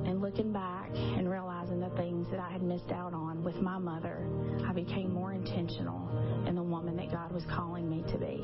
And 0.06 0.22
looking 0.22 0.52
back 0.52 0.90
and 0.94 1.30
realizing 1.30 1.80
the 1.80 1.90
things 1.92 2.28
that 2.32 2.40
I 2.40 2.52
had 2.52 2.62
missed 2.62 2.92
out 2.92 3.14
on 3.14 3.44
with 3.44 3.56
my 3.56 3.78
mother, 3.78 4.28
I 4.68 4.74
became 4.74 5.14
more 5.14 5.34
intentional 5.34 6.46
in 6.48 6.56
the 6.56 6.64
woman 6.64 6.96
that 6.98 7.12
God 7.12 7.32
was 7.32 7.44
calling 7.50 7.90
me 7.90 8.04
to 8.12 8.18
be. 8.18 8.44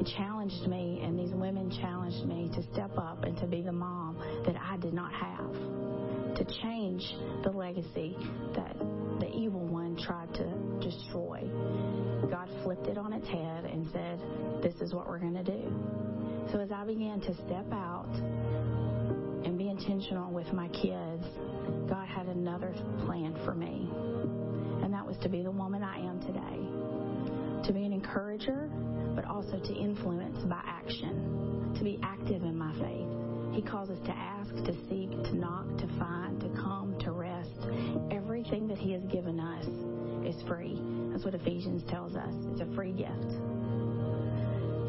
It 0.00 0.14
challenged 0.16 0.66
me, 0.66 1.00
and 1.02 1.18
these 1.18 1.34
women 1.34 1.70
challenged 1.80 2.24
me 2.26 2.50
to 2.54 2.62
step 2.72 2.96
up 2.96 3.24
and 3.24 3.36
to 3.38 3.46
be 3.46 3.62
the 3.62 3.72
mom 3.72 4.16
that 4.46 4.56
I 4.56 4.76
did 4.78 4.94
not 4.94 5.12
have, 5.12 5.52
to 6.36 6.44
change 6.62 7.02
the 7.44 7.50
legacy 7.50 8.16
that 8.54 8.76
the 9.20 9.28
evil 9.34 9.60
one 9.60 9.96
tried 9.96 10.32
to 10.34 10.44
destroy. 10.80 11.42
God 12.30 12.48
flipped 12.62 12.86
it 12.86 12.98
on 12.98 13.12
its 13.12 13.26
head 13.28 13.64
and 13.64 13.88
said, 13.92 14.20
This 14.62 14.74
is 14.80 14.92
what 14.94 15.08
we're 15.08 15.18
going 15.18 15.34
to 15.34 15.44
do. 15.44 16.48
So 16.52 16.60
as 16.60 16.70
I 16.72 16.84
began 16.84 17.20
to 17.20 17.34
step 17.46 17.70
out 17.72 18.08
and 19.44 19.58
be 19.58 19.68
intentional 19.68 20.32
with 20.32 20.50
my 20.52 20.68
kids, 20.68 21.24
God 21.88 22.08
had 22.08 22.26
another 22.26 22.72
plan 23.04 23.38
for 23.44 23.54
me. 23.54 23.88
And 24.82 24.92
that 24.92 25.06
was 25.06 25.16
to 25.22 25.28
be 25.28 25.42
the 25.42 25.50
woman 25.50 25.82
I 25.82 25.98
am 25.98 26.20
today. 26.20 27.66
To 27.66 27.72
be 27.72 27.84
an 27.84 27.92
encourager, 27.92 28.70
but 29.14 29.24
also 29.26 29.58
to 29.58 29.74
influence 29.74 30.38
by 30.44 30.60
action. 30.64 31.74
To 31.76 31.84
be 31.84 31.98
active 32.02 32.42
in 32.42 32.56
my 32.56 32.72
faith. 32.78 33.54
He 33.54 33.62
calls 33.62 33.90
us 33.90 33.98
to 34.06 34.12
ask, 34.12 34.54
to 34.64 34.72
seek, 34.88 35.10
to 35.10 35.34
knock, 35.34 35.66
to 35.78 35.86
find, 35.98 36.40
to 36.40 36.48
come, 36.50 36.96
to 37.00 37.12
rest. 37.12 37.50
Everything 38.10 38.68
that 38.68 38.78
He 38.78 38.92
has 38.92 39.02
given 39.10 39.40
us 39.40 39.66
is 40.28 40.36
free. 40.46 40.80
That's 41.10 41.24
what 41.24 41.34
Ephesians 41.34 41.82
tells 41.88 42.14
us. 42.14 42.32
It's 42.52 42.60
a 42.60 42.74
free 42.74 42.92
gift. 42.92 43.32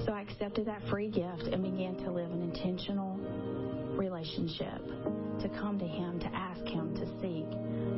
So 0.06 0.14
I 0.14 0.22
accepted 0.22 0.66
that 0.68 0.82
free 0.90 1.10
gift 1.10 1.44
and 1.52 1.64
began 1.64 1.96
to 2.04 2.12
live 2.12 2.32
an 2.32 2.42
intentional 2.42 3.18
relationship, 3.98 4.82
to 5.42 5.50
come 5.60 5.80
to 5.80 5.88
Him, 5.88 6.20
to 6.20 6.28
ask 6.34 6.64
Him, 6.66 6.96
to 6.96 7.06
seek, 7.22 7.48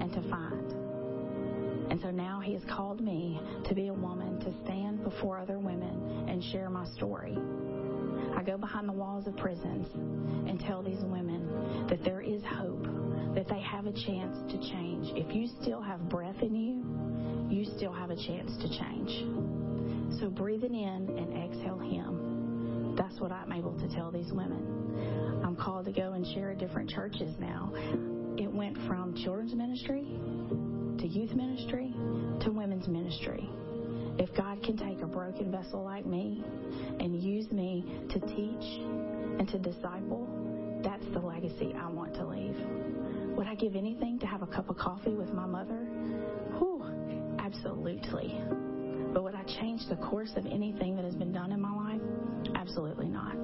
and 0.01 0.11
to 0.13 0.21
find. 0.29 0.71
And 1.91 1.99
so 2.01 2.09
now 2.09 2.39
He 2.39 2.53
has 2.53 2.63
called 2.69 3.01
me 3.01 3.39
to 3.67 3.75
be 3.75 3.87
a 3.87 3.93
woman, 3.93 4.39
to 4.39 4.53
stand 4.63 5.03
before 5.03 5.37
other 5.37 5.59
women 5.59 6.25
and 6.29 6.43
share 6.45 6.69
my 6.69 6.85
story. 6.95 7.37
I 8.35 8.43
go 8.43 8.57
behind 8.57 8.87
the 8.87 8.93
walls 8.93 9.27
of 9.27 9.35
prisons 9.37 9.87
and 9.93 10.59
tell 10.59 10.81
these 10.81 11.01
women 11.01 11.87
that 11.89 12.03
there 12.03 12.21
is 12.21 12.41
hope, 12.43 12.83
that 13.35 13.47
they 13.47 13.61
have 13.61 13.85
a 13.85 13.91
chance 13.91 14.37
to 14.51 14.57
change. 14.71 15.11
If 15.15 15.35
you 15.35 15.47
still 15.61 15.81
have 15.81 16.09
breath 16.09 16.41
in 16.41 16.55
you, 16.55 16.83
you 17.51 17.65
still 17.77 17.91
have 17.91 18.09
a 18.09 18.15
chance 18.15 18.51
to 18.57 18.69
change. 18.79 20.19
So 20.19 20.29
breathe 20.29 20.63
it 20.63 20.71
in 20.71 21.09
and 21.17 21.33
exhale 21.33 21.77
Him. 21.77 22.95
That's 22.97 23.19
what 23.19 23.31
I'm 23.31 23.51
able 23.51 23.77
to 23.79 23.87
tell 23.93 24.11
these 24.11 24.31
women. 24.31 25.41
I'm 25.43 25.55
called 25.55 25.85
to 25.85 25.91
go 25.91 26.13
and 26.13 26.25
share 26.33 26.51
at 26.51 26.59
different 26.59 26.89
churches 26.89 27.35
now. 27.39 27.71
It 28.37 28.51
went 28.51 28.77
from 28.87 29.15
children's 29.15 29.53
ministry 29.53 30.05
to 30.99 31.07
youth 31.07 31.31
ministry 31.31 31.93
to 32.41 32.51
women's 32.51 32.87
ministry. 32.87 33.49
If 34.17 34.35
God 34.35 34.61
can 34.63 34.77
take 34.77 35.01
a 35.01 35.07
broken 35.07 35.51
vessel 35.51 35.83
like 35.83 36.05
me 36.05 36.43
and 36.99 37.21
use 37.21 37.51
me 37.51 37.85
to 38.09 38.19
teach 38.19 38.81
and 39.39 39.47
to 39.49 39.57
disciple, 39.57 40.27
that's 40.83 41.05
the 41.13 41.19
legacy 41.19 41.73
I 41.77 41.89
want 41.89 42.13
to 42.15 42.25
leave. 42.25 42.55
Would 43.35 43.47
I 43.47 43.55
give 43.55 43.75
anything 43.75 44.19
to 44.19 44.25
have 44.25 44.41
a 44.41 44.47
cup 44.47 44.69
of 44.69 44.77
coffee 44.77 45.15
with 45.15 45.33
my 45.33 45.45
mother? 45.45 45.90
Whew, 47.51 47.57
absolutely. 47.57 48.39
But 49.13 49.23
would 49.23 49.35
I 49.35 49.43
change 49.59 49.81
the 49.89 49.97
course 49.97 50.31
of 50.35 50.45
anything 50.45 50.95
that 50.95 51.05
has 51.05 51.15
been 51.15 51.31
done 51.33 51.51
in 51.51 51.61
my 51.61 51.71
life? 51.71 52.01
Absolutely 52.55 53.07
not. 53.07 53.41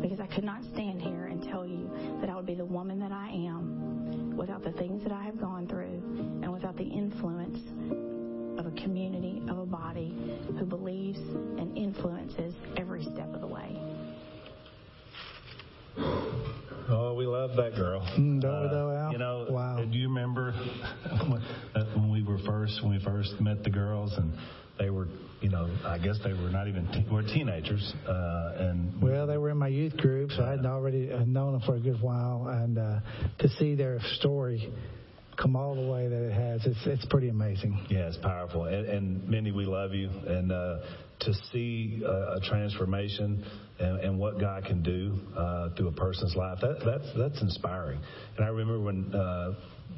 Because 0.00 0.20
I 0.20 0.26
could 0.26 0.44
not 0.44 0.62
stand 0.72 1.02
here 1.02 1.26
and 1.26 1.42
tell 1.42 1.66
you 1.66 1.90
that 2.20 2.30
I 2.30 2.36
would 2.36 2.46
be 2.46 2.54
the 2.54 2.64
woman 2.64 2.98
that 3.00 3.12
I 3.12 3.28
am 3.28 4.36
without 4.36 4.62
the 4.64 4.72
things 4.72 5.02
that 5.02 5.12
I 5.12 5.22
have 5.24 5.38
gone 5.38 5.66
through 5.68 6.02
and 6.42 6.50
without 6.52 6.76
the 6.76 6.84
influence 6.84 7.58
of 8.58 8.66
a 8.66 8.70
community, 8.82 9.42
of 9.50 9.58
a 9.58 9.66
body 9.66 10.14
who 10.58 10.64
believes 10.64 11.18
and 11.18 11.76
influences 11.76 12.54
every 12.76 13.02
step 13.02 13.32
of 13.34 13.40
the 13.40 13.46
way. 13.46 13.78
Oh, 16.92 17.14
we 17.14 17.24
love 17.26 17.54
that 17.56 17.76
girl. 17.76 18.00
Mm, 18.18 18.40
don't 18.40 18.62
we 18.62 18.68
though, 18.68 18.90
Al? 18.90 19.12
You 19.12 19.18
know, 19.18 19.46
Wow. 19.50 19.84
do 19.84 19.96
you 19.98 20.08
remember 20.08 20.52
when, 21.96 22.10
we 22.10 22.22
were 22.22 22.38
first 22.46 22.82
when 22.82 22.92
we 22.92 23.04
first 23.04 23.40
met 23.40 23.62
the 23.64 23.70
girls 23.70 24.12
and 24.16 24.32
they 24.78 24.90
were, 24.90 25.08
you 25.40 25.50
know, 25.50 25.68
I 25.84 25.98
guess 25.98 26.18
they 26.24 26.32
were 26.32 26.48
not 26.48 26.66
even 26.66 26.86
te- 26.86 27.06
were 27.12 27.22
teenagers, 27.22 27.92
uh, 28.08 28.54
and 28.58 29.02
Well, 29.02 29.26
they 29.26 29.36
were 29.36 29.50
in 29.50 29.58
my 29.58 29.68
youth 29.68 29.96
group, 29.98 30.30
so 30.30 30.42
I'd 30.42 30.64
already 30.64 31.12
uh, 31.12 31.24
known 31.24 31.52
them 31.52 31.62
for 31.66 31.76
a 31.76 31.80
good 31.80 32.00
while, 32.00 32.48
and 32.48 32.78
uh, 32.78 33.00
to 33.40 33.48
see 33.58 33.74
their 33.74 34.00
story 34.14 34.72
come 35.40 35.56
all 35.56 35.74
the 35.74 35.90
way 35.90 36.08
that 36.08 36.22
it 36.22 36.32
has, 36.32 36.66
it's 36.66 36.86
it's 36.86 37.04
pretty 37.06 37.28
amazing. 37.28 37.86
Yeah, 37.88 38.08
it's 38.08 38.18
powerful. 38.18 38.64
And, 38.64 38.86
and 38.86 39.28
Mindy, 39.28 39.52
we 39.52 39.64
love 39.64 39.94
you. 39.94 40.10
And 40.26 40.52
uh, 40.52 40.80
to 41.20 41.34
see 41.52 42.02
a, 42.04 42.36
a 42.36 42.40
transformation 42.48 43.44
and, 43.78 44.00
and 44.00 44.18
what 44.18 44.38
God 44.38 44.64
can 44.64 44.82
do 44.82 45.18
uh, 45.36 45.70
through 45.76 45.88
a 45.88 45.92
person's 45.92 46.34
life, 46.36 46.58
that, 46.60 46.80
that's 46.84 47.08
that's 47.16 47.40
inspiring. 47.42 48.00
And 48.36 48.44
I 48.44 48.48
remember 48.48 48.80
when 48.80 49.14
uh, 49.14 49.54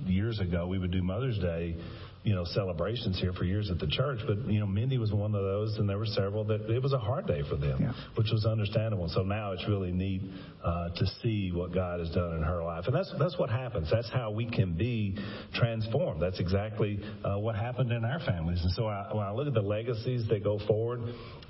years 0.06 0.40
ago 0.40 0.66
we 0.66 0.78
would 0.78 0.90
do 0.90 1.02
Mother's 1.02 1.38
Day. 1.38 1.76
You 2.24 2.36
know, 2.36 2.44
celebrations 2.44 3.18
here 3.20 3.32
for 3.32 3.42
years 3.42 3.68
at 3.68 3.80
the 3.80 3.88
church, 3.88 4.20
but 4.28 4.46
you 4.46 4.60
know, 4.60 4.66
Mindy 4.66 4.96
was 4.96 5.12
one 5.12 5.34
of 5.34 5.42
those, 5.42 5.76
and 5.78 5.88
there 5.88 5.98
were 5.98 6.06
several 6.06 6.44
that 6.44 6.70
it 6.70 6.80
was 6.80 6.92
a 6.92 6.98
hard 6.98 7.26
day 7.26 7.42
for 7.50 7.56
them, 7.56 7.80
which 8.14 8.28
was 8.30 8.46
understandable. 8.46 9.08
So 9.08 9.24
now 9.24 9.50
it's 9.50 9.66
really 9.66 9.90
neat 9.90 10.22
uh, 10.62 10.90
to 10.90 11.06
see 11.20 11.50
what 11.50 11.74
God 11.74 11.98
has 11.98 12.10
done 12.10 12.36
in 12.36 12.42
her 12.44 12.62
life, 12.62 12.84
and 12.86 12.94
that's 12.94 13.12
that's 13.18 13.36
what 13.40 13.50
happens. 13.50 13.88
That's 13.90 14.08
how 14.08 14.30
we 14.30 14.48
can 14.48 14.74
be 14.74 15.18
transformed. 15.54 16.22
That's 16.22 16.38
exactly 16.38 17.00
uh, 17.24 17.40
what 17.40 17.56
happened 17.56 17.90
in 17.90 18.04
our 18.04 18.20
families. 18.20 18.60
And 18.62 18.70
so 18.70 18.86
I, 18.86 19.12
when 19.12 19.26
I 19.26 19.32
look 19.32 19.48
at 19.48 19.54
the 19.54 19.60
legacies 19.60 20.28
that 20.28 20.44
go 20.44 20.60
forward, 20.68 21.00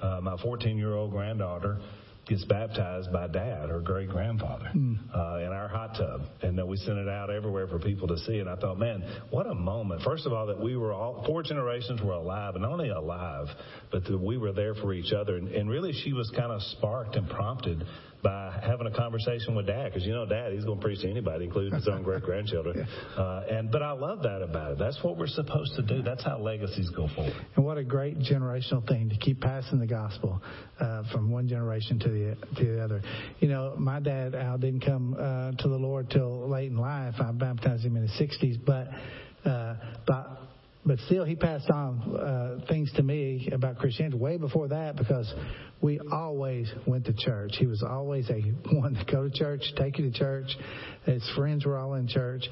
uh, 0.01 0.21
my 0.23 0.37
14-year-old 0.37 1.11
granddaughter 1.11 1.81
gets 2.27 2.45
baptized 2.45 3.13
by 3.13 3.27
dad, 3.27 3.69
her 3.69 3.81
great 3.81 4.09
grandfather, 4.09 4.67
uh, 4.67 5.39
in 5.39 5.49
our 5.49 5.69
hot 5.69 5.97
tub, 5.97 6.23
and 6.43 6.61
uh, 6.61 6.65
we 6.65 6.77
sent 6.77 6.97
it 6.99 7.09
out 7.09 7.31
everywhere 7.31 7.67
for 7.67 7.79
people 7.79 8.07
to 8.07 8.17
see. 8.19 8.39
And 8.39 8.49
I 8.49 8.57
thought, 8.57 8.79
man, 8.79 9.03
what 9.31 9.47
a 9.47 9.55
moment! 9.55 10.03
First 10.03 10.25
of 10.27 10.33
all, 10.33 10.47
that 10.47 10.61
we 10.61 10.77
were 10.77 10.93
all 10.93 11.25
four 11.27 11.43
generations 11.43 12.01
were 12.01 12.13
alive, 12.13 12.55
and 12.55 12.63
not 12.63 12.73
only 12.73 12.91
alive, 12.91 13.47
but 13.91 14.05
that 14.05 14.19
we 14.19 14.39
were 14.39 14.53
there 14.53 14.75
for 14.75 14.95
each 14.95 15.13
other. 15.13 15.37
And, 15.37 15.49
and 15.49 15.69
really, 15.69 15.93
she 15.93 16.13
was 16.13 16.31
kind 16.37 16.53
of 16.53 16.63
sparked 16.63 17.17
and 17.17 17.29
prompted 17.29 17.83
by 18.23 18.61
having 18.65 18.87
a 18.87 18.91
conversation 18.91 19.55
with 19.55 19.67
dad, 19.67 19.87
because 19.87 20.07
you 20.07 20.13
know, 20.13 20.25
dad, 20.25 20.53
he's 20.53 20.65
going 20.65 20.79
to 20.79 20.85
preach 20.85 21.01
to 21.01 21.11
anybody, 21.11 21.47
including 21.47 21.75
his 21.75 21.89
own 21.89 22.03
great 22.05 22.23
grandchildren. 22.23 22.87
Uh, 23.17 23.43
and 23.51 23.71
but 23.71 23.83
I 23.83 23.93
love 23.93 24.23
that 24.23 24.43
about 24.43 24.73
it. 24.73 24.79
That's 24.79 25.03
what 25.03 25.17
we're 25.17 25.27
supposed 25.27 25.75
to 25.77 25.83
do. 25.83 26.03
That's 26.03 26.25
how 26.25 26.39
legacies 26.39 26.91
go 26.91 27.09
forward. 27.15 27.35
And 27.57 27.65
what 27.65 27.79
a 27.79 27.85
great 27.85 28.19
generational 28.19 28.87
thing 28.87 29.09
to 29.09 29.17
keep 29.17 29.41
passing 29.41 29.81
the 29.81 29.87
gospel 29.87 30.41
uh, 30.81 31.03
from 31.13 31.31
one 31.31 31.49
generation 31.49 31.99
to 31.99 32.09
the 32.09 32.37
to 32.57 32.65
the 32.65 32.83
other. 32.83 33.03
You 33.41 33.49
know, 33.49 33.75
my 33.77 34.01
dad 34.01 34.35
Al 34.35 34.59
didn't 34.59 34.85
come 34.85 35.15
uh, 35.19 35.53
to 35.53 35.69
the 35.69 35.77
Lord 35.77 36.11
till 36.11 36.49
late 36.49 36.71
in 36.71 36.77
life. 36.77 37.15
I 37.19 37.33
baptized 37.33 37.85
him 37.85 37.97
in 37.97 38.07
the 38.07 38.25
60s, 38.25 38.65
but 38.65 38.89
uh, 39.49 39.75
but 40.07 40.43
but 40.85 40.99
still 41.07 41.25
he 41.25 41.37
passed 41.37 41.71
on 41.71 42.17
uh, 42.17 42.67
things 42.69 42.93
to 42.95 43.03
me 43.03 43.49
about 43.53 43.79
Christianity 43.79 44.17
way 44.17 44.37
before 44.37 44.69
that 44.69 44.97
because 44.97 45.33
we 45.81 46.01
always 46.11 46.71
went 46.87 47.07
to 47.07 47.13
church. 47.13 47.53
He 47.59 47.67
was 47.67 47.83
always 47.83 48.29
a 48.31 48.41
one 48.75 48.95
to 48.95 49.05
go 49.05 49.29
to 49.29 49.31
church, 49.31 49.63
take 49.77 49.99
you 49.99 50.11
to 50.11 50.19
church. 50.19 50.57
His 51.05 51.29
friends 51.37 51.65
were 51.65 51.79
all 51.79 51.95
in 51.95 52.09
church. 52.09 52.45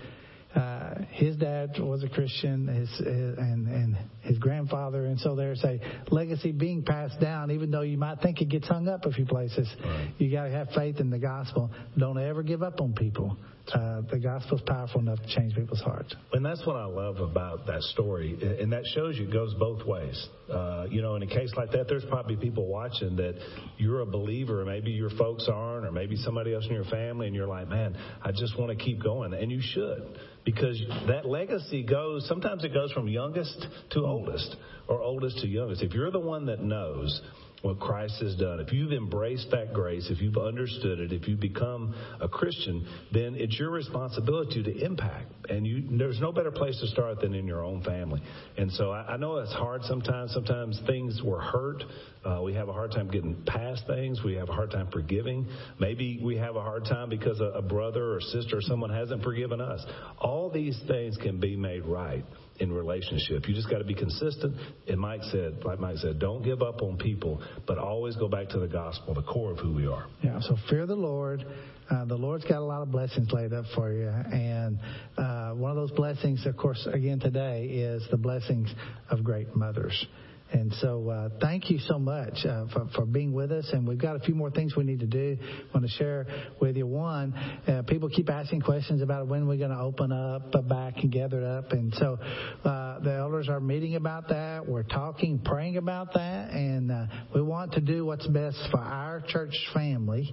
Uh, 0.54 1.02
his 1.10 1.36
dad 1.36 1.78
was 1.78 2.02
a 2.02 2.08
Christian, 2.08 2.66
his, 2.66 2.88
his 2.98 3.38
and 3.38 3.68
and 3.68 3.96
his 4.22 4.36
grandfather, 4.38 5.04
and 5.04 5.20
so 5.20 5.36
there's 5.36 5.62
a 5.62 5.78
legacy 6.10 6.50
being 6.50 6.82
passed 6.82 7.20
down. 7.20 7.52
Even 7.52 7.70
though 7.70 7.82
you 7.82 7.96
might 7.96 8.20
think 8.20 8.40
it 8.40 8.48
gets 8.48 8.66
hung 8.66 8.88
up 8.88 9.04
a 9.06 9.12
few 9.12 9.26
places, 9.26 9.72
you 10.18 10.28
got 10.32 10.44
to 10.44 10.50
have 10.50 10.68
faith 10.74 10.98
in 10.98 11.08
the 11.08 11.20
gospel. 11.20 11.70
Don't 11.96 12.18
ever 12.18 12.42
give 12.42 12.64
up 12.64 12.80
on 12.80 12.94
people. 12.94 13.36
Uh, 13.72 14.02
the 14.10 14.18
gospel's 14.18 14.62
powerful 14.66 15.00
enough 15.00 15.20
to 15.20 15.28
change 15.28 15.54
people's 15.54 15.80
hearts. 15.80 16.14
And 16.32 16.44
that's 16.44 16.66
what 16.66 16.76
I 16.76 16.84
love 16.84 17.18
about 17.18 17.66
that 17.66 17.82
story. 17.82 18.36
And 18.60 18.72
that 18.72 18.84
shows 18.94 19.16
you 19.16 19.28
it 19.28 19.32
goes 19.32 19.54
both 19.54 19.86
ways. 19.86 20.28
Uh, 20.50 20.86
you 20.90 21.02
know, 21.02 21.14
in 21.16 21.22
a 21.22 21.26
case 21.26 21.52
like 21.56 21.70
that, 21.72 21.86
there's 21.88 22.04
probably 22.08 22.36
people 22.36 22.66
watching 22.66 23.16
that 23.16 23.34
you're 23.78 24.00
a 24.00 24.06
believer, 24.06 24.64
maybe 24.64 24.90
your 24.90 25.10
folks 25.10 25.48
aren't, 25.52 25.86
or 25.86 25.92
maybe 25.92 26.16
somebody 26.16 26.54
else 26.54 26.66
in 26.66 26.74
your 26.74 26.84
family, 26.84 27.26
and 27.26 27.36
you're 27.36 27.46
like, 27.46 27.68
man, 27.68 27.96
I 28.22 28.32
just 28.32 28.58
want 28.58 28.76
to 28.76 28.84
keep 28.84 29.02
going. 29.02 29.34
And 29.34 29.50
you 29.50 29.60
should. 29.62 30.18
Because 30.44 30.82
that 31.06 31.26
legacy 31.26 31.82
goes, 31.82 32.26
sometimes 32.26 32.64
it 32.64 32.72
goes 32.72 32.90
from 32.92 33.06
youngest 33.08 33.66
to 33.90 34.00
oldest, 34.00 34.56
or 34.88 35.00
oldest 35.00 35.38
to 35.40 35.46
youngest. 35.46 35.82
If 35.82 35.92
you're 35.92 36.10
the 36.10 36.18
one 36.18 36.46
that 36.46 36.60
knows, 36.60 37.20
what 37.62 37.78
Christ 37.78 38.20
has 38.22 38.36
done, 38.36 38.60
if 38.60 38.72
you've 38.72 38.92
embraced 38.92 39.50
that 39.50 39.74
grace, 39.74 40.08
if 40.10 40.20
you've 40.20 40.38
understood 40.38 40.98
it, 40.98 41.12
if 41.12 41.28
you've 41.28 41.40
become 41.40 41.94
a 42.20 42.28
Christian, 42.28 42.86
then 43.12 43.34
it's 43.36 43.58
your 43.58 43.70
responsibility 43.70 44.62
to 44.62 44.84
impact. 44.84 45.30
And 45.50 45.66
you, 45.66 45.98
there's 45.98 46.20
no 46.20 46.32
better 46.32 46.50
place 46.50 46.78
to 46.80 46.86
start 46.86 47.20
than 47.20 47.34
in 47.34 47.46
your 47.46 47.62
own 47.62 47.82
family. 47.82 48.22
And 48.56 48.72
so 48.72 48.92
I, 48.92 49.14
I 49.14 49.16
know 49.18 49.36
it's 49.38 49.52
hard 49.52 49.82
sometimes. 49.84 50.32
Sometimes 50.32 50.80
things 50.86 51.20
were 51.22 51.40
hurt. 51.40 51.82
Uh, 52.24 52.40
we 52.42 52.54
have 52.54 52.68
a 52.68 52.72
hard 52.72 52.92
time 52.92 53.10
getting 53.10 53.42
past 53.46 53.86
things. 53.86 54.22
We 54.24 54.34
have 54.34 54.48
a 54.48 54.52
hard 54.52 54.70
time 54.70 54.88
forgiving. 54.90 55.46
Maybe 55.78 56.20
we 56.22 56.36
have 56.36 56.56
a 56.56 56.62
hard 56.62 56.84
time 56.84 57.10
because 57.10 57.40
a, 57.40 57.58
a 57.58 57.62
brother 57.62 58.14
or 58.14 58.20
sister 58.20 58.58
or 58.58 58.62
someone 58.62 58.90
hasn't 58.90 59.22
forgiven 59.22 59.60
us. 59.60 59.84
All 60.18 60.50
these 60.50 60.80
things 60.86 61.16
can 61.18 61.40
be 61.40 61.56
made 61.56 61.84
right 61.84 62.24
in 62.60 62.72
relationship. 62.72 63.48
You 63.48 63.54
just 63.54 63.70
got 63.70 63.78
to 63.78 63.84
be 63.84 63.94
consistent. 63.94 64.54
And 64.86 65.00
Mike 65.00 65.22
said, 65.32 65.64
like 65.64 65.80
Mike 65.80 65.96
said, 65.96 66.18
don't 66.18 66.42
give 66.42 66.62
up 66.62 66.82
on 66.82 66.98
people, 66.98 67.42
but 67.66 67.78
always 67.78 68.16
go 68.16 68.28
back 68.28 68.48
to 68.50 68.58
the 68.58 68.68
gospel, 68.68 69.14
the 69.14 69.22
core 69.22 69.52
of 69.52 69.58
who 69.58 69.72
we 69.72 69.86
are. 69.86 70.06
Yeah, 70.22 70.40
so 70.40 70.56
fear 70.68 70.86
the 70.86 70.94
Lord. 70.94 71.44
Uh, 71.90 72.04
the 72.04 72.14
Lord's 72.14 72.44
got 72.44 72.58
a 72.58 72.64
lot 72.64 72.82
of 72.82 72.92
blessings 72.92 73.32
laid 73.32 73.52
up 73.52 73.64
for 73.74 73.92
you. 73.92 74.08
And 74.08 74.78
uh, 75.16 75.52
one 75.52 75.70
of 75.70 75.76
those 75.76 75.90
blessings, 75.90 76.46
of 76.46 76.56
course, 76.56 76.86
again 76.92 77.18
today, 77.18 77.64
is 77.64 78.06
the 78.10 78.16
blessings 78.16 78.72
of 79.10 79.24
great 79.24 79.56
mothers. 79.56 80.06
And 80.52 80.74
so, 80.74 81.08
uh, 81.08 81.28
thank 81.40 81.70
you 81.70 81.78
so 81.78 81.98
much 81.98 82.44
uh, 82.44 82.66
for, 82.72 82.88
for 82.94 83.06
being 83.06 83.32
with 83.32 83.52
us. 83.52 83.68
And 83.72 83.86
we've 83.86 84.00
got 84.00 84.16
a 84.16 84.18
few 84.20 84.34
more 84.34 84.50
things 84.50 84.74
we 84.76 84.84
need 84.84 85.00
to 85.00 85.06
do. 85.06 85.36
I 85.40 85.78
want 85.78 85.86
to 85.86 85.92
share 85.92 86.26
with 86.60 86.76
you. 86.76 86.86
One, 86.86 87.34
uh, 87.68 87.82
people 87.86 88.08
keep 88.08 88.28
asking 88.28 88.62
questions 88.62 89.00
about 89.00 89.28
when 89.28 89.46
we're 89.46 89.58
going 89.58 89.70
to 89.70 89.78
open 89.78 90.10
up 90.10 90.54
uh, 90.54 90.62
back 90.62 90.94
and 91.02 91.12
gather 91.12 91.44
up. 91.46 91.72
And 91.72 91.94
so, 91.94 92.18
uh, 92.64 92.98
the 93.00 93.14
elders 93.14 93.48
are 93.48 93.60
meeting 93.60 93.94
about 93.94 94.28
that. 94.28 94.66
We're 94.66 94.82
talking, 94.82 95.38
praying 95.38 95.76
about 95.76 96.14
that, 96.14 96.50
and 96.50 96.90
uh, 96.90 97.06
we 97.34 97.42
want 97.42 97.72
to 97.74 97.80
do 97.80 98.04
what's 98.04 98.26
best 98.26 98.58
for 98.70 98.78
our 98.78 99.22
church 99.28 99.54
family. 99.72 100.32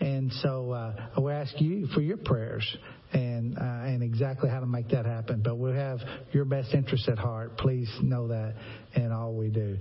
And 0.00 0.32
so, 0.42 0.72
uh, 0.72 1.20
we 1.20 1.32
ask 1.32 1.58
you 1.60 1.86
for 1.94 2.00
your 2.00 2.18
prayers 2.18 2.76
and 3.14 3.56
uh, 3.58 3.62
and 3.86 4.02
exactly 4.02 4.50
how 4.50 4.60
to 4.60 4.66
make 4.66 4.88
that 4.88 5.06
happen. 5.06 5.40
But 5.42 5.56
we 5.56 5.70
have 5.72 6.00
your 6.32 6.44
best 6.44 6.74
interest 6.74 7.08
at 7.08 7.18
heart. 7.18 7.56
Please 7.56 7.88
know 8.02 8.28
that 8.28 8.54
in 8.94 9.12
all 9.12 9.32
we 9.32 9.48
do. 9.48 9.78